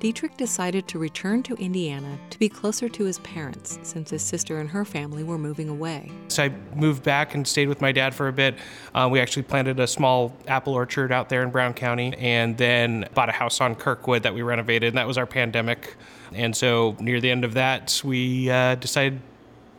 Detrich 0.00 0.36
decided 0.36 0.88
to 0.88 0.98
return 0.98 1.44
to 1.44 1.54
Indiana 1.54 2.18
to 2.30 2.40
be 2.40 2.48
closer 2.48 2.88
to 2.88 3.04
his 3.04 3.20
parents 3.20 3.78
since 3.84 4.10
his 4.10 4.20
sister 4.20 4.58
and 4.58 4.68
her 4.68 4.84
family 4.84 5.22
were 5.22 5.38
moving 5.38 5.68
away. 5.68 6.10
So 6.26 6.42
I 6.42 6.48
moved 6.74 7.04
back 7.04 7.36
and 7.36 7.46
stayed 7.46 7.68
with 7.68 7.80
my 7.80 7.92
dad 7.92 8.16
for 8.16 8.26
a 8.26 8.32
bit. 8.32 8.56
Uh, 8.92 9.08
we 9.12 9.20
actually 9.20 9.44
planted 9.44 9.78
a 9.78 9.86
small 9.86 10.36
apple 10.48 10.74
orchard 10.74 11.12
out 11.12 11.28
there 11.28 11.44
in 11.44 11.50
Brown 11.50 11.72
County 11.72 12.12
and 12.18 12.58
then 12.58 13.08
bought 13.14 13.28
a 13.28 13.32
house 13.32 13.60
on 13.60 13.76
Kirkwood 13.76 14.24
that 14.24 14.34
we 14.34 14.42
renovated, 14.42 14.88
and 14.88 14.98
that 14.98 15.06
was 15.06 15.16
our 15.16 15.26
pandemic. 15.26 15.94
And 16.34 16.56
so 16.56 16.96
near 16.98 17.20
the 17.20 17.30
end 17.30 17.44
of 17.44 17.54
that, 17.54 18.02
we 18.04 18.50
uh, 18.50 18.74
decided, 18.74 19.20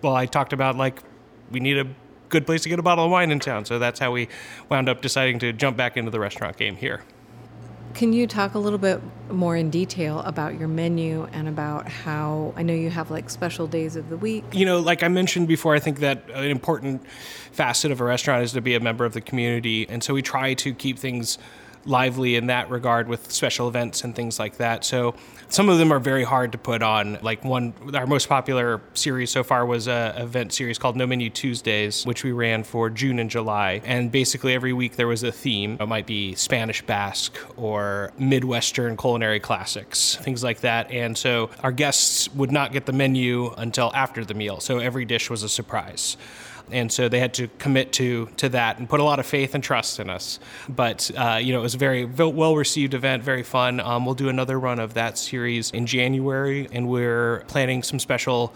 well, 0.01 0.15
I 0.15 0.25
talked 0.25 0.53
about 0.53 0.77
like 0.77 1.03
we 1.51 1.59
need 1.59 1.77
a 1.79 1.87
good 2.33 2.45
place 2.47 2.63
to 2.63 2.69
get 2.69 2.79
a 2.79 2.83
bottle 2.83 3.05
of 3.05 3.11
wine 3.11 3.31
in 3.31 3.39
town. 3.39 3.63
So 3.63 3.79
that's 3.79 3.99
how 3.99 4.11
we 4.11 4.27
wound 4.67 4.89
up 4.89 5.01
deciding 5.01 5.39
to 5.39 5.53
jump 5.53 5.77
back 5.77 5.95
into 5.95 6.11
the 6.11 6.19
restaurant 6.19 6.57
game 6.57 6.75
here. 6.75 7.03
Can 7.93 8.11
you 8.11 8.25
talk 8.25 8.55
a 8.55 8.59
little 8.59 8.79
bit 8.79 8.99
more 9.29 9.55
in 9.55 9.69
detail 9.69 10.21
about 10.21 10.57
your 10.57 10.67
menu 10.67 11.27
and 11.31 11.47
about 11.47 11.87
how 11.87 12.51
I 12.57 12.63
know 12.63 12.73
you 12.73 12.89
have 12.89 13.11
like 13.11 13.29
special 13.29 13.67
days 13.67 13.95
of 13.95 14.09
the 14.09 14.17
week? 14.17 14.43
You 14.51 14.65
know, 14.65 14.79
like 14.79 15.03
I 15.03 15.09
mentioned 15.09 15.47
before, 15.47 15.75
I 15.75 15.79
think 15.79 15.99
that 15.99 16.27
an 16.33 16.45
important 16.45 17.07
facet 17.51 17.91
of 17.91 18.01
a 18.01 18.03
restaurant 18.03 18.43
is 18.43 18.51
to 18.53 18.61
be 18.61 18.73
a 18.73 18.79
member 18.79 19.05
of 19.05 19.13
the 19.13 19.21
community. 19.21 19.87
And 19.87 20.03
so 20.03 20.15
we 20.15 20.23
try 20.23 20.55
to 20.55 20.73
keep 20.73 20.97
things 20.97 21.37
lively 21.85 22.35
in 22.35 22.47
that 22.47 22.69
regard 22.69 23.07
with 23.07 23.31
special 23.31 23.67
events 23.67 24.03
and 24.03 24.15
things 24.15 24.39
like 24.39 24.57
that. 24.57 24.83
So 24.85 25.15
some 25.49 25.69
of 25.69 25.77
them 25.77 25.91
are 25.91 25.99
very 25.99 26.23
hard 26.23 26.51
to 26.53 26.57
put 26.57 26.81
on. 26.81 27.19
Like 27.21 27.43
one, 27.43 27.73
our 27.93 28.07
most 28.07 28.29
popular 28.29 28.81
series 28.93 29.29
so 29.31 29.43
far 29.43 29.65
was 29.65 29.87
a 29.87 30.15
event 30.17 30.53
series 30.53 30.77
called 30.77 30.95
No 30.95 31.05
Menu 31.05 31.29
Tuesdays, 31.29 32.05
which 32.05 32.23
we 32.23 32.31
ran 32.31 32.63
for 32.63 32.89
June 32.89 33.19
and 33.19 33.29
July. 33.29 33.81
And 33.85 34.11
basically 34.11 34.53
every 34.53 34.73
week 34.73 34.95
there 34.95 35.07
was 35.07 35.23
a 35.23 35.31
theme. 35.31 35.77
It 35.79 35.87
might 35.87 36.07
be 36.07 36.35
Spanish 36.35 36.81
Basque 36.81 37.37
or 37.57 38.11
Midwestern 38.17 38.97
culinary 38.97 39.39
classics, 39.39 40.15
things 40.17 40.43
like 40.43 40.61
that. 40.61 40.89
And 40.91 41.17
so 41.17 41.49
our 41.61 41.71
guests 41.71 42.33
would 42.33 42.51
not 42.51 42.71
get 42.71 42.85
the 42.85 42.93
menu 42.93 43.53
until 43.57 43.91
after 43.93 44.25
the 44.25 44.33
meal. 44.33 44.59
So 44.59 44.79
every 44.79 45.05
dish 45.05 45.29
was 45.29 45.43
a 45.43 45.49
surprise 45.49 46.17
and 46.71 46.91
so 46.91 47.09
they 47.09 47.19
had 47.19 47.33
to 47.35 47.47
commit 47.59 47.93
to 47.93 48.27
to 48.37 48.49
that 48.49 48.79
and 48.79 48.89
put 48.89 48.99
a 48.99 49.03
lot 49.03 49.19
of 49.19 49.25
faith 49.25 49.55
and 49.55 49.63
trust 49.63 49.99
in 49.99 50.09
us. 50.09 50.39
But 50.69 51.11
uh, 51.17 51.39
you 51.41 51.53
know, 51.53 51.59
it 51.59 51.63
was 51.63 51.75
a 51.75 51.77
very 51.77 52.05
well 52.05 52.55
received 52.55 52.93
event, 52.93 53.23
very 53.23 53.43
fun. 53.43 53.79
Um, 53.79 54.05
we'll 54.05 54.15
do 54.15 54.29
another 54.29 54.59
run 54.59 54.79
of 54.79 54.93
that 54.93 55.17
series 55.17 55.71
in 55.71 55.85
January, 55.85 56.67
and 56.71 56.87
we're 56.87 57.43
planning 57.47 57.83
some 57.83 57.99
special 57.99 58.53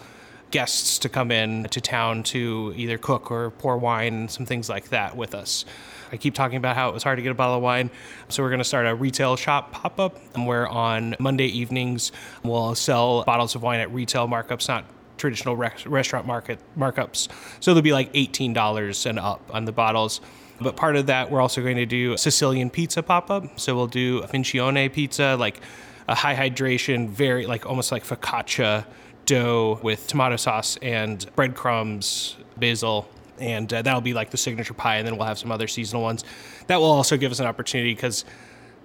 guests 0.52 1.00
to 1.00 1.10
come 1.10 1.32
in 1.32 1.65
to 1.65 1.82
town 1.82 2.24
to 2.24 2.74
either 2.76 2.98
cook 2.98 3.32
or 3.32 3.52
pour 3.52 3.78
wine 3.78 4.13
and 4.13 4.32
some 4.32 4.46
things 4.46 4.70
like 4.70 4.89
that 4.89 5.15
with 5.17 5.36
us. 5.36 5.65
I 6.12 6.15
keep 6.17 6.34
talking 6.34 6.58
about 6.58 6.76
how 6.76 6.88
it 6.88 6.93
was 6.93 7.04
hard 7.04 7.17
to 7.17 7.22
get 7.22 7.32
a 7.32 7.36
bottle 7.36 7.58
of 7.58 7.62
wine. 7.62 7.89
So 8.30 8.41
we're 8.41 8.50
going 8.50 8.60
to 8.60 8.65
start 8.65 8.88
a 8.88 8.96
retail 8.96 9.36
shop 9.36 9.74
pop 9.74 10.00
up 10.00 10.38
where 10.38 10.67
on 10.67 11.15
Monday 11.20 11.48
evenings 11.48 12.13
we'll 12.43 12.76
sell 12.76 13.24
bottles 13.26 13.56
of 13.56 13.63
wine 13.63 13.82
at 13.82 13.91
retail 13.91 14.28
markups, 14.28 14.70
not 14.70 14.86
traditional 15.17 15.56
re- 15.56 15.71
restaurant 15.86 16.25
market 16.25 16.60
markups. 16.77 17.27
So 17.60 17.73
they'll 17.73 17.84
be 17.84 17.93
like 17.93 18.12
$18 18.13 19.06
and 19.10 19.19
up 19.19 19.49
on 19.53 19.65
the 19.65 19.71
bottles. 19.71 20.21
But 20.60 20.75
part 20.75 20.95
of 20.95 21.06
that, 21.08 21.30
we're 21.30 21.41
also 21.41 21.62
going 21.62 21.77
to 21.77 21.86
do 21.86 22.17
Sicilian 22.17 22.69
pizza 22.69 23.03
pop 23.03 23.30
up. 23.30 23.60
So 23.60 23.75
we'll 23.75 23.88
do 23.88 24.19
a 24.23 24.27
Sfincione 24.27 24.91
pizza, 24.91 25.36
like 25.39 25.62
a 26.08 26.15
high 26.15 26.36
hydration, 26.36 27.10
very 27.10 27.45
like 27.45 27.65
almost 27.65 27.91
like 27.91 28.03
focaccia 28.03 28.86
dough 29.25 29.80
with 29.84 30.08
tomato 30.08 30.36
sauce 30.36 30.77
and 30.82 31.27
breadcrumbs, 31.36 32.38
basil. 32.58 33.08
And 33.39 33.71
uh, 33.71 33.84
that'll 33.84 34.01
be 34.01 34.13
like 34.13 34.32
the 34.32 34.38
signature 34.38 34.73
pie. 34.73 34.95
And 34.97 35.08
then 35.08 35.17
we'll 35.17 35.27
have 35.27 35.38
some 35.38 35.51
other 35.51 35.67
seasonal 35.67 36.01
ones. 36.01 36.23
That 36.67 36.77
will 36.77 36.86
also 36.86 37.17
give 37.17 37.32
us 37.32 37.39
an 37.39 37.45
opportunity 37.45 37.93
because 37.93 38.25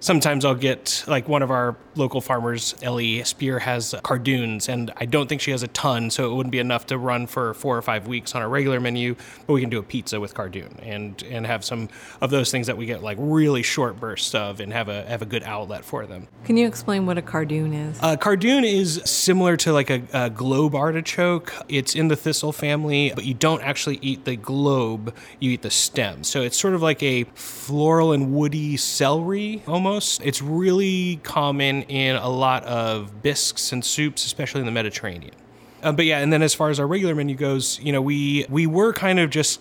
sometimes 0.03 0.43
I'll 0.43 0.53
get 0.53 1.03
like 1.07 1.29
one 1.29 1.41
of 1.41 1.49
our 1.49 1.77
local 1.95 2.19
farmers, 2.19 2.75
Ellie 2.81 3.23
Spear, 3.23 3.59
has 3.59 3.95
cardoons, 4.03 4.67
and 4.67 4.91
I 4.97 5.05
don't 5.05 5.29
think 5.29 5.41
she 5.41 5.51
has 5.51 5.63
a 5.63 5.67
ton, 5.69 6.09
so 6.09 6.29
it 6.29 6.35
wouldn't 6.35 6.51
be 6.51 6.59
enough 6.59 6.87
to 6.87 6.97
run 6.97 7.25
for 7.25 7.53
four 7.53 7.77
or 7.77 7.81
five 7.81 8.07
weeks 8.07 8.35
on 8.35 8.41
our 8.41 8.49
regular 8.49 8.79
menu. 8.79 9.15
But 9.47 9.53
we 9.53 9.61
can 9.61 9.69
do 9.69 9.79
a 9.79 9.83
pizza 9.83 10.19
with 10.19 10.33
cardoon 10.33 10.77
and 10.83 11.23
and 11.23 11.47
have 11.47 11.63
some 11.63 11.89
of 12.21 12.29
those 12.29 12.51
things 12.51 12.67
that 12.67 12.77
we 12.77 12.85
get 12.85 13.01
like 13.01 13.17
really 13.19 13.63
short 13.63 13.99
bursts 13.99 14.35
of, 14.35 14.59
and 14.59 14.73
have 14.73 14.89
a 14.89 15.05
have 15.05 15.21
a 15.21 15.25
good 15.25 15.43
outlet 15.43 15.85
for 15.85 16.05
them. 16.05 16.27
Can 16.43 16.57
you 16.57 16.67
explain 16.67 17.05
what 17.05 17.17
a 17.17 17.21
cardoon 17.21 17.73
is? 17.73 17.97
A 18.03 18.17
cardoon 18.17 18.65
is 18.65 19.01
similar 19.05 19.55
to 19.57 19.71
like 19.71 19.89
a, 19.89 20.03
a 20.13 20.29
globe 20.29 20.75
artichoke. 20.75 21.53
It's 21.69 21.95
in 21.95 22.09
the 22.09 22.17
thistle 22.17 22.51
family, 22.51 23.13
but 23.15 23.23
you 23.23 23.33
don't 23.33 23.61
actually 23.61 23.99
eat 24.01 24.25
the 24.25 24.35
globe; 24.35 25.15
you 25.39 25.51
eat 25.51 25.61
the 25.61 25.71
stem. 25.71 26.25
So 26.25 26.41
it's 26.41 26.57
sort 26.57 26.73
of 26.73 26.81
like 26.81 27.01
a 27.01 27.23
floral 27.35 28.11
and 28.11 28.33
woody 28.33 28.75
celery 28.75 29.63
almost 29.65 29.92
almost. 29.93 30.21
It's 30.23 30.41
really 30.41 31.19
common 31.21 31.83
in 31.83 32.15
a 32.15 32.27
lot 32.27 32.63
of 32.63 33.21
bisques 33.21 33.71
and 33.71 33.85
soups, 33.85 34.25
especially 34.25 34.61
in 34.61 34.65
the 34.65 34.71
Mediterranean. 34.71 35.35
Uh, 35.83 35.91
but 35.91 36.05
yeah, 36.05 36.17
and 36.17 36.33
then 36.33 36.41
as 36.41 36.55
far 36.55 36.71
as 36.71 36.79
our 36.79 36.87
regular 36.87 37.13
menu 37.13 37.35
goes, 37.35 37.79
you 37.79 37.91
know, 37.91 38.01
we 38.01 38.47
we 38.49 38.65
were 38.65 38.91
kind 38.91 39.19
of 39.19 39.29
just 39.29 39.59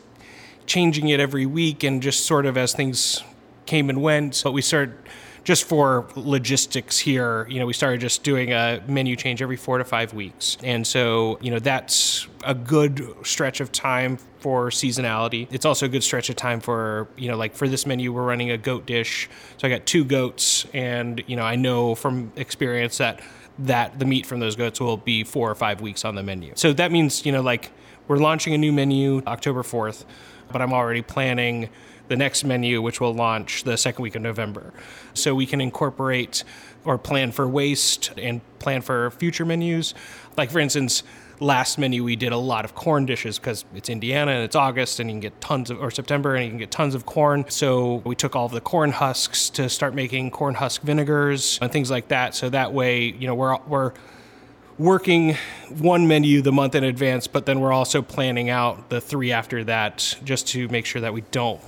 changing 0.65 1.09
it 1.09 1.21
every 1.21 1.45
week 1.45 1.85
and 1.85 2.01
just 2.01 2.25
sort 2.25 2.47
of 2.47 2.57
as 2.57 2.73
things 2.73 3.23
came 3.67 3.91
and 3.91 4.01
went. 4.01 4.41
But 4.43 4.53
we 4.53 4.63
started 4.63 4.95
just 5.45 5.65
for 5.65 6.07
logistics 6.15 6.99
here, 6.99 7.47
you 7.51 7.59
know, 7.59 7.67
we 7.67 7.73
started 7.73 8.01
just 8.01 8.23
doing 8.23 8.53
a 8.53 8.83
menu 8.87 9.17
change 9.17 9.43
every 9.43 9.57
four 9.57 9.79
to 9.79 9.85
five 9.85 10.15
weeks. 10.15 10.57
And 10.63 10.87
so, 10.87 11.39
you 11.41 11.51
know, 11.51 11.59
that's 11.59 12.29
a 12.45 12.55
good 12.55 13.15
stretch 13.25 13.61
of 13.61 13.73
time 13.73 14.19
for 14.39 14.71
seasonality. 14.71 15.49
It's 15.51 15.65
also 15.65 15.87
a 15.87 15.89
good 15.89 16.05
stretch 16.05 16.31
of 16.31 16.37
time 16.37 16.61
for, 16.61 17.09
you 17.17 17.29
know, 17.29 17.37
like 17.37 17.55
for 17.55 17.69
this 17.69 17.87
menu, 17.87 18.13
we're 18.13 18.25
running 18.25 18.51
a 18.51 18.59
goat 18.59 18.87
dish. 18.87 19.29
So 19.59 19.67
I 19.67 19.71
got 19.71 19.87
two 19.87 20.05
goats, 20.05 20.67
and, 20.73 21.23
you 21.27 21.37
know, 21.37 21.45
I 21.45 21.57
know 21.57 21.95
from 21.95 22.33
experience 22.37 22.99
that 22.99 23.21
that 23.59 23.99
the 23.99 24.05
meat 24.07 24.25
from 24.25 24.41
those 24.41 24.57
goats 24.57 24.81
will 24.81 24.97
be 24.97 25.25
four 25.25 25.51
or 25.51 25.55
five 25.55 25.81
weeks 25.81 26.05
on 26.05 26.15
the 26.15 26.23
menu. 26.23 26.53
So 26.57 26.73
that 26.73 26.91
means, 26.91 27.27
you 27.27 27.33
know, 27.33 27.43
like 27.43 27.71
we're 28.09 28.17
launching 28.17 28.55
a 28.55 28.59
new 28.59 28.73
menu 28.73 29.23
October 29.27 29.63
4th, 29.63 30.05
but 30.51 30.63
I'm 30.63 30.73
already 30.73 31.03
planning 31.03 31.69
the 32.13 32.17
next 32.19 32.45
menu, 32.45 32.83
which 32.83 33.01
will 33.01 33.15
launch 33.15 33.65
the 33.65 33.75
second 33.75 34.03
week 34.03 34.15
of 34.15 34.21
November. 34.21 34.75
So 35.15 35.35
we 35.35 35.47
can 35.47 35.63
incorporate 35.63 36.45
or 36.85 36.99
plan 36.99 37.33
for 37.33 37.49
waste 37.49 38.13
and 38.19 38.43
plan 38.59 38.83
for 38.83 39.11
future 39.13 39.47
menus. 39.47 39.95
Like, 40.37 40.51
for 40.51 40.59
instance, 40.59 41.05
last 41.41 41.79
menu 41.79 42.05
we 42.05 42.15
did 42.15 42.33
a 42.33 42.37
lot 42.37 42.67
of 42.67 42.75
corn 42.75 43.07
dishes 43.07 43.39
because 43.39 43.65
it's 43.75 43.89
Indiana 43.89 44.33
and 44.33 44.45
it's 44.45 44.55
August 44.55 45.01
and 45.01 45.09
you 45.09 45.15
can 45.15 45.21
get 45.21 45.41
tons 45.41 45.71
of 45.71 45.81
or 45.81 45.91
September 45.91 46.35
and 46.35 46.45
you 46.45 46.51
can 46.51 46.59
get 46.59 46.71
tons 46.71 46.95
of 46.95 47.07
corn. 47.07 47.47
So 47.49 48.03
we 48.05 48.15
took 48.15 48.37
all 48.37 48.45
of 48.45 48.53
the 48.53 48.61
corn 48.61 48.93
husks 48.93 49.49
to 49.51 49.71
start 49.71 49.95
making 49.95 50.33
corn 50.33 50.55
husk 50.55 50.83
vinegars 50.83 51.59
and 51.63 51.73
things 51.73 51.91
like 51.91 52.09
that. 52.09 52.35
So 52.35 52.51
that 52.51 52.75
way, 52.75 53.05
you 53.05 53.27
know, 53.27 53.35
we're 53.35 53.57
we're 53.67 53.93
working 54.77 55.35
one 55.79 56.07
menu 56.09 56.43
the 56.43 56.53
month 56.53 56.75
in 56.75 56.85
advance, 56.85 57.27
but 57.27 57.47
then 57.47 57.61
we're 57.61 57.73
also 57.73 58.03
planning 58.03 58.51
out 58.51 58.91
the 58.91 59.01
three 59.01 59.33
after 59.33 59.65
that 59.65 60.19
just 60.25 60.49
to 60.49 60.69
make 60.69 60.85
sure 60.85 61.01
that 61.01 61.15
we 61.15 61.23
don't 61.31 61.61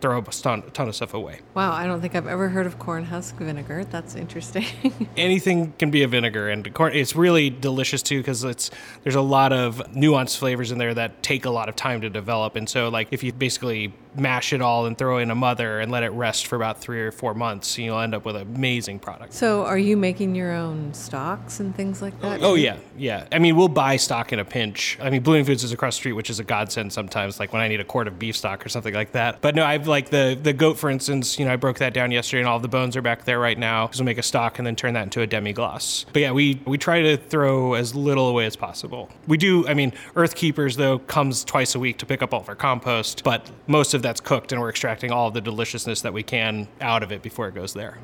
throw 0.00 0.18
a 0.18 0.22
ton, 0.22 0.62
a 0.66 0.70
ton 0.70 0.88
of 0.88 0.96
stuff 0.96 1.14
away. 1.14 1.40
Wow, 1.54 1.72
I 1.72 1.86
don't 1.86 2.00
think 2.00 2.14
I've 2.14 2.26
ever 2.26 2.48
heard 2.48 2.66
of 2.66 2.78
corn 2.78 3.04
husk 3.04 3.36
vinegar. 3.36 3.84
That's 3.84 4.14
interesting. 4.14 4.64
Anything 5.16 5.72
can 5.78 5.90
be 5.90 6.02
a 6.02 6.08
vinegar, 6.08 6.48
and 6.48 6.72
corn. 6.74 6.94
It's 6.94 7.14
really 7.14 7.50
delicious 7.50 8.02
too 8.02 8.18
because 8.18 8.44
it's 8.44 8.70
there's 9.02 9.14
a 9.14 9.20
lot 9.20 9.52
of 9.52 9.78
nuanced 9.92 10.38
flavors 10.38 10.72
in 10.72 10.78
there 10.78 10.94
that 10.94 11.22
take 11.22 11.44
a 11.44 11.50
lot 11.50 11.68
of 11.68 11.76
time 11.76 12.00
to 12.00 12.10
develop. 12.10 12.56
And 12.56 12.68
so, 12.68 12.88
like 12.88 13.08
if 13.10 13.22
you 13.22 13.32
basically 13.32 13.92
mash 14.14 14.52
it 14.52 14.60
all 14.60 14.86
and 14.86 14.96
throw 14.96 15.18
in 15.18 15.30
a 15.30 15.34
mother 15.34 15.80
and 15.80 15.90
let 15.90 16.02
it 16.02 16.10
rest 16.10 16.46
for 16.46 16.56
about 16.56 16.78
three 16.78 17.00
or 17.00 17.12
four 17.12 17.34
months, 17.34 17.78
you'll 17.78 18.00
end 18.00 18.14
up 18.14 18.24
with 18.24 18.36
an 18.36 18.42
amazing 18.42 18.98
product. 18.98 19.32
So, 19.32 19.64
are 19.64 19.78
you 19.78 19.96
making 19.96 20.34
your 20.34 20.52
own 20.52 20.92
stocks 20.94 21.60
and 21.60 21.74
things 21.74 22.02
like 22.02 22.20
that? 22.20 22.42
Oh 22.42 22.54
yeah, 22.54 22.76
yeah. 22.96 23.26
I 23.32 23.38
mean, 23.38 23.56
we'll 23.56 23.68
buy 23.68 23.96
stock 23.96 24.32
in 24.32 24.38
a 24.38 24.44
pinch. 24.44 24.98
I 25.00 25.10
mean, 25.10 25.22
Blooming 25.22 25.44
Foods 25.44 25.64
is 25.64 25.72
across 25.72 25.94
the 25.94 26.00
street, 26.00 26.12
which 26.12 26.30
is 26.30 26.40
a 26.40 26.44
godsend 26.44 26.92
sometimes. 26.92 27.38
Like 27.38 27.52
when 27.52 27.62
I 27.62 27.68
need 27.68 27.80
a 27.80 27.84
quart 27.84 28.08
of 28.08 28.18
beef 28.18 28.36
stock 28.36 28.64
or 28.64 28.68
something 28.68 28.94
like 28.94 29.12
that. 29.12 29.40
But 29.40 29.54
no, 29.54 29.64
I've 29.64 29.86
like 29.86 30.10
the 30.10 30.38
the 30.40 30.52
goat, 30.52 30.78
for 30.78 30.90
instance. 30.90 31.38
You 31.38 31.44
know, 31.44 31.52
I 31.52 31.56
broke 31.56 31.78
that 31.78 31.94
down 31.94 32.10
yesterday, 32.10 32.40
and 32.40 32.48
all 32.48 32.58
the 32.58 32.68
bones 32.68 32.96
are 32.96 33.02
back 33.02 33.24
there 33.24 33.38
right 33.38 33.58
now. 33.58 33.86
Because 33.86 34.00
we'll 34.00 34.06
make 34.06 34.18
a 34.18 34.22
stock 34.22 34.58
and 34.58 34.66
then 34.66 34.76
turn 34.76 34.94
that 34.94 35.04
into 35.04 35.22
a 35.22 35.26
demi 35.26 35.52
glace. 35.52 36.06
But 36.12 36.22
yeah, 36.22 36.32
we 36.32 36.60
we 36.64 36.78
try 36.78 37.02
to 37.02 37.16
throw 37.16 37.74
as 37.74 37.94
little 37.94 38.28
away 38.28 38.46
as 38.46 38.56
possible. 38.56 39.08
We 39.26 39.36
do. 39.36 39.66
I 39.68 39.74
mean, 39.74 39.92
Earth 40.16 40.34
Keepers 40.34 40.76
though 40.76 40.98
comes 40.98 41.44
twice 41.44 41.74
a 41.74 41.78
week 41.78 41.98
to 41.98 42.06
pick 42.06 42.22
up 42.22 42.34
all 42.34 42.40
of 42.40 42.48
our 42.48 42.56
compost, 42.56 43.22
but 43.24 43.48
most 43.66 43.94
of 43.94 43.99
that's 44.00 44.20
cooked, 44.20 44.52
and 44.52 44.60
we're 44.60 44.70
extracting 44.70 45.10
all 45.10 45.30
the 45.30 45.40
deliciousness 45.40 46.00
that 46.02 46.12
we 46.12 46.22
can 46.22 46.68
out 46.80 47.02
of 47.02 47.12
it 47.12 47.22
before 47.22 47.48
it 47.48 47.54
goes 47.54 47.72
there. 47.72 47.98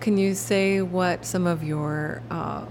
Can 0.00 0.18
you 0.18 0.34
say 0.34 0.82
what 0.82 1.24
some 1.24 1.46
of 1.46 1.62
your 1.62 2.22
uh, 2.30 2.64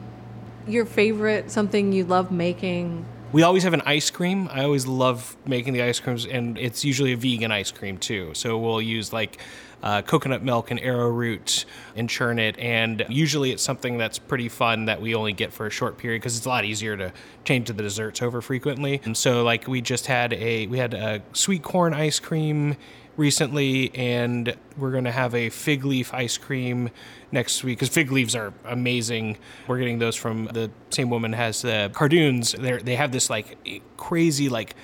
your 0.67 0.85
favorite 0.85 1.49
something 1.49 1.93
you 1.93 2.03
love 2.03 2.31
making? 2.31 3.05
We 3.31 3.43
always 3.43 3.63
have 3.63 3.73
an 3.73 3.81
ice 3.85 4.09
cream. 4.09 4.49
I 4.51 4.63
always 4.63 4.85
love 4.85 5.37
making 5.45 5.73
the 5.73 5.83
ice 5.83 5.99
creams, 5.99 6.25
and 6.25 6.57
it's 6.57 6.83
usually 6.83 7.13
a 7.13 7.17
vegan 7.17 7.51
ice 7.51 7.71
cream 7.71 7.97
too. 7.97 8.31
So 8.33 8.57
we'll 8.57 8.81
use 8.81 9.13
like 9.13 9.39
uh, 9.83 10.01
coconut 10.01 10.43
milk 10.43 10.71
and 10.71 10.79
arrowroot 10.79 11.65
and 11.95 12.09
churn 12.09 12.39
it. 12.39 12.57
And 12.59 13.05
usually 13.09 13.51
it's 13.51 13.63
something 13.63 13.97
that's 13.97 14.19
pretty 14.19 14.49
fun 14.49 14.85
that 14.85 15.01
we 15.01 15.15
only 15.15 15.33
get 15.33 15.53
for 15.53 15.65
a 15.65 15.69
short 15.71 15.97
period 15.97 16.21
because 16.21 16.37
it's 16.37 16.45
a 16.45 16.49
lot 16.49 16.65
easier 16.65 16.95
to 16.97 17.11
change 17.45 17.67
the 17.67 17.73
desserts 17.73 18.21
over 18.21 18.41
frequently. 18.41 19.01
And 19.03 19.17
so 19.17 19.43
like 19.43 19.67
we 19.67 19.81
just 19.81 20.07
had 20.07 20.33
a 20.33 20.67
we 20.67 20.77
had 20.77 20.93
a 20.93 21.21
sweet 21.33 21.63
corn 21.63 21.93
ice 21.93 22.19
cream 22.19 22.77
recently, 23.17 23.93
and 23.95 24.55
we're 24.77 24.91
going 24.91 25.03
to 25.03 25.11
have 25.11 25.35
a 25.35 25.49
fig 25.49 25.83
leaf 25.85 26.13
ice 26.13 26.37
cream 26.37 26.89
next 27.31 27.63
week 27.63 27.79
because 27.79 27.93
fig 27.93 28.11
leaves 28.11 28.35
are 28.35 28.53
amazing. 28.65 29.37
We're 29.67 29.79
getting 29.79 29.99
those 29.99 30.15
from 30.15 30.45
the 30.45 30.71
same 30.89 31.09
woman 31.09 31.33
has 31.33 31.61
the 31.61 31.91
cardoons. 31.93 32.53
They 32.53 32.77
they 32.77 32.95
have 32.95 33.11
this 33.11 33.29
like 33.29 33.57
crazy 33.97 34.49
like 34.49 34.75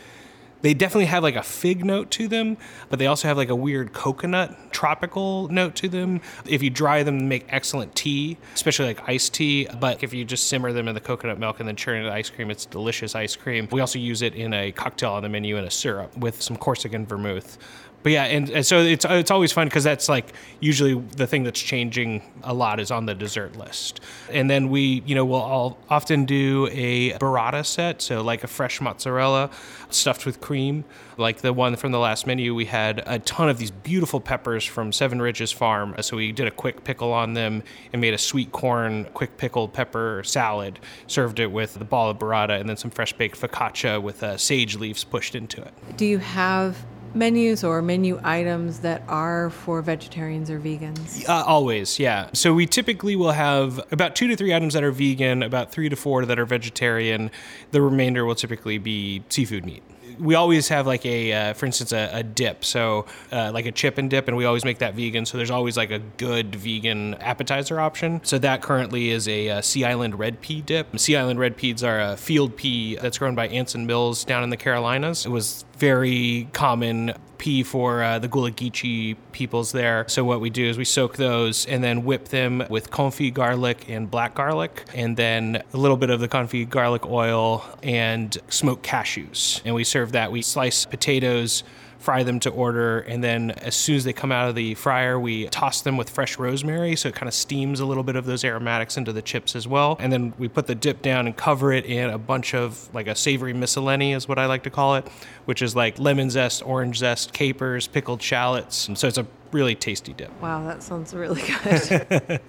they 0.62 0.74
definitely 0.74 1.05
have 1.05 1.24
like 1.24 1.36
a 1.36 1.43
fig 1.43 1.86
note 1.86 2.12
to 2.12 2.28
them, 2.28 2.58
but 2.89 2.99
they 2.99 3.08
also 3.08 3.28
have 3.28 3.38
like 3.38 3.49
a 3.49 3.55
weird 3.55 3.93
coconut 3.93 4.55
tropical 4.72 5.47
note 5.49 5.76
to 5.76 5.89
them. 5.89 6.22
If 6.45 6.64
you 6.64 6.70
dry 6.70 7.03
them, 7.03 7.20
they 7.20 7.26
make 7.26 7.45
excellent 7.49 7.95
tea, 7.95 8.38
especially 8.53 8.88
like 8.88 9.08
iced 9.08 9.34
tea. 9.34 9.68
But 9.80 10.03
if 10.03 10.14
you 10.14 10.26
just 10.26 10.47
simmer 10.47 10.74
them 10.74 10.88
in 10.88 10.95
the 10.95 11.01
coconut 11.01 11.39
milk 11.39 11.60
and 11.60 11.68
then 11.68 11.76
churn 11.76 11.97
it 11.97 11.99
into 12.01 12.14
ice 12.14 12.30
cream, 12.30 12.49
it's 12.49 12.66
delicious 12.66 13.16
ice 13.16 13.36
cream. 13.36 13.68
We 13.72 13.82
also 13.82 13.99
use 13.99 14.22
it 14.22 14.36
in 14.36 14.53
a 14.53 14.72
cocktail 14.72 15.14
on 15.14 15.24
the 15.24 15.30
menu 15.30 15.58
in 15.58 15.66
a 15.66 15.72
syrup 15.72 16.16
with 16.18 16.41
some 16.41 16.58
Corsican 16.58 17.05
vermouth. 17.05 17.58
But 18.03 18.11
yeah, 18.11 18.23
and, 18.23 18.49
and 18.49 18.65
so 18.65 18.79
it's 18.79 19.05
it's 19.09 19.31
always 19.31 19.51
fun 19.51 19.67
because 19.67 19.83
that's 19.83 20.07
like 20.07 20.33
usually 20.59 20.93
the 20.93 21.27
thing 21.27 21.43
that's 21.43 21.61
changing 21.61 22.21
a 22.43 22.53
lot 22.53 22.79
is 22.79 22.91
on 22.91 23.05
the 23.05 23.15
dessert 23.15 23.57
list. 23.57 23.99
And 24.31 24.49
then 24.49 24.69
we, 24.69 25.03
you 25.05 25.15
know, 25.15 25.25
we'll 25.25 25.41
all 25.41 25.77
often 25.89 26.25
do 26.25 26.69
a 26.71 27.11
burrata 27.13 27.65
set, 27.65 28.01
so 28.01 28.21
like 28.21 28.43
a 28.43 28.47
fresh 28.47 28.79
mozzarella 28.79 29.49
stuffed 29.89 30.25
with 30.25 30.39
cream. 30.41 30.85
Like 31.17 31.41
the 31.41 31.51
one 31.51 31.75
from 31.75 31.91
the 31.91 31.99
last 31.99 32.27
menu, 32.27 32.53
we 32.53 32.65
had 32.65 33.01
a 33.07 33.19
ton 33.19 33.49
of 33.49 33.57
these 33.57 33.71
beautiful 33.71 34.21
peppers 34.21 34.63
from 34.63 34.91
Seven 34.91 35.19
Ridges 35.19 35.51
Farm. 35.51 35.95
So 36.01 36.15
we 36.15 36.31
did 36.31 36.47
a 36.47 36.51
quick 36.51 36.83
pickle 36.83 37.11
on 37.11 37.33
them 37.33 37.63
and 37.91 37.99
made 37.99 38.13
a 38.13 38.19
sweet 38.19 38.51
corn 38.51 39.05
quick 39.15 39.35
pickled 39.37 39.73
pepper 39.73 40.21
salad. 40.23 40.79
Served 41.07 41.39
it 41.39 41.51
with 41.51 41.73
the 41.73 41.85
ball 41.85 42.09
of 42.11 42.19
burrata 42.19 42.59
and 42.59 42.69
then 42.69 42.77
some 42.77 42.91
fresh 42.91 43.13
baked 43.13 43.39
focaccia 43.39 44.01
with 44.01 44.21
uh, 44.21 44.37
sage 44.37 44.75
leaves 44.75 45.03
pushed 45.03 45.33
into 45.33 45.61
it. 45.61 45.73
Do 45.97 46.05
you 46.05 46.19
have 46.19 46.77
menus 47.18 47.63
or 47.63 47.82
menu 47.82 48.20
items 48.24 48.80
that 48.80 49.03
are 49.07 49.49
for 49.49 49.82
vegetarians 49.82 50.49
or 50.49 50.59
vegans? 50.59 51.28
Uh, 51.28 51.43
always, 51.45 51.99
yeah. 51.99 52.30
So 52.34 52.53
we 52.53 52.65
typically 52.65 53.15
will 53.15 53.32
have 53.32 53.80
about 53.91 54.15
two 54.15 54.28
to 54.28 54.36
three 54.36 54.53
items 54.53 54.74
that 54.74 54.84
are 54.84 54.91
vegan, 54.91 55.43
about 55.43 55.72
three 55.72 55.89
to 55.89 55.95
four 55.95 56.26
that 56.26 56.39
are 56.39 56.45
vegetarian. 56.45 57.32
The 57.72 57.82
remainder 57.82 58.26
will 58.26 58.36
typically 58.36 58.78
be 58.78 59.24
seafood 59.30 59.65
meat 59.65 59.84
we 60.20 60.36
always 60.36 60.68
have 60.68 60.86
like 60.86 61.05
a, 61.05 61.34
uh, 61.34 61.53
for 61.53 61.65
instance, 61.65 61.91
a, 61.91 62.09
a 62.11 62.24
dip. 62.24 62.65
So 62.65 63.05
uh, 63.32 63.51
like 63.53 63.65
a 63.65 63.72
chip 63.72 63.97
and 63.97 64.09
dip, 64.09 64.28
and 64.28 64.36
we 64.36 64.45
always 64.45 64.65
make 64.65 64.80
that 64.80 64.93
vegan. 64.93 65.26
So 65.26 65.38
there's 65.38 65.51
always 65.51 65.78
like 65.78 65.91
a 65.91 65.99
good 65.99 66.55
vegan 66.55 67.13
appetizer 67.15 67.80
option. 67.80 68.22
So 68.24 68.38
that 68.39 68.61
currently 68.61 69.09
is 69.09 69.28
a, 69.28 69.38
a 69.38 69.57
uh, 69.57 69.61
Sea 69.61 69.86
Island 69.86 70.18
red 70.18 70.41
pea 70.41 70.61
dip. 70.61 70.97
Sea 70.99 71.18
Island 71.18 71.39
red 71.39 71.57
peas 71.57 71.84
are 71.84 71.99
a 71.99 72.18
field 72.18 72.55
pea 72.55 72.95
that's 72.95 73.18
grown 73.18 73.36
by 73.36 73.47
Anson 73.47 73.86
Mills 73.86 74.24
down 74.24 74.43
in 74.43 74.49
the 74.49 74.57
Carolinas. 74.57 75.26
It 75.26 75.30
was 75.30 75.63
very 75.78 76.47
common 76.53 77.13
pea 77.38 77.63
for 77.63 78.03
uh, 78.03 78.19
the 78.19 78.27
Gullah 78.27 78.51
Geechee 78.51 79.15
peoples 79.31 79.71
there. 79.71 80.05
So 80.07 80.23
what 80.23 80.41
we 80.41 80.49
do 80.49 80.65
is 80.65 80.77
we 80.77 80.85
soak 80.85 81.17
those 81.17 81.65
and 81.65 81.83
then 81.83 82.03
whip 82.03 82.29
them 82.29 82.63
with 82.69 82.91
confit 82.91 83.33
garlic 83.33 83.89
and 83.89 84.09
black 84.09 84.35
garlic, 84.35 84.83
and 84.93 85.15
then 85.17 85.63
a 85.73 85.77
little 85.77 85.97
bit 85.97 86.09
of 86.09 86.19
the 86.19 86.27
confit 86.27 86.69
garlic 86.69 87.05
oil 87.05 87.63
and 87.83 88.38
smoked 88.49 88.85
cashews. 88.85 89.61
And 89.65 89.75
we 89.75 89.83
serve 89.83 90.13
that. 90.13 90.31
We 90.31 90.41
slice 90.41 90.85
potatoes 90.85 91.63
fry 91.99 92.23
them 92.23 92.39
to 92.41 92.49
order, 92.49 92.99
and 92.99 93.23
then 93.23 93.51
as 93.51 93.75
soon 93.75 93.95
as 93.95 94.03
they 94.03 94.13
come 94.13 94.31
out 94.31 94.49
of 94.49 94.55
the 94.55 94.75
fryer, 94.75 95.19
we 95.19 95.47
toss 95.47 95.81
them 95.81 95.97
with 95.97 96.09
fresh 96.09 96.37
rosemary 96.37 96.95
so 96.95 97.09
it 97.09 97.15
kind 97.15 97.27
of 97.27 97.33
steams 97.33 97.79
a 97.79 97.85
little 97.85 98.03
bit 98.03 98.15
of 98.15 98.25
those 98.25 98.43
aromatics 98.43 98.97
into 98.97 99.11
the 99.11 99.21
chips 99.21 99.55
as 99.55 99.67
well. 99.67 99.97
And 99.99 100.11
then 100.11 100.33
we 100.37 100.47
put 100.47 100.67
the 100.67 100.75
dip 100.75 101.01
down 101.01 101.25
and 101.25 101.35
cover 101.35 101.71
it 101.73 101.85
in 101.85 102.09
a 102.09 102.17
bunch 102.17 102.53
of 102.53 102.89
like 102.93 103.07
a 103.07 103.15
savory 103.15 103.53
miscellany, 103.53 104.13
is 104.13 104.27
what 104.27 104.39
I 104.39 104.45
like 104.45 104.63
to 104.63 104.69
call 104.69 104.95
it, 104.95 105.07
which 105.45 105.61
is 105.61 105.75
like 105.75 105.99
lemon 105.99 106.29
zest, 106.29 106.63
orange 106.65 106.97
zest, 106.97 107.33
capers, 107.33 107.87
pickled 107.87 108.21
shallots. 108.21 108.87
And 108.87 108.97
so 108.97 109.07
it's 109.07 109.17
a 109.17 109.27
really 109.51 109.75
tasty 109.75 110.13
dip. 110.13 110.31
Wow, 110.41 110.65
that 110.65 110.83
sounds 110.83 111.13
really 111.13 111.41
good. 111.63 112.41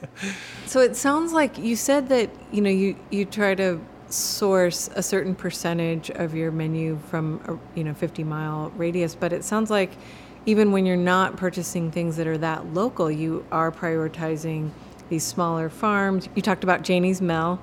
so 0.67 0.81
it 0.81 0.97
sounds 0.97 1.33
like 1.33 1.59
you 1.59 1.77
said 1.77 2.09
that, 2.11 2.31
you 2.53 2.61
know, 2.61 2.71
you, 2.71 2.97
you 3.11 3.25
try 3.25 3.55
to 3.55 3.81
source 4.09 4.89
a 4.95 5.03
certain 5.03 5.35
percentage 5.35 6.11
of 6.11 6.35
your 6.35 6.51
menu 6.51 6.99
from 7.09 7.41
a 7.47 7.79
you 7.79 7.85
know 7.85 7.95
50 7.95 8.25
mile 8.25 8.71
radius 8.77 9.15
but 9.15 9.33
it 9.33 9.45
sounds 9.45 9.71
like 9.71 9.91
even 10.47 10.73
when 10.73 10.87
you're 10.87 10.97
not 10.97 11.37
purchasing 11.37 11.91
things 11.91 12.17
that 12.17 12.27
are 12.27 12.39
that 12.39 12.73
local 12.73 13.11
you 13.11 13.45
are 13.53 13.71
prioritizing 13.71 14.71
these 15.09 15.25
smaller 15.25 15.69
farms 15.69 16.29
you 16.35 16.43
talked 16.43 16.65
about 16.65 16.83
janie's 16.83 17.21
mill 17.21 17.61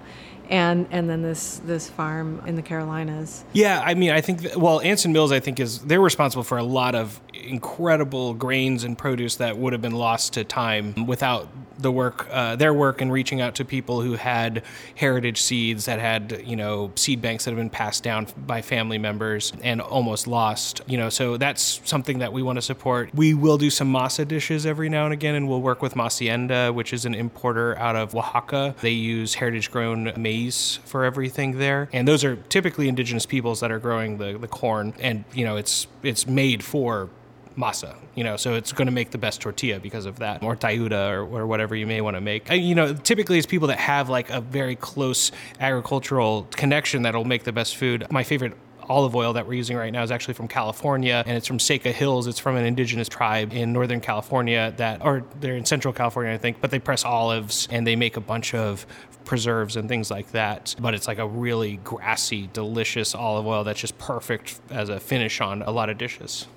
and 0.50 0.88
and 0.92 1.10
then 1.10 1.22
this 1.22 1.60
this 1.66 1.90
farm 1.90 2.42
in 2.46 2.56
the 2.56 2.62
Carolinas. 2.62 3.44
Yeah, 3.54 3.82
I 3.84 3.94
mean, 3.94 4.12
I 4.12 4.22
think 4.22 4.42
that, 4.42 4.58
well, 4.58 4.82
Anson 4.82 5.12
Mills, 5.12 5.32
I 5.32 5.40
think 5.40 5.60
is 5.60 5.80
they're 5.80 6.02
responsible 6.02 6.44
for 6.44 6.58
a 6.58 6.64
lot 6.64 6.96
of 6.96 7.20
incredible 7.34 8.34
grains 8.34 8.84
and 8.84 8.98
produce 8.98 9.38
that 9.38 9.58
would 9.58 9.74
have 9.74 9.82
been 9.82 9.96
lost 9.96 10.34
to 10.34 10.44
time 10.44 11.06
without 11.06 11.48
the 11.78 11.92
work, 11.92 12.28
uh, 12.32 12.56
their 12.56 12.74
work 12.74 13.02
in 13.02 13.12
reaching 13.12 13.42
out 13.42 13.56
to 13.56 13.66
people 13.66 14.02
who 14.02 14.14
had 14.14 14.64
heritage 14.96 15.42
seeds 15.42 15.86
that 15.86 16.00
had, 16.00 16.44
you 16.46 16.56
know, 16.56 16.92
seed 16.96 17.22
banks 17.22 17.46
that 17.46 17.52
have 17.52 17.58
been 17.58 17.70
passed 17.70 18.04
down 18.04 18.28
by 18.46 18.62
family 18.62 18.98
members 18.98 19.52
and 19.64 19.82
almost 19.82 20.28
lost, 20.28 20.82
you 20.88 20.98
know, 20.98 21.10
so 21.10 21.38
that's 21.38 21.82
something 21.86 22.20
that 22.20 22.32
we 22.34 22.42
want 22.42 22.58
to 22.58 22.62
support. 22.62 23.10
We 23.14 23.34
will 23.34 23.58
do 23.58 23.70
some 23.70 23.92
masa 23.92 24.28
dishes 24.28 24.66
every 24.66 24.90
now 24.90 25.06
and 25.06 25.14
again, 25.14 25.36
and 25.36 25.48
we'll 25.48 25.62
work 25.62 25.82
with 25.82 25.96
Masienda, 25.96 26.74
which 26.74 26.94
is 26.94 27.06
an 27.06 27.14
importer 27.14 27.78
out 27.78 27.96
of 27.96 28.16
Oaxaca. 28.16 28.76
They 28.82 28.92
use 28.92 29.36
heritage 29.36 29.72
grown 29.72 30.14
maize 30.18 30.80
for 30.86 31.04
everything 31.04 31.58
there. 31.58 31.90
And 31.92 32.08
those 32.08 32.24
are 32.24 32.36
typically 32.50 32.88
indigenous 32.88 33.26
peoples 33.26 33.60
that 33.60 33.72
are 33.72 33.80
growing 33.80 34.18
the, 34.18 34.38
the 34.38 34.48
corn. 34.48 34.94
And, 35.00 35.26
you 35.34 35.46
know, 35.46 35.58
it's, 35.58 35.88
it's 36.04 36.28
made 36.28 36.64
for 36.64 37.10
masa, 37.58 37.96
you 38.16 38.24
know, 38.24 38.38
so 38.38 38.54
it's 38.54 38.72
going 38.72 38.88
to 38.88 38.92
make 38.92 39.12
the 39.12 39.18
best 39.18 39.42
tortilla 39.42 39.80
because 39.80 40.06
of 40.06 40.20
that, 40.20 40.44
or 40.44 40.56
tlayuda, 40.56 41.12
or, 41.12 41.22
or 41.22 41.48
whatever 41.48 41.76
you 41.76 41.88
may 41.88 42.02
want 42.02 42.16
to 42.16 42.22
make. 42.22 42.50
you 42.50 42.76
know, 42.76 42.94
typically 42.94 43.38
it's 43.38 43.48
people 43.48 43.68
that 43.70 43.80
have 43.80 44.10
like 44.10 44.30
a 44.30 44.42
very 44.42 44.76
close 44.76 45.32
agricultural 45.60 46.48
connection 46.52 47.04
that'll 47.04 47.24
make 47.26 47.44
the 47.44 47.52
best 47.52 47.78
food. 47.78 48.06
My 48.12 48.24
favorite 48.24 48.54
olive 48.88 49.16
oil 49.16 49.34
that 49.34 49.48
we're 49.48 49.54
using 49.54 49.78
right 49.78 49.92
now 49.92 50.04
is 50.04 50.12
actually 50.12 50.34
from 50.34 50.48
California 50.48 51.24
and 51.26 51.36
it's 51.36 51.48
from 51.48 51.58
Séka 51.58 51.92
Hills. 51.92 52.28
It's 52.28 52.40
from 52.40 52.56
an 52.56 52.66
indigenous 52.66 53.10
tribe 53.10 53.54
in 53.54 53.74
Northern 53.74 54.02
California 54.02 54.74
that, 54.78 55.04
or 55.04 55.24
they're 55.40 55.58
in 55.58 55.66
Central 55.66 55.94
California, 55.94 56.34
I 56.34 56.38
think, 56.38 56.62
but 56.62 56.72
they 56.72 56.80
press 56.80 57.04
olives 57.04 57.68
and 57.72 57.86
they 57.86 57.96
make 57.96 58.18
a 58.18 58.22
bunch 58.22 58.54
of 58.54 58.86
preserves 59.26 59.76
and 59.76 59.90
things 59.90 60.12
like 60.12 60.32
that. 60.32 60.76
But 60.80 60.94
it's 60.94 61.08
like 61.08 61.18
a 61.18 61.28
really 61.28 61.78
grassy, 61.78 62.50
delicious 62.54 63.16
olive 63.16 63.48
oil 63.48 63.64
that's 63.64 63.80
just 63.80 63.98
perfect 63.98 64.60
as 64.70 64.90
a 64.90 65.00
finish 65.00 65.42
on 65.42 65.64
a 65.64 65.72
lot 65.72 65.90
of 65.90 65.98
dishes. 65.98 66.48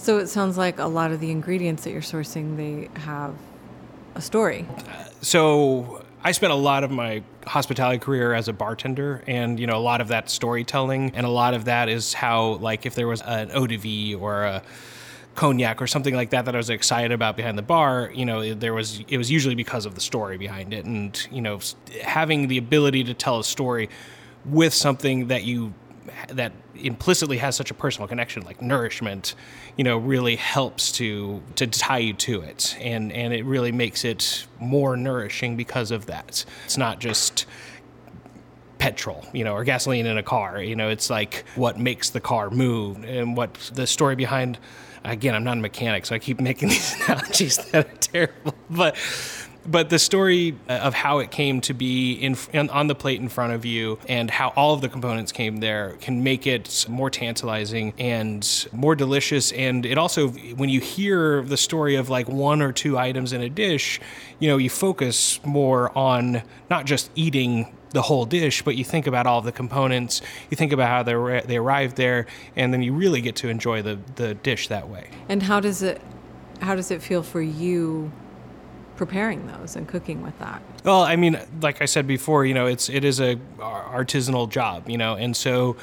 So 0.00 0.16
it 0.16 0.28
sounds 0.28 0.56
like 0.56 0.78
a 0.78 0.86
lot 0.86 1.12
of 1.12 1.20
the 1.20 1.30
ingredients 1.30 1.84
that 1.84 1.90
you're 1.90 2.00
sourcing, 2.00 2.56
they 2.56 2.88
have 3.00 3.34
a 4.14 4.22
story. 4.22 4.66
So 5.20 6.02
I 6.24 6.32
spent 6.32 6.54
a 6.54 6.56
lot 6.56 6.84
of 6.84 6.90
my 6.90 7.22
hospitality 7.46 7.98
career 7.98 8.32
as 8.32 8.48
a 8.48 8.54
bartender, 8.54 9.22
and 9.26 9.60
you 9.60 9.66
know 9.66 9.76
a 9.76 9.84
lot 9.84 10.00
of 10.00 10.08
that 10.08 10.30
storytelling, 10.30 11.12
and 11.14 11.26
a 11.26 11.30
lot 11.30 11.52
of 11.52 11.66
that 11.66 11.90
is 11.90 12.14
how 12.14 12.52
like 12.54 12.86
if 12.86 12.94
there 12.94 13.06
was 13.06 13.20
an 13.20 13.50
eau 13.52 13.66
de 13.66 13.76
vie 13.76 14.14
or 14.18 14.44
a 14.44 14.62
cognac 15.34 15.82
or 15.82 15.86
something 15.86 16.14
like 16.14 16.30
that 16.30 16.46
that 16.46 16.54
I 16.54 16.58
was 16.58 16.70
excited 16.70 17.12
about 17.12 17.36
behind 17.36 17.58
the 17.58 17.62
bar, 17.62 18.10
you 18.14 18.24
know, 18.24 18.54
there 18.54 18.72
was 18.72 19.04
it 19.06 19.18
was 19.18 19.30
usually 19.30 19.54
because 19.54 19.84
of 19.84 19.96
the 19.96 20.00
story 20.00 20.38
behind 20.38 20.72
it, 20.72 20.86
and 20.86 21.28
you 21.30 21.42
know, 21.42 21.60
having 22.02 22.48
the 22.48 22.56
ability 22.56 23.04
to 23.04 23.12
tell 23.12 23.38
a 23.38 23.44
story 23.44 23.90
with 24.46 24.72
something 24.72 25.26
that 25.26 25.44
you 25.44 25.74
that 26.28 26.52
implicitly 26.84 27.38
has 27.38 27.56
such 27.56 27.70
a 27.70 27.74
personal 27.74 28.08
connection 28.08 28.42
like 28.42 28.60
nourishment 28.60 29.34
you 29.76 29.84
know 29.84 29.98
really 29.98 30.36
helps 30.36 30.92
to 30.92 31.42
to 31.54 31.66
tie 31.66 31.98
you 31.98 32.12
to 32.12 32.40
it 32.40 32.76
and 32.80 33.12
and 33.12 33.32
it 33.32 33.44
really 33.44 33.72
makes 33.72 34.04
it 34.04 34.46
more 34.58 34.96
nourishing 34.96 35.56
because 35.56 35.90
of 35.90 36.06
that 36.06 36.44
it's 36.64 36.76
not 36.76 36.98
just 36.98 37.46
petrol, 38.80 39.24
you 39.32 39.44
know, 39.44 39.54
or 39.54 39.62
gasoline 39.62 40.06
in 40.06 40.18
a 40.18 40.22
car. 40.22 40.60
You 40.60 40.74
know, 40.74 40.88
it's 40.88 41.08
like 41.08 41.44
what 41.54 41.78
makes 41.78 42.10
the 42.10 42.20
car 42.20 42.50
move 42.50 43.04
and 43.04 43.36
what 43.36 43.54
the 43.72 43.86
story 43.86 44.16
behind. 44.16 44.58
Again, 45.04 45.34
I'm 45.34 45.44
not 45.44 45.56
a 45.56 45.60
mechanic, 45.60 46.04
so 46.04 46.14
I 46.14 46.18
keep 46.18 46.40
making 46.40 46.68
these 46.70 47.00
analogies 47.02 47.56
that 47.58 47.86
are 47.86 47.96
terrible. 47.98 48.54
But 48.68 48.96
but 49.66 49.90
the 49.90 49.98
story 49.98 50.56
uh, 50.68 50.74
of 50.74 50.94
how 50.94 51.18
it 51.18 51.30
came 51.30 51.60
to 51.60 51.74
be 51.74 52.14
in, 52.14 52.36
on 52.70 52.86
the 52.86 52.94
plate 52.94 53.20
in 53.20 53.28
front 53.28 53.52
of 53.52 53.64
you 53.64 53.98
and 54.08 54.30
how 54.30 54.48
all 54.56 54.74
of 54.74 54.80
the 54.80 54.88
components 54.88 55.32
came 55.32 55.58
there 55.58 55.96
can 56.00 56.22
make 56.22 56.46
it 56.46 56.86
more 56.88 57.10
tantalizing 57.10 57.92
and 57.98 58.68
more 58.72 58.94
delicious 58.94 59.52
and 59.52 59.84
it 59.84 59.98
also 59.98 60.28
when 60.28 60.68
you 60.68 60.80
hear 60.80 61.42
the 61.42 61.56
story 61.56 61.94
of 61.94 62.08
like 62.08 62.28
one 62.28 62.62
or 62.62 62.72
two 62.72 62.96
items 62.98 63.32
in 63.32 63.40
a 63.40 63.48
dish 63.48 64.00
you 64.38 64.48
know 64.48 64.56
you 64.56 64.70
focus 64.70 65.40
more 65.44 65.96
on 65.96 66.42
not 66.68 66.86
just 66.86 67.10
eating 67.14 67.74
the 67.92 68.02
whole 68.02 68.24
dish, 68.24 68.62
but 68.62 68.76
you 68.76 68.84
think 68.84 69.08
about 69.08 69.26
all 69.26 69.42
the 69.42 69.52
components, 69.52 70.22
you 70.48 70.56
think 70.56 70.72
about 70.72 70.88
how 70.88 71.02
they 71.02 71.42
they 71.46 71.56
arrived 71.56 71.96
there, 71.96 72.26
and 72.56 72.72
then 72.72 72.82
you 72.82 72.92
really 72.92 73.20
get 73.20 73.36
to 73.36 73.48
enjoy 73.48 73.82
the, 73.82 73.98
the 74.16 74.34
dish 74.34 74.68
that 74.68 74.88
way. 74.88 75.08
And 75.28 75.42
how 75.42 75.60
does 75.60 75.82
it 75.82 76.00
how 76.60 76.74
does 76.74 76.90
it 76.90 77.02
feel 77.02 77.22
for 77.22 77.42
you 77.42 78.12
preparing 79.00 79.46
those 79.46 79.76
and 79.76 79.88
cooking 79.88 80.20
with 80.20 80.38
that? 80.40 80.60
Well, 80.84 81.00
I 81.00 81.16
mean, 81.16 81.40
like 81.62 81.80
I 81.80 81.86
said 81.86 82.06
before, 82.06 82.44
you 82.44 82.52
know, 82.52 82.66
it's 82.66 82.90
it 82.90 83.02
is 83.02 83.18
a 83.18 83.36
artisanal 83.58 84.50
job, 84.50 84.90
you 84.90 84.98
know, 84.98 85.14
and 85.14 85.34
so 85.34 85.78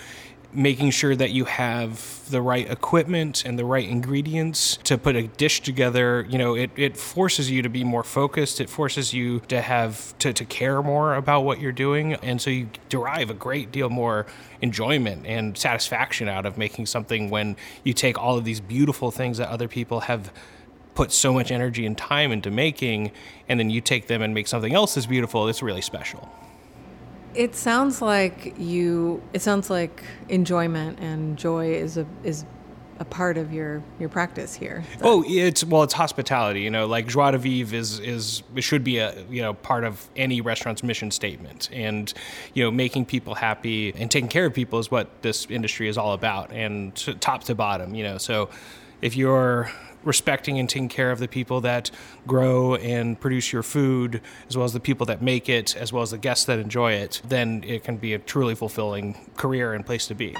making 0.53 0.91
sure 0.91 1.15
that 1.15 1.32
you 1.32 1.45
have 1.45 2.30
the 2.30 2.43
right 2.43 2.70
equipment 2.70 3.43
and 3.43 3.57
the 3.57 3.65
right 3.65 3.89
ingredients 3.89 4.78
to 4.84 4.99
put 4.99 5.15
a 5.15 5.24
dish 5.28 5.61
together 5.61 6.26
you 6.30 6.38
know 6.38 6.55
it, 6.55 6.72
it 6.78 6.95
forces 6.95 7.51
you 7.51 7.61
to 7.61 7.70
be 7.70 7.84
more 7.84 8.01
focused 8.01 8.61
it 8.61 8.70
forces 8.70 9.13
you 9.13 9.41
to 9.41 9.61
have 9.61 10.18
to, 10.18 10.32
to 10.32 10.45
care 10.45 10.82
more 10.82 11.15
about 11.15 11.41
what 11.41 11.59
you're 11.59 11.74
doing 11.74 12.13
and 12.15 12.41
so 12.41 12.49
you 12.49 12.70
derive 12.88 13.30
a 13.30 13.34
great 13.34 13.72
deal 13.74 13.89
more 13.89 14.26
enjoyment 14.61 15.26
and 15.28 15.57
satisfaction 15.57 16.30
out 16.30 16.45
of 16.45 16.57
making 16.57 16.86
something 16.86 17.30
when 17.30 17.55
you 17.84 17.93
take 17.93 18.18
all 18.18 18.38
of 18.38 18.45
these 18.45 18.61
beautiful 18.61 19.11
things 19.11 19.38
that 19.38 19.49
other 19.49 19.68
people 19.68 19.99
have 19.99 20.32
put 20.98 21.12
so 21.12 21.32
much 21.32 21.52
energy 21.52 21.86
and 21.86 21.95
time 21.95 22.32
into 22.32 22.50
making, 22.50 23.12
and 23.48 23.60
then 23.60 23.70
you 23.70 23.80
take 23.80 24.08
them 24.08 24.24
and 24.24 24.34
make 24.34 24.48
something 24.48 24.74
else 24.74 24.95
that's 24.95 25.06
beautiful, 25.06 25.48
it's 25.48 25.62
really 25.62 25.82
special. 25.82 26.28
It 27.36 27.56
sounds 27.56 28.02
like 28.02 28.56
you. 28.58 29.22
It 29.32 29.43
sounds 29.43 29.70
like 29.70 30.04
enjoyment 30.28 31.00
and 31.00 31.38
joy 31.38 31.72
is 31.72 31.98
a 31.98 32.08
is 32.24 32.45
a 33.00 33.06
part 33.06 33.38
of 33.38 33.54
your 33.54 33.84
your 34.00 34.10
practice 34.10 34.56
here. 34.56 34.84
Oh, 35.04 35.24
it's 35.28 35.64
well, 35.64 35.84
it's 35.84 35.93
hospitality. 35.93 36.62
You 36.62 36.72
know, 36.72 36.88
like 36.88 37.06
joie 37.06 37.30
de 37.30 37.38
vivre 37.38 37.76
is 37.76 38.00
is 38.00 38.41
it 38.56 38.62
should 38.62 38.84
be 38.84 38.98
a 38.98 39.24
you 39.30 39.43
know 39.43 39.54
part 39.54 39.84
of 39.84 40.10
any 40.16 40.41
restaurant's 40.41 40.82
mission 40.82 41.12
statement, 41.12 41.70
and 41.72 42.12
you 42.56 42.64
know, 42.64 42.72
making 42.72 43.06
people 43.06 43.36
happy 43.36 43.93
and 43.95 44.10
taking 44.10 44.30
care 44.30 44.48
of 44.48 44.54
people 44.56 44.80
is 44.80 44.89
what 44.89 45.22
this 45.22 45.45
industry 45.52 45.89
is 45.89 45.95
all 45.95 46.14
about, 46.14 46.52
and 46.52 46.95
to, 46.95 47.14
top 47.14 47.43
to 47.43 47.54
bottom. 47.54 47.93
You 47.93 48.04
know, 48.04 48.18
so 48.18 48.50
if 49.02 49.16
you're 49.16 49.72
respecting 50.04 50.58
and 50.58 50.70
taking 50.70 50.89
care 50.89 51.12
of 51.12 51.20
the 51.20 51.28
people 51.28 51.62
that 51.62 51.91
grow 52.26 52.76
and 52.76 53.20
produce 53.20 53.52
your 53.52 53.64
food, 53.64 54.22
as 54.48 54.56
well 54.56 54.66
as 54.66 54.74
the 54.74 54.80
people 54.80 55.06
that 55.06 55.22
make 55.22 55.50
it, 55.50 55.76
as 55.76 55.91
well 55.91 56.02
as 56.02 56.12
the 56.12 56.18
guests 56.18 56.45
that 56.45 56.60
enjoy 56.60 56.93
it, 56.93 57.22
then 57.28 57.64
it 57.68 57.84
can 57.84 57.98
be 57.98 58.14
a 58.14 58.20
truly 58.20 58.56
fulfilling 58.56 59.18
career 59.36 59.74
and 59.74 59.86
place 59.86 60.08
to 60.08 60.16
be. 60.16 60.36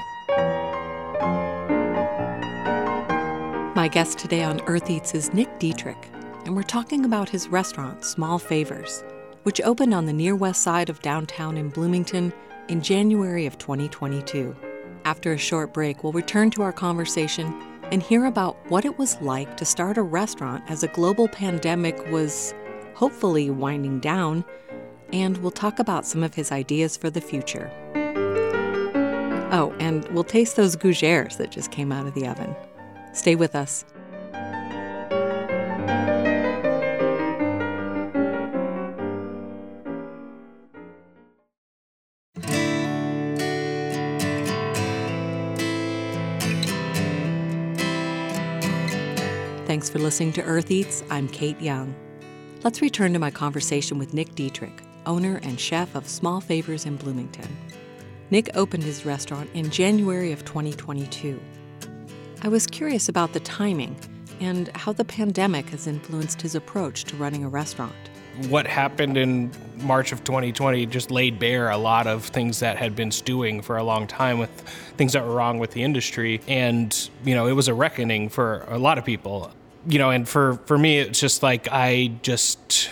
My 3.76 3.90
guest 3.92 4.18
today 4.18 4.44
on 4.44 4.62
Earth 4.62 4.90
Eats 4.90 5.14
is 5.14 5.34
Nick 5.34 5.60
Detrich, 5.60 6.06
and 6.46 6.56
we're 6.56 6.64
talking 6.64 7.06
about 7.06 7.30
his 7.30 7.48
restaurant, 7.50 8.04
Small 8.04 8.40
Favors, 8.40 9.04
which 9.44 9.62
opened 9.62 9.94
on 9.94 10.06
the 10.06 10.14
near 10.14 10.36
west 10.36 10.64
side 10.64 10.90
of 10.90 11.02
downtown 11.02 11.58
in 11.58 11.70
Bloomington 11.70 12.34
in 12.70 12.82
January 12.82 13.46
of 13.46 13.58
2022. 13.58 14.56
After 15.06 15.34
a 15.34 15.38
short 15.38 15.74
break, 15.74 16.04
we'll 16.04 16.12
return 16.12 16.50
to 16.52 16.64
our 16.64 16.74
conversation 16.74 17.54
and 17.92 18.04
hear 18.04 18.26
about 18.26 18.58
what 18.70 18.86
it 18.86 18.98
was 18.98 19.20
like 19.22 19.58
to 19.58 19.66
start 19.66 19.98
a 19.98 20.02
restaurant 20.02 20.64
as 20.68 20.84
a 20.84 20.88
global 20.90 21.28
pandemic 21.28 21.98
was 22.12 22.54
hopefully 22.94 23.50
winding 23.50 24.00
down, 24.00 24.44
and 25.14 25.38
we'll 25.38 25.52
talk 25.52 25.80
about 25.80 26.06
some 26.06 26.24
of 26.24 26.34
his 26.34 26.52
ideas 26.52 26.98
for 26.98 27.10
the 27.10 27.22
future. 27.22 27.72
Oh, 29.52 29.74
and 29.80 30.06
we'll 30.10 30.24
taste 30.24 30.56
those 30.56 30.76
gougères 30.76 31.38
that 31.38 31.52
just 31.52 31.72
came 31.72 31.92
out 31.92 32.06
of 32.06 32.14
the 32.14 32.28
oven. 32.28 32.56
Stay 33.14 33.36
with 33.36 33.56
us. 33.56 33.86
Thanks 49.88 50.00
for 50.00 50.04
listening 50.04 50.34
to 50.34 50.44
Earth 50.44 50.70
Eats. 50.70 51.02
I'm 51.10 51.30
Kate 51.30 51.62
Young. 51.62 51.96
Let's 52.62 52.82
return 52.82 53.14
to 53.14 53.20
my 53.20 53.32
conversation 53.32 53.98
with 53.98 54.14
Nick 54.14 54.36
Detrich, 54.36 54.82
owner 55.06 55.40
and 55.44 55.58
chef 55.58 55.96
of 55.96 56.10
Small 56.10 56.42
Favors 56.42 56.86
in 56.86 56.98
Bloomington. 56.98 57.48
Nick 58.30 58.50
opened 58.54 58.84
his 58.84 59.06
restaurant 59.06 59.50
in 59.54 59.70
January 59.70 60.34
of 60.34 60.44
2022. 60.44 61.40
I 62.42 62.50
was 62.50 62.68
curious 62.68 63.08
about 63.08 63.32
the 63.32 63.40
timing 63.40 63.96
and 64.42 64.68
how 64.76 64.92
the 64.92 65.06
pandemic 65.06 65.70
has 65.70 65.88
influenced 65.88 66.42
his 66.42 66.54
approach 66.54 67.06
to 67.06 67.16
running 67.16 67.46
a 67.46 67.50
restaurant. 67.50 67.96
What 68.50 68.68
happened 68.68 69.16
in 69.16 69.52
March 69.78 70.12
of 70.12 70.22
2020 70.26 70.86
just 70.88 71.12
laid 71.12 71.40
bare 71.40 71.70
a 71.70 71.78
lot 71.78 72.08
of 72.08 72.26
things 72.26 72.60
that 72.60 72.76
had 72.76 72.94
been 72.94 73.10
stewing 73.10 73.62
for 73.62 73.78
a 73.78 73.84
long 73.86 74.06
time 74.06 74.38
with 74.38 74.52
things 74.98 75.14
that 75.14 75.24
were 75.24 75.34
wrong 75.34 75.60
with 75.60 75.72
the 75.72 75.84
industry. 75.84 76.42
And, 76.46 77.10
you 77.24 77.36
know, 77.36 77.48
it 77.48 77.54
was 77.54 77.70
a 77.70 77.74
reckoning 77.74 78.28
for 78.28 78.66
a 78.68 78.78
lot 78.78 78.98
of 78.98 79.06
people. 79.06 79.54
You 79.88 80.00
know, 80.00 80.10
and 80.10 80.28
for, 80.28 80.56
for 80.66 80.78
me, 80.78 81.00
it's 81.00 81.20
just 81.20 81.44
like 81.44 81.68
I 81.72 82.12
just 82.22 82.90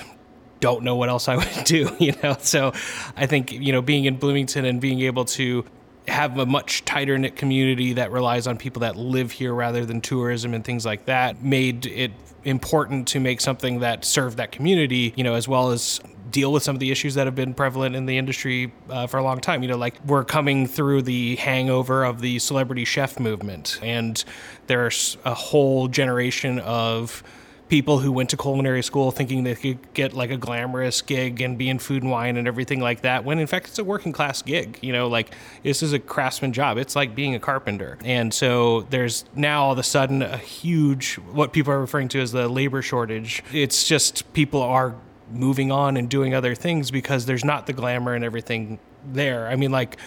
don't 0.59 0.83
know 0.83 0.95
what 0.95 1.09
else 1.09 1.27
I 1.27 1.35
would 1.35 1.49
do, 1.65 1.95
you 1.99 2.13
know? 2.23 2.35
So 2.39 2.73
I 3.15 3.25
think, 3.25 3.51
you 3.51 3.71
know, 3.71 3.81
being 3.81 4.05
in 4.05 4.17
Bloomington 4.17 4.65
and 4.65 4.79
being 4.81 5.01
able 5.01 5.25
to 5.25 5.65
have 6.08 6.38
a 6.38 6.45
much 6.45 6.86
tighter 6.86 7.18
knit 7.18 7.36
community 7.36 7.93
that 7.93 8.12
relies 8.12 8.47
on 8.47 8.58
people 8.58 8.82
that 8.82 8.95
live 8.95 9.32
here 9.32 9.53
rather 9.53 9.86
than 9.86 10.01
tourism 10.01 10.53
and 10.53 10.64
things 10.64 10.86
like 10.86 11.06
that 11.06 11.43
made 11.43 11.86
it 11.86 12.12
important 12.43 13.08
to 13.08 13.20
make 13.20 13.41
something 13.41 13.80
that 13.80 14.06
served 14.06 14.38
that 14.38 14.51
community, 14.51 15.14
you 15.16 15.24
know, 15.24 15.34
as 15.34 15.47
well 15.47 15.72
as 15.72 15.99
deal 16.30 16.51
with 16.51 16.64
some 16.64 16.76
of 16.76 16.80
the 16.80 16.91
issues 16.91 17.16
that 17.16 17.26
have 17.26 17.36
been 17.36 17.53
prevalent 17.53 17.95
in 17.95 18.06
the 18.06 18.18
industry 18.18 18.72
uh, 18.89 19.08
for 19.08 19.18
a 19.18 19.24
long 19.24 19.39
time. 19.39 19.64
You 19.64 19.70
know, 19.70 19.78
like 19.78 19.95
we're 20.06 20.26
coming 20.26 20.68
through 20.68 21.03
the 21.03 21.36
hangover 21.38 22.03
of 22.03 22.22
the 22.22 22.39
celebrity 22.39 22.86
chef 22.86 23.20
movement, 23.20 23.80
and 23.82 24.24
there's 24.68 25.18
a 25.26 25.34
whole 25.34 25.88
generation 25.88 26.60
of 26.60 27.24
people 27.68 27.99
who 27.99 28.11
went 28.11 28.30
to 28.30 28.38
culinary 28.38 28.84
school 28.84 29.11
thinking 29.11 29.43
they 29.43 29.55
could 29.55 29.93
get 29.93 30.13
like 30.13 30.30
a 30.30 30.38
glamorous 30.38 31.01
gig 31.01 31.41
and 31.41 31.57
be 31.57 31.68
in 31.68 31.80
food 31.80 32.03
and 32.03 32.11
wine 32.11 32.38
and 32.38 32.47
everything 32.47 32.80
like 32.80 33.01
that 33.01 33.26
when 33.26 33.39
in 33.39 33.47
fact 33.47 33.68
it's 33.68 33.80
a 33.80 33.84
working 33.84 34.11
class 34.11 34.43
gig 34.43 34.78
you 34.82 34.93
know 34.93 35.07
like 35.07 35.34
this 35.63 35.82
is 35.82 35.93
a 35.93 35.99
craftsman 35.99 36.53
job. 36.53 36.78
It's 36.78 36.95
like 36.95 37.16
being 37.16 37.36
a 37.36 37.39
carpenter. 37.39 37.97
And 38.03 38.34
so 38.34 38.82
there's 38.89 39.26
now 39.36 39.66
all 39.66 39.72
of 39.72 39.78
a 39.78 39.84
sudden 39.84 40.22
a 40.22 40.38
huge 40.38 41.16
what 41.16 41.53
people 41.53 41.74
are 41.74 41.80
referring 41.80 42.07
to 42.09 42.22
as 42.22 42.32
the 42.32 42.47
labor 42.47 42.82
shortage. 42.82 43.43
It's 43.51 43.88
just 43.88 44.32
people 44.34 44.61
are 44.61 44.95
moving 45.32 45.72
on 45.72 45.97
and 45.97 46.07
doing 46.09 46.34
other 46.34 46.55
things 46.55 46.91
because 46.91 47.26
there's 47.26 47.43
not 47.43 47.68
the 47.68 47.74
glamour 47.74 48.13
and 48.13 48.24
everything 48.24 48.80
there. 49.05 49.47
I 49.47 49.55
mean 49.55 49.72
like 49.72 49.97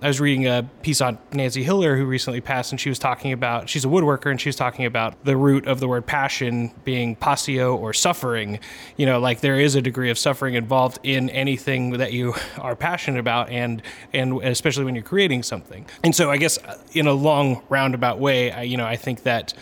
I 0.00 0.06
was 0.06 0.20
reading 0.20 0.46
a 0.46 0.68
piece 0.82 1.00
on 1.00 1.18
Nancy 1.32 1.64
Hiller, 1.64 1.96
who 1.96 2.04
recently 2.04 2.40
passed, 2.40 2.70
and 2.70 2.80
she 2.80 2.88
was 2.88 2.98
talking 2.98 3.32
about 3.32 3.68
she's 3.68 3.84
a 3.84 3.88
woodworker, 3.88 4.30
and 4.30 4.40
she 4.40 4.48
was 4.48 4.56
talking 4.56 4.84
about 4.84 5.24
the 5.24 5.36
root 5.36 5.66
of 5.66 5.80
the 5.80 5.88
word 5.88 6.06
passion 6.06 6.72
being 6.84 7.16
passio 7.16 7.76
or 7.76 7.92
suffering. 7.92 8.60
You 8.96 9.06
know, 9.06 9.18
like 9.18 9.40
there 9.40 9.58
is 9.58 9.74
a 9.74 9.82
degree 9.82 10.10
of 10.10 10.18
suffering 10.18 10.54
involved 10.54 11.00
in 11.02 11.30
anything 11.30 11.92
that 11.92 12.12
you 12.12 12.34
are 12.58 12.76
passionate 12.76 13.18
about, 13.18 13.50
and 13.50 13.82
and 14.12 14.40
especially 14.42 14.84
when 14.84 14.94
you're 14.94 15.02
creating 15.04 15.42
something. 15.42 15.86
And 16.04 16.14
so, 16.14 16.30
I 16.30 16.36
guess 16.36 16.58
uh, 16.58 16.78
in 16.92 17.06
a 17.06 17.12
long 17.12 17.62
roundabout 17.68 18.20
way, 18.20 18.52
I, 18.52 18.62
you 18.62 18.76
know, 18.76 18.86
I 18.86 18.96
think 18.96 19.24
that 19.24 19.52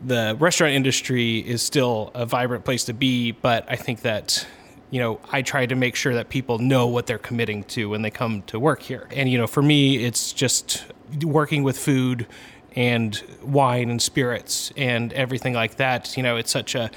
the 0.00 0.36
restaurant 0.38 0.74
industry 0.74 1.38
is 1.38 1.62
still 1.62 2.10
a 2.14 2.26
vibrant 2.26 2.64
place 2.64 2.84
to 2.84 2.92
be, 2.92 3.32
but 3.32 3.64
I 3.68 3.76
think 3.76 4.02
that 4.02 4.46
you 4.90 5.00
know, 5.00 5.20
I 5.32 5.42
try 5.42 5.66
to 5.66 5.74
make 5.74 5.96
sure 5.96 6.14
that 6.14 6.28
people 6.28 6.58
know 6.58 6.86
what 6.86 7.06
they're 7.06 7.18
committing 7.18 7.64
to 7.64 7.88
when 7.90 8.02
they 8.02 8.10
come 8.10 8.42
to 8.42 8.60
work 8.60 8.82
here. 8.82 9.08
And, 9.10 9.28
you 9.28 9.38
know, 9.38 9.46
for 9.46 9.62
me, 9.62 10.04
it's 10.04 10.32
just 10.32 10.84
working 11.22 11.62
with 11.62 11.78
food 11.78 12.26
and 12.74 13.20
wine 13.42 13.90
and 13.90 14.00
spirits 14.00 14.72
and 14.76 15.12
everything 15.12 15.54
like 15.54 15.76
that. 15.76 16.16
You 16.16 16.22
know, 16.22 16.36
it's 16.36 16.50
such 16.50 16.74
a, 16.74 16.90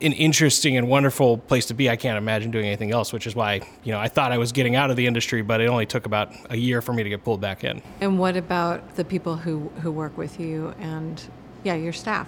an 0.00 0.12
interesting 0.12 0.76
and 0.76 0.88
wonderful 0.88 1.38
place 1.38 1.66
to 1.66 1.74
be. 1.74 1.88
I 1.88 1.96
can't 1.96 2.18
imagine 2.18 2.50
doing 2.50 2.66
anything 2.66 2.90
else, 2.90 3.12
which 3.12 3.26
is 3.26 3.36
why, 3.36 3.60
you 3.84 3.92
know, 3.92 4.00
I 4.00 4.08
thought 4.08 4.32
I 4.32 4.38
was 4.38 4.50
getting 4.50 4.74
out 4.74 4.90
of 4.90 4.96
the 4.96 5.06
industry, 5.06 5.42
but 5.42 5.60
it 5.60 5.66
only 5.66 5.86
took 5.86 6.04
about 6.04 6.32
a 6.50 6.56
year 6.56 6.82
for 6.82 6.92
me 6.92 7.04
to 7.04 7.08
get 7.08 7.22
pulled 7.22 7.40
back 7.40 7.62
in. 7.62 7.80
And 8.00 8.18
what 8.18 8.36
about 8.36 8.96
the 8.96 9.04
people 9.04 9.36
who, 9.36 9.68
who 9.82 9.92
work 9.92 10.18
with 10.18 10.40
you 10.40 10.74
and, 10.80 11.22
yeah, 11.62 11.74
your 11.74 11.92
staff? 11.92 12.26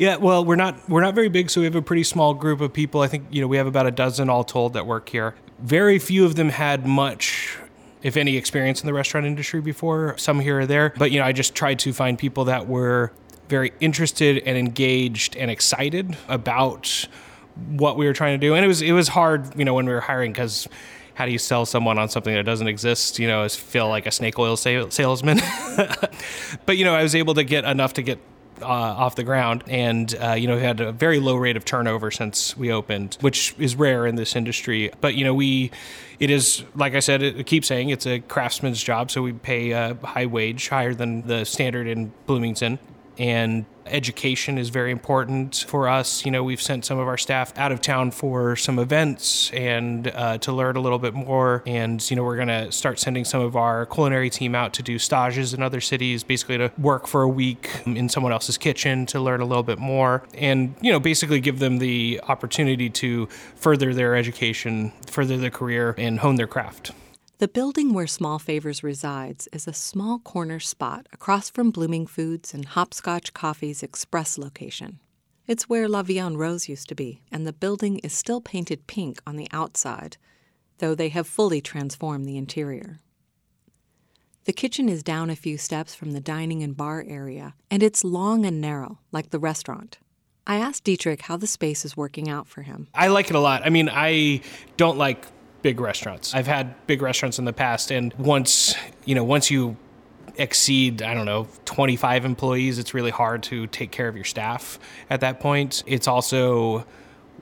Yeah, 0.00 0.16
well, 0.16 0.46
we're 0.46 0.56
not 0.56 0.88
we're 0.88 1.02
not 1.02 1.14
very 1.14 1.28
big, 1.28 1.50
so 1.50 1.60
we 1.60 1.66
have 1.66 1.74
a 1.74 1.82
pretty 1.82 2.04
small 2.04 2.32
group 2.32 2.62
of 2.62 2.72
people. 2.72 3.02
I 3.02 3.06
think 3.06 3.26
you 3.30 3.42
know 3.42 3.46
we 3.46 3.58
have 3.58 3.66
about 3.66 3.86
a 3.86 3.90
dozen 3.90 4.30
all 4.30 4.44
told 4.44 4.72
that 4.72 4.86
work 4.86 5.10
here. 5.10 5.34
Very 5.58 5.98
few 5.98 6.24
of 6.24 6.36
them 6.36 6.48
had 6.48 6.86
much 6.86 7.58
if 8.02 8.16
any 8.16 8.38
experience 8.38 8.80
in 8.80 8.86
the 8.86 8.94
restaurant 8.94 9.26
industry 9.26 9.60
before, 9.60 10.16
some 10.16 10.40
here 10.40 10.60
or 10.60 10.66
there. 10.66 10.94
But 10.96 11.10
you 11.10 11.20
know, 11.20 11.26
I 11.26 11.32
just 11.32 11.54
tried 11.54 11.80
to 11.80 11.92
find 11.92 12.18
people 12.18 12.46
that 12.46 12.66
were 12.66 13.12
very 13.50 13.72
interested 13.78 14.38
and 14.38 14.56
engaged 14.56 15.36
and 15.36 15.50
excited 15.50 16.16
about 16.28 17.06
what 17.68 17.98
we 17.98 18.06
were 18.06 18.14
trying 18.14 18.40
to 18.40 18.46
do. 18.46 18.54
And 18.54 18.64
it 18.64 18.68
was 18.68 18.80
it 18.80 18.92
was 18.92 19.08
hard, 19.08 19.54
you 19.54 19.66
know, 19.66 19.74
when 19.74 19.84
we 19.84 19.92
were 19.92 20.00
hiring 20.00 20.32
because 20.32 20.66
how 21.12 21.26
do 21.26 21.32
you 21.32 21.38
sell 21.38 21.66
someone 21.66 21.98
on 21.98 22.08
something 22.08 22.32
that 22.32 22.44
doesn't 22.44 22.68
exist? 22.68 23.18
You 23.18 23.28
know, 23.28 23.46
feel 23.50 23.90
like 23.90 24.06
a 24.06 24.10
snake 24.10 24.38
oil 24.38 24.56
salesman. 24.56 25.40
but 26.64 26.78
you 26.78 26.86
know, 26.86 26.94
I 26.94 27.02
was 27.02 27.14
able 27.14 27.34
to 27.34 27.44
get 27.44 27.66
enough 27.66 27.92
to 27.94 28.02
get 28.02 28.18
uh, 28.62 28.66
off 28.66 29.16
the 29.16 29.24
ground, 29.24 29.64
and 29.66 30.14
uh, 30.20 30.32
you 30.32 30.46
know 30.46 30.56
we 30.56 30.62
had 30.62 30.80
a 30.80 30.92
very 30.92 31.18
low 31.18 31.36
rate 31.36 31.56
of 31.56 31.64
turnover 31.64 32.10
since 32.10 32.56
we 32.56 32.72
opened, 32.72 33.16
which 33.20 33.54
is 33.58 33.76
rare 33.76 34.06
in 34.06 34.16
this 34.16 34.36
industry. 34.36 34.90
But 35.00 35.14
you 35.14 35.24
know 35.24 35.34
we, 35.34 35.70
it 36.18 36.30
is 36.30 36.64
like 36.74 36.94
I 36.94 37.00
said, 37.00 37.22
it, 37.22 37.46
keep 37.46 37.64
saying 37.64 37.90
it's 37.90 38.06
a 38.06 38.20
craftsman's 38.20 38.82
job, 38.82 39.10
so 39.10 39.22
we 39.22 39.32
pay 39.32 39.70
a 39.70 39.94
high 40.02 40.26
wage, 40.26 40.68
higher 40.68 40.94
than 40.94 41.26
the 41.26 41.44
standard 41.44 41.86
in 41.86 42.12
Bloomington, 42.26 42.78
and 43.18 43.64
education 43.90 44.58
is 44.58 44.68
very 44.68 44.90
important 44.90 45.64
for 45.68 45.88
us. 45.88 46.24
You 46.24 46.30
know, 46.30 46.42
we've 46.42 46.60
sent 46.60 46.84
some 46.84 46.98
of 46.98 47.08
our 47.08 47.18
staff 47.18 47.52
out 47.56 47.72
of 47.72 47.80
town 47.80 48.10
for 48.10 48.56
some 48.56 48.78
events 48.78 49.50
and 49.52 50.08
uh, 50.08 50.38
to 50.38 50.52
learn 50.52 50.76
a 50.76 50.80
little 50.80 50.98
bit 50.98 51.14
more. 51.14 51.62
And, 51.66 52.08
you 52.10 52.16
know, 52.16 52.24
we're 52.24 52.36
going 52.36 52.48
to 52.48 52.70
start 52.72 52.98
sending 52.98 53.24
some 53.24 53.42
of 53.42 53.56
our 53.56 53.86
culinary 53.86 54.30
team 54.30 54.54
out 54.54 54.72
to 54.74 54.82
do 54.82 54.98
stages 54.98 55.54
in 55.54 55.62
other 55.62 55.80
cities, 55.80 56.22
basically 56.22 56.58
to 56.58 56.70
work 56.78 57.06
for 57.06 57.22
a 57.22 57.28
week 57.28 57.70
in 57.86 58.08
someone 58.08 58.32
else's 58.32 58.58
kitchen 58.58 59.06
to 59.06 59.20
learn 59.20 59.40
a 59.40 59.46
little 59.46 59.62
bit 59.62 59.78
more 59.78 60.22
and, 60.34 60.74
you 60.80 60.92
know, 60.92 61.00
basically 61.00 61.40
give 61.40 61.58
them 61.58 61.78
the 61.78 62.20
opportunity 62.28 62.88
to 62.90 63.26
further 63.56 63.92
their 63.94 64.14
education, 64.14 64.92
further 65.06 65.36
their 65.36 65.50
career, 65.50 65.94
and 65.98 66.20
hone 66.20 66.36
their 66.36 66.46
craft. 66.46 66.92
The 67.40 67.48
building 67.48 67.94
where 67.94 68.06
Small 68.06 68.38
Favors 68.38 68.82
resides 68.82 69.48
is 69.50 69.66
a 69.66 69.72
small 69.72 70.18
corner 70.18 70.60
spot 70.60 71.06
across 71.10 71.48
from 71.48 71.70
Blooming 71.70 72.06
Foods 72.06 72.52
and 72.52 72.66
Hopscotch 72.66 73.32
Coffee's 73.32 73.82
express 73.82 74.36
location. 74.36 75.00
It's 75.46 75.66
where 75.66 75.88
La 75.88 76.02
Vie 76.02 76.18
en 76.18 76.36
Rose 76.36 76.68
used 76.68 76.90
to 76.90 76.94
be, 76.94 77.22
and 77.32 77.46
the 77.46 77.54
building 77.54 77.98
is 78.00 78.12
still 78.12 78.42
painted 78.42 78.86
pink 78.86 79.22
on 79.26 79.36
the 79.36 79.48
outside, 79.52 80.18
though 80.80 80.94
they 80.94 81.08
have 81.08 81.26
fully 81.26 81.62
transformed 81.62 82.26
the 82.26 82.36
interior. 82.36 82.98
The 84.44 84.52
kitchen 84.52 84.90
is 84.90 85.02
down 85.02 85.30
a 85.30 85.34
few 85.34 85.56
steps 85.56 85.94
from 85.94 86.10
the 86.10 86.20
dining 86.20 86.62
and 86.62 86.76
bar 86.76 87.06
area, 87.08 87.54
and 87.70 87.82
it's 87.82 88.04
long 88.04 88.44
and 88.44 88.60
narrow, 88.60 88.98
like 89.12 89.30
the 89.30 89.38
restaurant. 89.38 89.96
I 90.46 90.56
asked 90.56 90.84
Detrich 90.84 91.22
how 91.22 91.38
the 91.38 91.46
space 91.46 91.86
is 91.86 91.96
working 91.96 92.28
out 92.28 92.48
for 92.48 92.60
him. 92.60 92.88
I 92.92 93.08
like 93.08 93.30
it 93.30 93.34
a 93.34 93.40
lot. 93.40 93.62
I 93.64 93.70
mean, 93.70 93.88
I 93.90 94.42
don't 94.76 94.98
like 94.98 95.24
big 95.62 95.80
restaurants. 95.80 96.34
I've 96.34 96.46
had 96.46 96.74
big 96.86 97.02
restaurants 97.02 97.38
in 97.38 97.44
the 97.44 97.52
past, 97.52 97.90
and 97.90 98.14
once 98.14 98.74
you 99.04 99.14
know, 99.14 99.24
once 99.24 99.50
you 99.50 99.76
exceed, 100.36 101.02
I 101.02 101.14
don't 101.14 101.26
know, 101.26 101.48
25 101.64 102.24
employees, 102.24 102.78
it's 102.78 102.94
really 102.94 103.10
hard 103.10 103.42
to 103.44 103.66
take 103.66 103.90
care 103.90 104.08
of 104.08 104.16
your 104.16 104.24
staff 104.24 104.78
at 105.08 105.20
that 105.20 105.40
point. 105.40 105.82
It's 105.86 106.08
also 106.08 106.86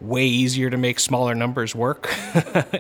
way 0.01 0.25
easier 0.25 0.71
to 0.71 0.77
make 0.77 1.01
smaller 1.01 1.35
numbers 1.35 1.75
work. 1.75 2.13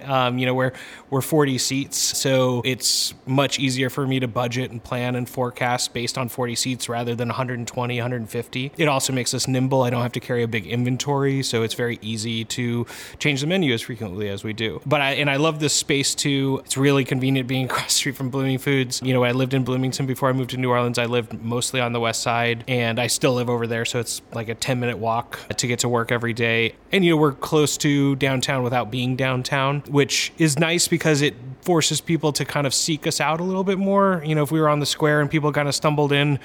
um, 0.08 0.38
you 0.38 0.46
know, 0.46 0.54
we're 0.54 0.72
we're 1.10 1.22
40 1.22 1.56
seats, 1.58 1.96
so 1.96 2.60
it's 2.64 3.14
much 3.26 3.58
easier 3.58 3.88
for 3.88 4.06
me 4.06 4.20
to 4.20 4.28
budget 4.28 4.70
and 4.70 4.82
plan 4.82 5.14
and 5.14 5.28
forecast 5.28 5.94
based 5.94 6.18
on 6.18 6.28
40 6.28 6.54
seats 6.54 6.88
rather 6.88 7.14
than 7.14 7.28
120, 7.28 7.96
150. 7.96 8.72
It 8.76 8.88
also 8.88 9.12
makes 9.12 9.32
us 9.32 9.48
nimble. 9.48 9.82
I 9.82 9.90
don't 9.90 10.02
have 10.02 10.12
to 10.12 10.20
carry 10.20 10.42
a 10.42 10.48
big 10.48 10.66
inventory, 10.66 11.42
so 11.42 11.62
it's 11.62 11.74
very 11.74 11.98
easy 12.02 12.44
to 12.44 12.86
change 13.18 13.40
the 13.40 13.46
menu 13.46 13.72
as 13.72 13.82
frequently 13.82 14.28
as 14.28 14.44
we 14.44 14.52
do. 14.52 14.80
But 14.84 15.00
I 15.00 15.12
and 15.12 15.30
I 15.30 15.36
love 15.36 15.60
this 15.60 15.72
space 15.72 16.14
too. 16.14 16.60
It's 16.64 16.76
really 16.76 17.04
convenient 17.04 17.48
being 17.48 17.64
across 17.70 17.94
street 17.94 18.16
from 18.16 18.30
Blooming 18.30 18.58
Foods. 18.58 19.00
You 19.02 19.14
know, 19.14 19.24
I 19.24 19.32
lived 19.32 19.54
in 19.54 19.64
Bloomington 19.64 20.06
before 20.06 20.28
I 20.28 20.32
moved 20.32 20.50
to 20.50 20.56
New 20.56 20.70
Orleans. 20.70 20.98
I 20.98 21.06
lived 21.06 21.42
mostly 21.42 21.80
on 21.80 21.92
the 21.92 22.00
west 22.00 22.22
side, 22.22 22.64
and 22.68 23.00
I 23.00 23.06
still 23.06 23.32
live 23.32 23.48
over 23.48 23.66
there, 23.66 23.84
so 23.84 23.98
it's 23.98 24.20
like 24.32 24.48
a 24.48 24.54
10 24.54 24.78
minute 24.78 24.98
walk 24.98 25.38
to 25.56 25.66
get 25.66 25.80
to 25.80 25.88
work 25.88 26.12
every 26.12 26.32
day. 26.32 26.74
And 26.92 27.04
you 27.09 27.14
know, 27.14 27.20
we're 27.22 27.32
close 27.32 27.78
to 27.78 28.16
downtown 28.16 28.62
without 28.62 28.90
being 28.90 29.16
downtown, 29.16 29.80
which 29.88 30.30
is 30.36 30.59
nice 30.59 30.88
because 30.88 31.22
it 31.22 31.34
forces 31.62 32.02
people 32.02 32.34
to 32.34 32.44
kind 32.44 32.66
of 32.66 32.74
seek 32.74 33.06
us 33.06 33.18
out 33.18 33.40
a 33.40 33.42
little 33.42 33.64
bit 33.64 33.78
more. 33.78 34.22
You 34.26 34.34
know, 34.34 34.42
if 34.42 34.52
we 34.52 34.61
were 34.61 34.68
on 34.68 34.78
the 34.78 34.84
square 34.84 35.22
and 35.22 35.30
people 35.30 35.50
kind 35.50 35.68
of 35.68 35.74
stumbled 35.74 36.12
in, 36.12 36.38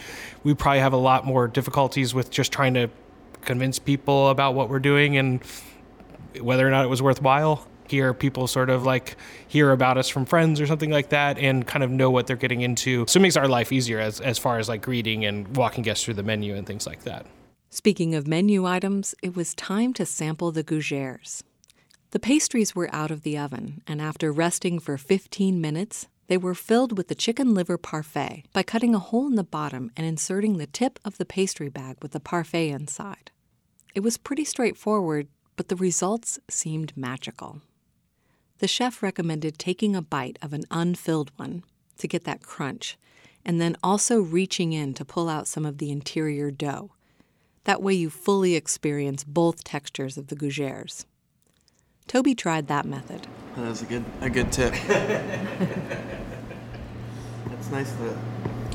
we 0.45 0.53
probably 0.53 0.79
have 0.79 0.93
a 0.93 0.97
lot 0.97 1.25
more 1.25 1.49
difficulties 1.49 2.13
with 2.13 2.31
just 2.31 2.53
trying 2.53 2.75
to 2.75 2.89
convince 3.41 3.77
people 3.77 4.29
about 4.29 4.55
what 4.55 4.69
we're 4.69 4.79
doing 4.79 5.17
and 5.17 5.43
whether 6.39 6.65
or 6.65 6.71
not 6.71 6.85
it 6.85 6.87
was 6.87 7.01
worthwhile. 7.01 7.67
Hear 7.89 8.13
people 8.13 8.47
sort 8.47 8.69
of 8.69 8.85
like 8.85 9.17
hear 9.49 9.69
about 9.71 9.97
us 9.97 10.07
from 10.07 10.25
friends 10.25 10.61
or 10.61 10.65
something 10.65 10.91
like 10.91 11.09
that 11.09 11.37
and 11.39 11.67
kind 11.67 11.83
of 11.83 11.91
know 11.91 12.09
what 12.09 12.25
they're 12.25 12.37
getting 12.37 12.61
into. 12.61 13.03
So 13.09 13.19
it 13.19 13.21
makes 13.21 13.35
our 13.35 13.49
life 13.49 13.73
easier 13.73 13.99
as, 13.99 14.21
as 14.21 14.39
far 14.39 14.59
as 14.59 14.69
like 14.69 14.81
greeting 14.81 15.25
and 15.25 15.57
walking 15.57 15.83
guests 15.83 16.05
through 16.05 16.13
the 16.13 16.23
menu 16.23 16.55
and 16.55 16.65
things 16.65 16.87
like 16.87 17.03
that. 17.03 17.25
Speaking 17.73 18.13
of 18.13 18.27
menu 18.27 18.67
items, 18.67 19.15
it 19.23 19.35
was 19.35 19.55
time 19.55 19.93
to 19.93 20.05
sample 20.05 20.51
the 20.51 20.63
gougères. 20.63 21.41
The 22.11 22.19
pastries 22.19 22.75
were 22.75 22.93
out 22.93 23.09
of 23.09 23.23
the 23.23 23.35
oven, 23.35 23.81
and 23.87 23.99
after 23.99 24.31
resting 24.31 24.77
for 24.77 24.95
15 24.95 25.59
minutes, 25.59 26.07
they 26.27 26.37
were 26.37 26.53
filled 26.53 26.95
with 26.95 27.07
the 27.07 27.15
chicken 27.15 27.55
liver 27.55 27.79
parfait 27.79 28.43
by 28.53 28.61
cutting 28.61 28.93
a 28.93 28.99
hole 28.99 29.25
in 29.25 29.33
the 29.33 29.43
bottom 29.43 29.89
and 29.97 30.05
inserting 30.05 30.59
the 30.59 30.67
tip 30.67 30.99
of 31.03 31.17
the 31.17 31.25
pastry 31.25 31.67
bag 31.67 31.97
with 32.03 32.11
the 32.11 32.19
parfait 32.19 32.69
inside. 32.69 33.31
It 33.95 34.01
was 34.01 34.17
pretty 34.17 34.45
straightforward, 34.45 35.27
but 35.55 35.69
the 35.69 35.75
results 35.75 36.37
seemed 36.51 36.95
magical. 36.95 37.63
The 38.59 38.67
chef 38.67 39.01
recommended 39.01 39.57
taking 39.57 39.95
a 39.95 40.03
bite 40.03 40.37
of 40.43 40.53
an 40.53 40.65
unfilled 40.69 41.31
one 41.37 41.63
to 41.97 42.07
get 42.07 42.23
that 42.25 42.43
crunch, 42.43 42.99
and 43.43 43.59
then 43.59 43.75
also 43.81 44.21
reaching 44.21 44.73
in 44.73 44.93
to 44.93 45.03
pull 45.03 45.27
out 45.27 45.47
some 45.47 45.65
of 45.65 45.79
the 45.79 45.89
interior 45.89 46.51
dough 46.51 46.91
that 47.65 47.81
way, 47.81 47.93
you 47.93 48.09
fully 48.09 48.55
experience 48.55 49.23
both 49.23 49.63
textures 49.63 50.17
of 50.17 50.27
the 50.27 50.35
gougères. 50.35 51.05
Toby 52.07 52.35
tried 52.35 52.67
that 52.67 52.85
method. 52.85 53.27
That 53.55 53.69
was 53.69 53.81
a 53.81 53.85
good 53.85 54.03
a 54.21 54.29
good 54.29 54.51
tip. 54.51 54.73
it's 54.73 54.89
nice 57.71 57.91
that 57.91 58.17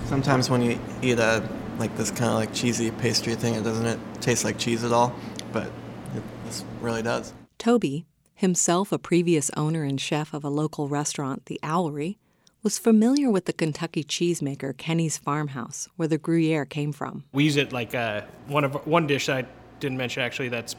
sometimes 0.07 0.49
when 0.49 0.63
you 0.63 0.81
eat 1.03 1.19
a 1.19 1.47
like 1.79 1.95
this 1.97 2.11
kind 2.11 2.31
of 2.31 2.37
like 2.37 2.55
cheesy 2.55 2.91
pastry 2.91 3.35
thing, 3.35 3.55
it 3.55 3.65
doesn't 3.65 3.87
it 3.87 3.99
taste 4.21 4.45
like 4.45 4.59
cheese 4.59 4.85
at 4.85 4.93
all, 4.93 5.15
but 5.53 5.67
it, 6.15 6.23
this 6.45 6.65
really 6.81 7.03
does. 7.03 7.33
Toby, 7.59 8.07
himself 8.35 8.93
a 8.93 8.99
previous 8.99 9.51
owner 9.57 9.85
and 9.85 10.01
chef 10.01 10.33
of 10.33 10.45
a 10.45 10.49
local 10.49 10.89
restaurant, 10.89 11.47
the 11.47 11.61
Owlery, 11.63 12.17
was 12.63 12.79
familiar 12.79 13.31
with 13.31 13.45
the 13.45 13.53
Kentucky 13.53 14.03
cheesemaker 14.03 14.77
Kenny's 14.77 15.17
Farmhouse, 15.17 15.89
where 15.97 16.09
the 16.09 16.19
Gruyere 16.19 16.65
came 16.65 16.93
from. 16.93 17.25
We 17.33 17.45
use 17.45 17.57
it 17.57 17.73
like 17.73 17.95
uh, 17.95 18.23
one 18.47 18.65
of 18.65 18.75
one 18.87 19.07
dish 19.07 19.29
I 19.29 19.47
didn't 19.81 19.99
mention 19.99 20.23
actually 20.23 20.49
that's 20.49 20.75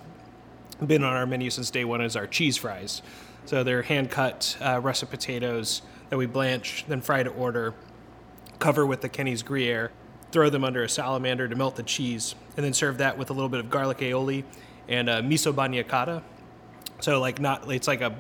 been 0.86 1.04
on 1.04 1.14
our 1.14 1.26
menu 1.26 1.50
since 1.50 1.72
day 1.72 1.86
one 1.86 2.02
is 2.02 2.16
our 2.16 2.28
cheese 2.28 2.58
fries. 2.58 3.02
So 3.46 3.64
they're 3.64 3.82
hand 3.82 4.12
cut 4.12 4.58
uh, 4.62 4.80
russet 4.82 5.10
potatoes 5.10 5.82
that 6.10 6.18
we 6.18 6.26
blanch, 6.26 6.86
then 6.88 7.02
fry 7.02 7.24
to 7.24 7.30
order, 7.30 7.74
cover 8.60 8.86
with 8.86 9.02
the 9.02 9.10
Kenny's 9.10 9.42
Gruyere, 9.42 9.92
throw 10.32 10.50
them 10.50 10.64
under 10.64 10.84
a 10.84 10.90
salamander 10.90 11.48
to 11.48 11.56
melt 11.56 11.76
the 11.76 11.84
cheese, 11.84 12.36
and 12.56 12.66
then 12.66 12.74
serve 12.74 12.98
that 13.00 13.18
with 13.18 13.30
a 13.30 13.34
little 13.34 13.50
bit 13.50 13.60
of 13.60 13.70
garlic 13.70 14.00
aioli 14.00 14.44
and 14.88 15.10
uh, 15.10 15.22
miso 15.22 15.54
bagna 15.54 15.84
cauda. 15.84 16.22
So 17.00 17.20
like 17.20 17.40
not 17.40 17.72
it's 17.72 17.88
like 17.88 18.02
a 18.02 18.16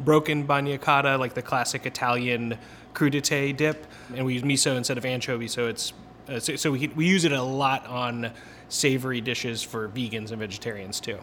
broken 0.00 0.46
bagna 0.46 0.78
cauda, 0.78 1.18
like 1.18 1.34
the 1.34 1.42
classic 1.42 1.86
Italian 1.86 2.58
crudité 2.94 3.54
dip, 3.56 3.86
and 4.14 4.24
we 4.24 4.34
use 4.34 4.42
miso 4.42 4.76
instead 4.76 4.96
of 4.96 5.04
anchovy. 5.04 5.48
So 5.48 5.66
it's 5.66 5.92
uh, 6.28 6.40
so, 6.40 6.56
so, 6.56 6.70
we 6.70 6.88
we 6.88 7.06
use 7.06 7.24
it 7.24 7.32
a 7.32 7.42
lot 7.42 7.86
on 7.86 8.32
savory 8.70 9.20
dishes 9.20 9.62
for 9.62 9.88
vegans 9.88 10.30
and 10.30 10.38
vegetarians 10.38 10.98
too. 10.98 11.18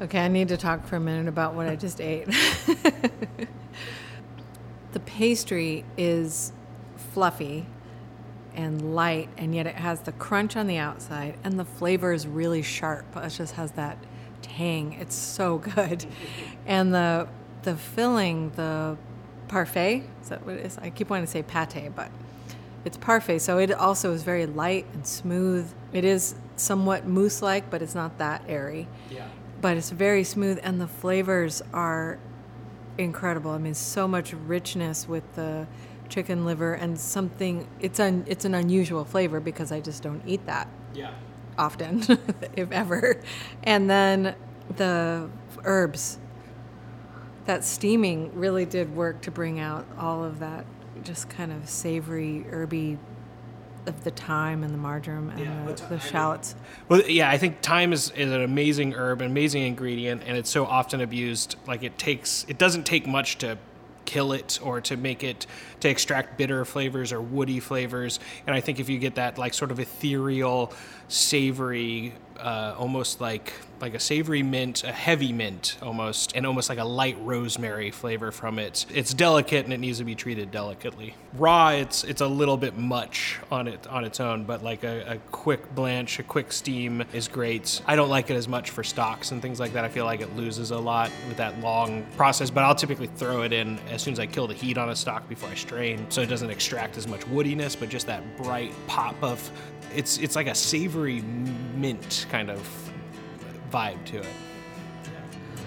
Okay, 0.00 0.20
I 0.20 0.28
need 0.28 0.48
to 0.48 0.56
talk 0.56 0.86
for 0.86 0.96
a 0.96 1.00
minute 1.00 1.28
about 1.28 1.54
what 1.54 1.66
I 1.66 1.74
just 1.76 2.00
ate. 2.00 2.26
the 4.92 5.00
pastry 5.04 5.84
is 5.98 6.52
fluffy 7.12 7.66
and 8.54 8.94
light, 8.94 9.28
and 9.36 9.54
yet 9.54 9.66
it 9.66 9.74
has 9.74 10.00
the 10.00 10.12
crunch 10.12 10.56
on 10.56 10.68
the 10.68 10.78
outside, 10.78 11.36
and 11.42 11.58
the 11.58 11.64
flavor 11.64 12.12
is 12.12 12.26
really 12.26 12.62
sharp. 12.62 13.04
It 13.16 13.28
just 13.30 13.54
has 13.54 13.72
that 13.72 13.98
tang. 14.40 14.92
It's 14.94 15.16
so 15.16 15.58
good, 15.74 16.06
and 16.64 16.94
the 16.94 17.28
the 17.62 17.76
filling, 17.76 18.50
the 18.50 18.96
parfait. 19.50 20.04
Is 20.22 20.28
that 20.28 20.46
what 20.46 20.54
it 20.54 20.64
is? 20.64 20.78
I 20.78 20.90
keep 20.90 21.10
wanting 21.10 21.26
to 21.26 21.30
say 21.30 21.42
pate, 21.42 21.94
but 21.94 22.10
it's 22.84 22.96
parfait. 22.96 23.40
So 23.40 23.58
it 23.58 23.72
also 23.72 24.12
is 24.12 24.22
very 24.22 24.46
light 24.46 24.86
and 24.94 25.06
smooth. 25.06 25.70
It 25.92 26.04
is 26.04 26.36
somewhat 26.56 27.06
mousse 27.06 27.42
like, 27.42 27.68
but 27.68 27.82
it's 27.82 27.94
not 27.94 28.16
that 28.18 28.42
airy. 28.48 28.86
Yeah. 29.10 29.26
But 29.60 29.76
it's 29.76 29.90
very 29.90 30.24
smooth, 30.24 30.58
and 30.62 30.80
the 30.80 30.86
flavors 30.86 31.62
are 31.74 32.18
incredible. 32.96 33.50
I 33.50 33.58
mean, 33.58 33.74
so 33.74 34.08
much 34.08 34.32
richness 34.32 35.06
with 35.06 35.34
the 35.34 35.66
chicken 36.08 36.44
liver 36.44 36.74
and 36.74 36.98
something. 36.98 37.66
It's 37.80 38.00
un, 38.00 38.24
it's 38.26 38.44
an 38.44 38.54
unusual 38.54 39.04
flavor 39.04 39.40
because 39.40 39.72
I 39.72 39.80
just 39.80 40.02
don't 40.02 40.22
eat 40.26 40.46
that. 40.46 40.68
Yeah. 40.94 41.10
Often, 41.58 42.04
if 42.56 42.70
ever. 42.70 43.20
And 43.64 43.90
then 43.90 44.34
the 44.76 45.28
herbs 45.64 46.18
that 47.50 47.64
steaming 47.64 48.30
really 48.38 48.64
did 48.64 48.94
work 48.94 49.20
to 49.22 49.28
bring 49.28 49.58
out 49.58 49.84
all 49.98 50.22
of 50.22 50.38
that 50.38 50.64
just 51.02 51.28
kind 51.28 51.50
of 51.50 51.68
savory, 51.68 52.44
herby 52.44 52.96
of 53.86 54.04
the 54.04 54.12
thyme 54.12 54.62
and 54.62 54.72
the 54.72 54.78
marjoram 54.78 55.30
and 55.30 55.40
yeah, 55.40 55.64
the, 55.64 55.96
the, 55.96 55.98
shallots. 55.98 56.54
Well, 56.88 57.02
yeah, 57.08 57.28
I 57.28 57.38
think 57.38 57.60
thyme 57.60 57.92
is, 57.92 58.12
is 58.12 58.30
an 58.30 58.42
amazing 58.42 58.94
herb, 58.94 59.20
an 59.20 59.26
amazing 59.26 59.64
ingredient, 59.64 60.22
and 60.26 60.36
it's 60.36 60.48
so 60.48 60.64
often 60.64 61.00
abused. 61.00 61.56
Like 61.66 61.82
it 61.82 61.98
takes, 61.98 62.46
it 62.46 62.56
doesn't 62.56 62.84
take 62.84 63.08
much 63.08 63.38
to 63.38 63.58
kill 64.04 64.32
it 64.32 64.60
or 64.62 64.80
to 64.82 64.96
make 64.96 65.24
it 65.24 65.48
to 65.80 65.88
extract 65.88 66.38
bitter 66.38 66.64
flavors 66.64 67.12
or 67.12 67.20
woody 67.20 67.58
flavors. 67.58 68.20
And 68.46 68.54
I 68.54 68.60
think 68.60 68.78
if 68.78 68.88
you 68.88 69.00
get 69.00 69.16
that 69.16 69.38
like 69.38 69.54
sort 69.54 69.72
of 69.72 69.80
ethereal, 69.80 70.72
savory, 71.08 72.14
uh, 72.40 72.74
almost 72.78 73.20
like 73.20 73.52
like 73.80 73.94
a 73.94 74.00
savory 74.00 74.42
mint, 74.42 74.84
a 74.84 74.92
heavy 74.92 75.32
mint 75.32 75.78
almost, 75.80 76.36
and 76.36 76.46
almost 76.46 76.68
like 76.68 76.78
a 76.78 76.84
light 76.84 77.16
rosemary 77.22 77.90
flavor 77.90 78.30
from 78.30 78.58
it. 78.58 78.84
It's 78.92 79.14
delicate 79.14 79.64
and 79.64 79.72
it 79.72 79.80
needs 79.80 79.98
to 79.98 80.04
be 80.04 80.14
treated 80.14 80.50
delicately. 80.50 81.14
Raw, 81.34 81.70
it's 81.70 82.04
it's 82.04 82.20
a 82.20 82.26
little 82.26 82.56
bit 82.56 82.76
much 82.76 83.38
on 83.50 83.68
it 83.68 83.86
on 83.86 84.04
its 84.04 84.20
own, 84.20 84.44
but 84.44 84.62
like 84.62 84.84
a, 84.84 85.14
a 85.14 85.16
quick 85.30 85.74
blanch, 85.74 86.18
a 86.18 86.22
quick 86.22 86.52
steam 86.52 87.04
is 87.12 87.28
great. 87.28 87.80
I 87.86 87.96
don't 87.96 88.10
like 88.10 88.30
it 88.30 88.34
as 88.34 88.48
much 88.48 88.70
for 88.70 88.84
stocks 88.84 89.30
and 89.30 89.40
things 89.40 89.58
like 89.58 89.72
that. 89.72 89.84
I 89.84 89.88
feel 89.88 90.04
like 90.04 90.20
it 90.20 90.36
loses 90.36 90.70
a 90.70 90.78
lot 90.78 91.10
with 91.28 91.38
that 91.38 91.58
long 91.60 92.04
process, 92.16 92.50
but 92.50 92.64
I'll 92.64 92.74
typically 92.74 93.08
throw 93.08 93.42
it 93.42 93.52
in 93.52 93.78
as 93.90 94.02
soon 94.02 94.12
as 94.12 94.20
I 94.20 94.26
kill 94.26 94.46
the 94.46 94.54
heat 94.54 94.76
on 94.76 94.90
a 94.90 94.96
stock 94.96 95.28
before 95.28 95.48
I 95.48 95.54
strain, 95.54 96.06
so 96.10 96.20
it 96.20 96.26
doesn't 96.26 96.50
extract 96.50 96.96
as 96.98 97.06
much 97.06 97.22
woodiness, 97.22 97.78
but 97.78 97.88
just 97.88 98.06
that 98.06 98.36
bright 98.36 98.72
pop 98.86 99.14
of 99.22 99.50
it's 99.94 100.18
it's 100.18 100.36
like 100.36 100.46
a 100.46 100.54
savory 100.54 101.22
mint 101.22 102.26
kind 102.30 102.50
of 102.50 102.92
vibe 103.70 104.04
to 104.06 104.18
it. 104.18 104.26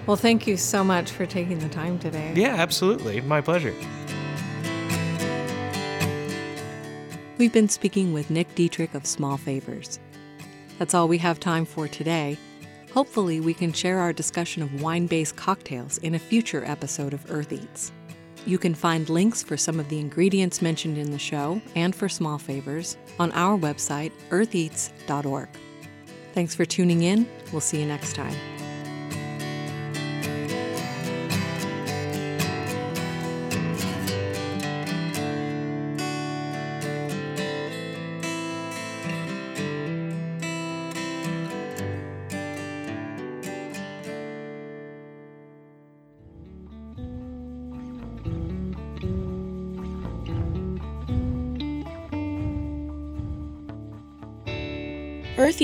Well, 0.06 0.16
thank 0.16 0.46
you 0.46 0.56
so 0.58 0.84
much 0.84 1.10
for 1.10 1.24
taking 1.24 1.58
the 1.58 1.68
time 1.68 1.98
today. 1.98 2.32
Yeah, 2.36 2.56
absolutely. 2.56 3.22
My 3.22 3.40
pleasure. 3.40 3.74
We've 7.38 7.52
been 7.52 7.68
speaking 7.68 8.12
with 8.12 8.30
Nick 8.30 8.54
Detrich 8.54 8.94
of 8.94 9.06
Small 9.06 9.38
Favors. 9.38 9.98
That's 10.78 10.94
all 10.94 11.08
we 11.08 11.18
have 11.18 11.40
time 11.40 11.64
for 11.64 11.88
today. 11.88 12.36
Hopefully, 12.92 13.40
we 13.40 13.54
can 13.54 13.72
share 13.72 13.98
our 13.98 14.12
discussion 14.12 14.62
of 14.62 14.82
wine 14.82 15.06
based 15.06 15.36
cocktails 15.36 15.98
in 15.98 16.14
a 16.14 16.18
future 16.18 16.64
episode 16.64 17.12
of 17.12 17.28
Earth 17.30 17.52
Eats. 17.52 17.90
You 18.46 18.58
can 18.58 18.74
find 18.74 19.08
links 19.08 19.42
for 19.42 19.56
some 19.56 19.80
of 19.80 19.88
the 19.88 19.98
ingredients 19.98 20.60
mentioned 20.60 20.98
in 20.98 21.10
the 21.10 21.18
show 21.18 21.60
and 21.74 21.94
for 21.94 22.08
small 22.08 22.38
favors 22.38 22.96
on 23.18 23.32
our 23.32 23.58
website, 23.58 24.12
eartheats.org. 24.30 25.48
Thanks 26.34 26.54
for 26.54 26.64
tuning 26.64 27.02
in. 27.02 27.28
We'll 27.52 27.60
see 27.60 27.80
you 27.80 27.86
next 27.86 28.14
time. 28.14 28.53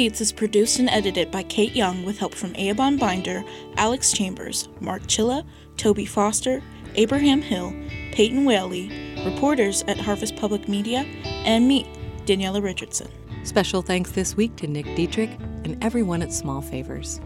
Eats 0.00 0.22
is 0.22 0.32
produced 0.32 0.78
and 0.78 0.88
edited 0.88 1.30
by 1.30 1.42
Kate 1.42 1.76
Young 1.76 2.06
with 2.06 2.18
help 2.18 2.34
from 2.34 2.54
Eoban 2.54 2.98
Binder, 2.98 3.44
Alex 3.76 4.12
Chambers, 4.12 4.66
Mark 4.80 5.02
Chilla, 5.02 5.44
Toby 5.76 6.06
Foster, 6.06 6.62
Abraham 6.94 7.42
Hill, 7.42 7.74
Peyton 8.12 8.46
Whaley, 8.46 8.90
reporters 9.26 9.84
at 9.88 9.98
Harvest 9.98 10.36
Public 10.36 10.70
Media, 10.70 11.00
and 11.44 11.68
me, 11.68 11.84
Daniela 12.24 12.62
Richardson. 12.62 13.08
Special 13.44 13.82
thanks 13.82 14.12
this 14.12 14.34
week 14.34 14.56
to 14.56 14.66
Nick 14.66 14.86
Detrich 14.86 15.38
and 15.66 15.76
everyone 15.84 16.22
at 16.22 16.32
Small 16.32 16.62
Favors. 16.62 17.20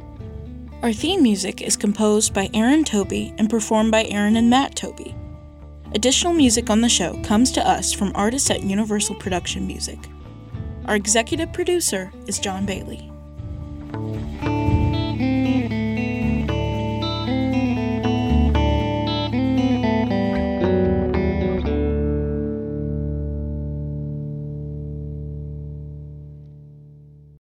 Our 0.82 0.92
theme 0.92 1.22
music 1.22 1.62
is 1.62 1.76
composed 1.76 2.34
by 2.34 2.50
Aaron 2.54 2.82
Toby 2.82 3.32
and 3.38 3.48
performed 3.48 3.92
by 3.92 4.06
Aaron 4.06 4.34
and 4.34 4.50
Matt 4.50 4.74
Toby. 4.74 5.14
Additional 5.94 6.32
music 6.32 6.70
on 6.70 6.80
the 6.80 6.88
show 6.88 7.22
comes 7.22 7.52
to 7.52 7.64
us 7.64 7.92
from 7.92 8.10
artists 8.16 8.50
at 8.50 8.64
Universal 8.64 9.14
Production 9.14 9.64
Music. 9.64 10.00
Our 10.86 10.96
executive 10.96 11.52
producer 11.52 12.12
is 12.26 12.38
John 12.38 12.66
Bailey. 12.66 13.10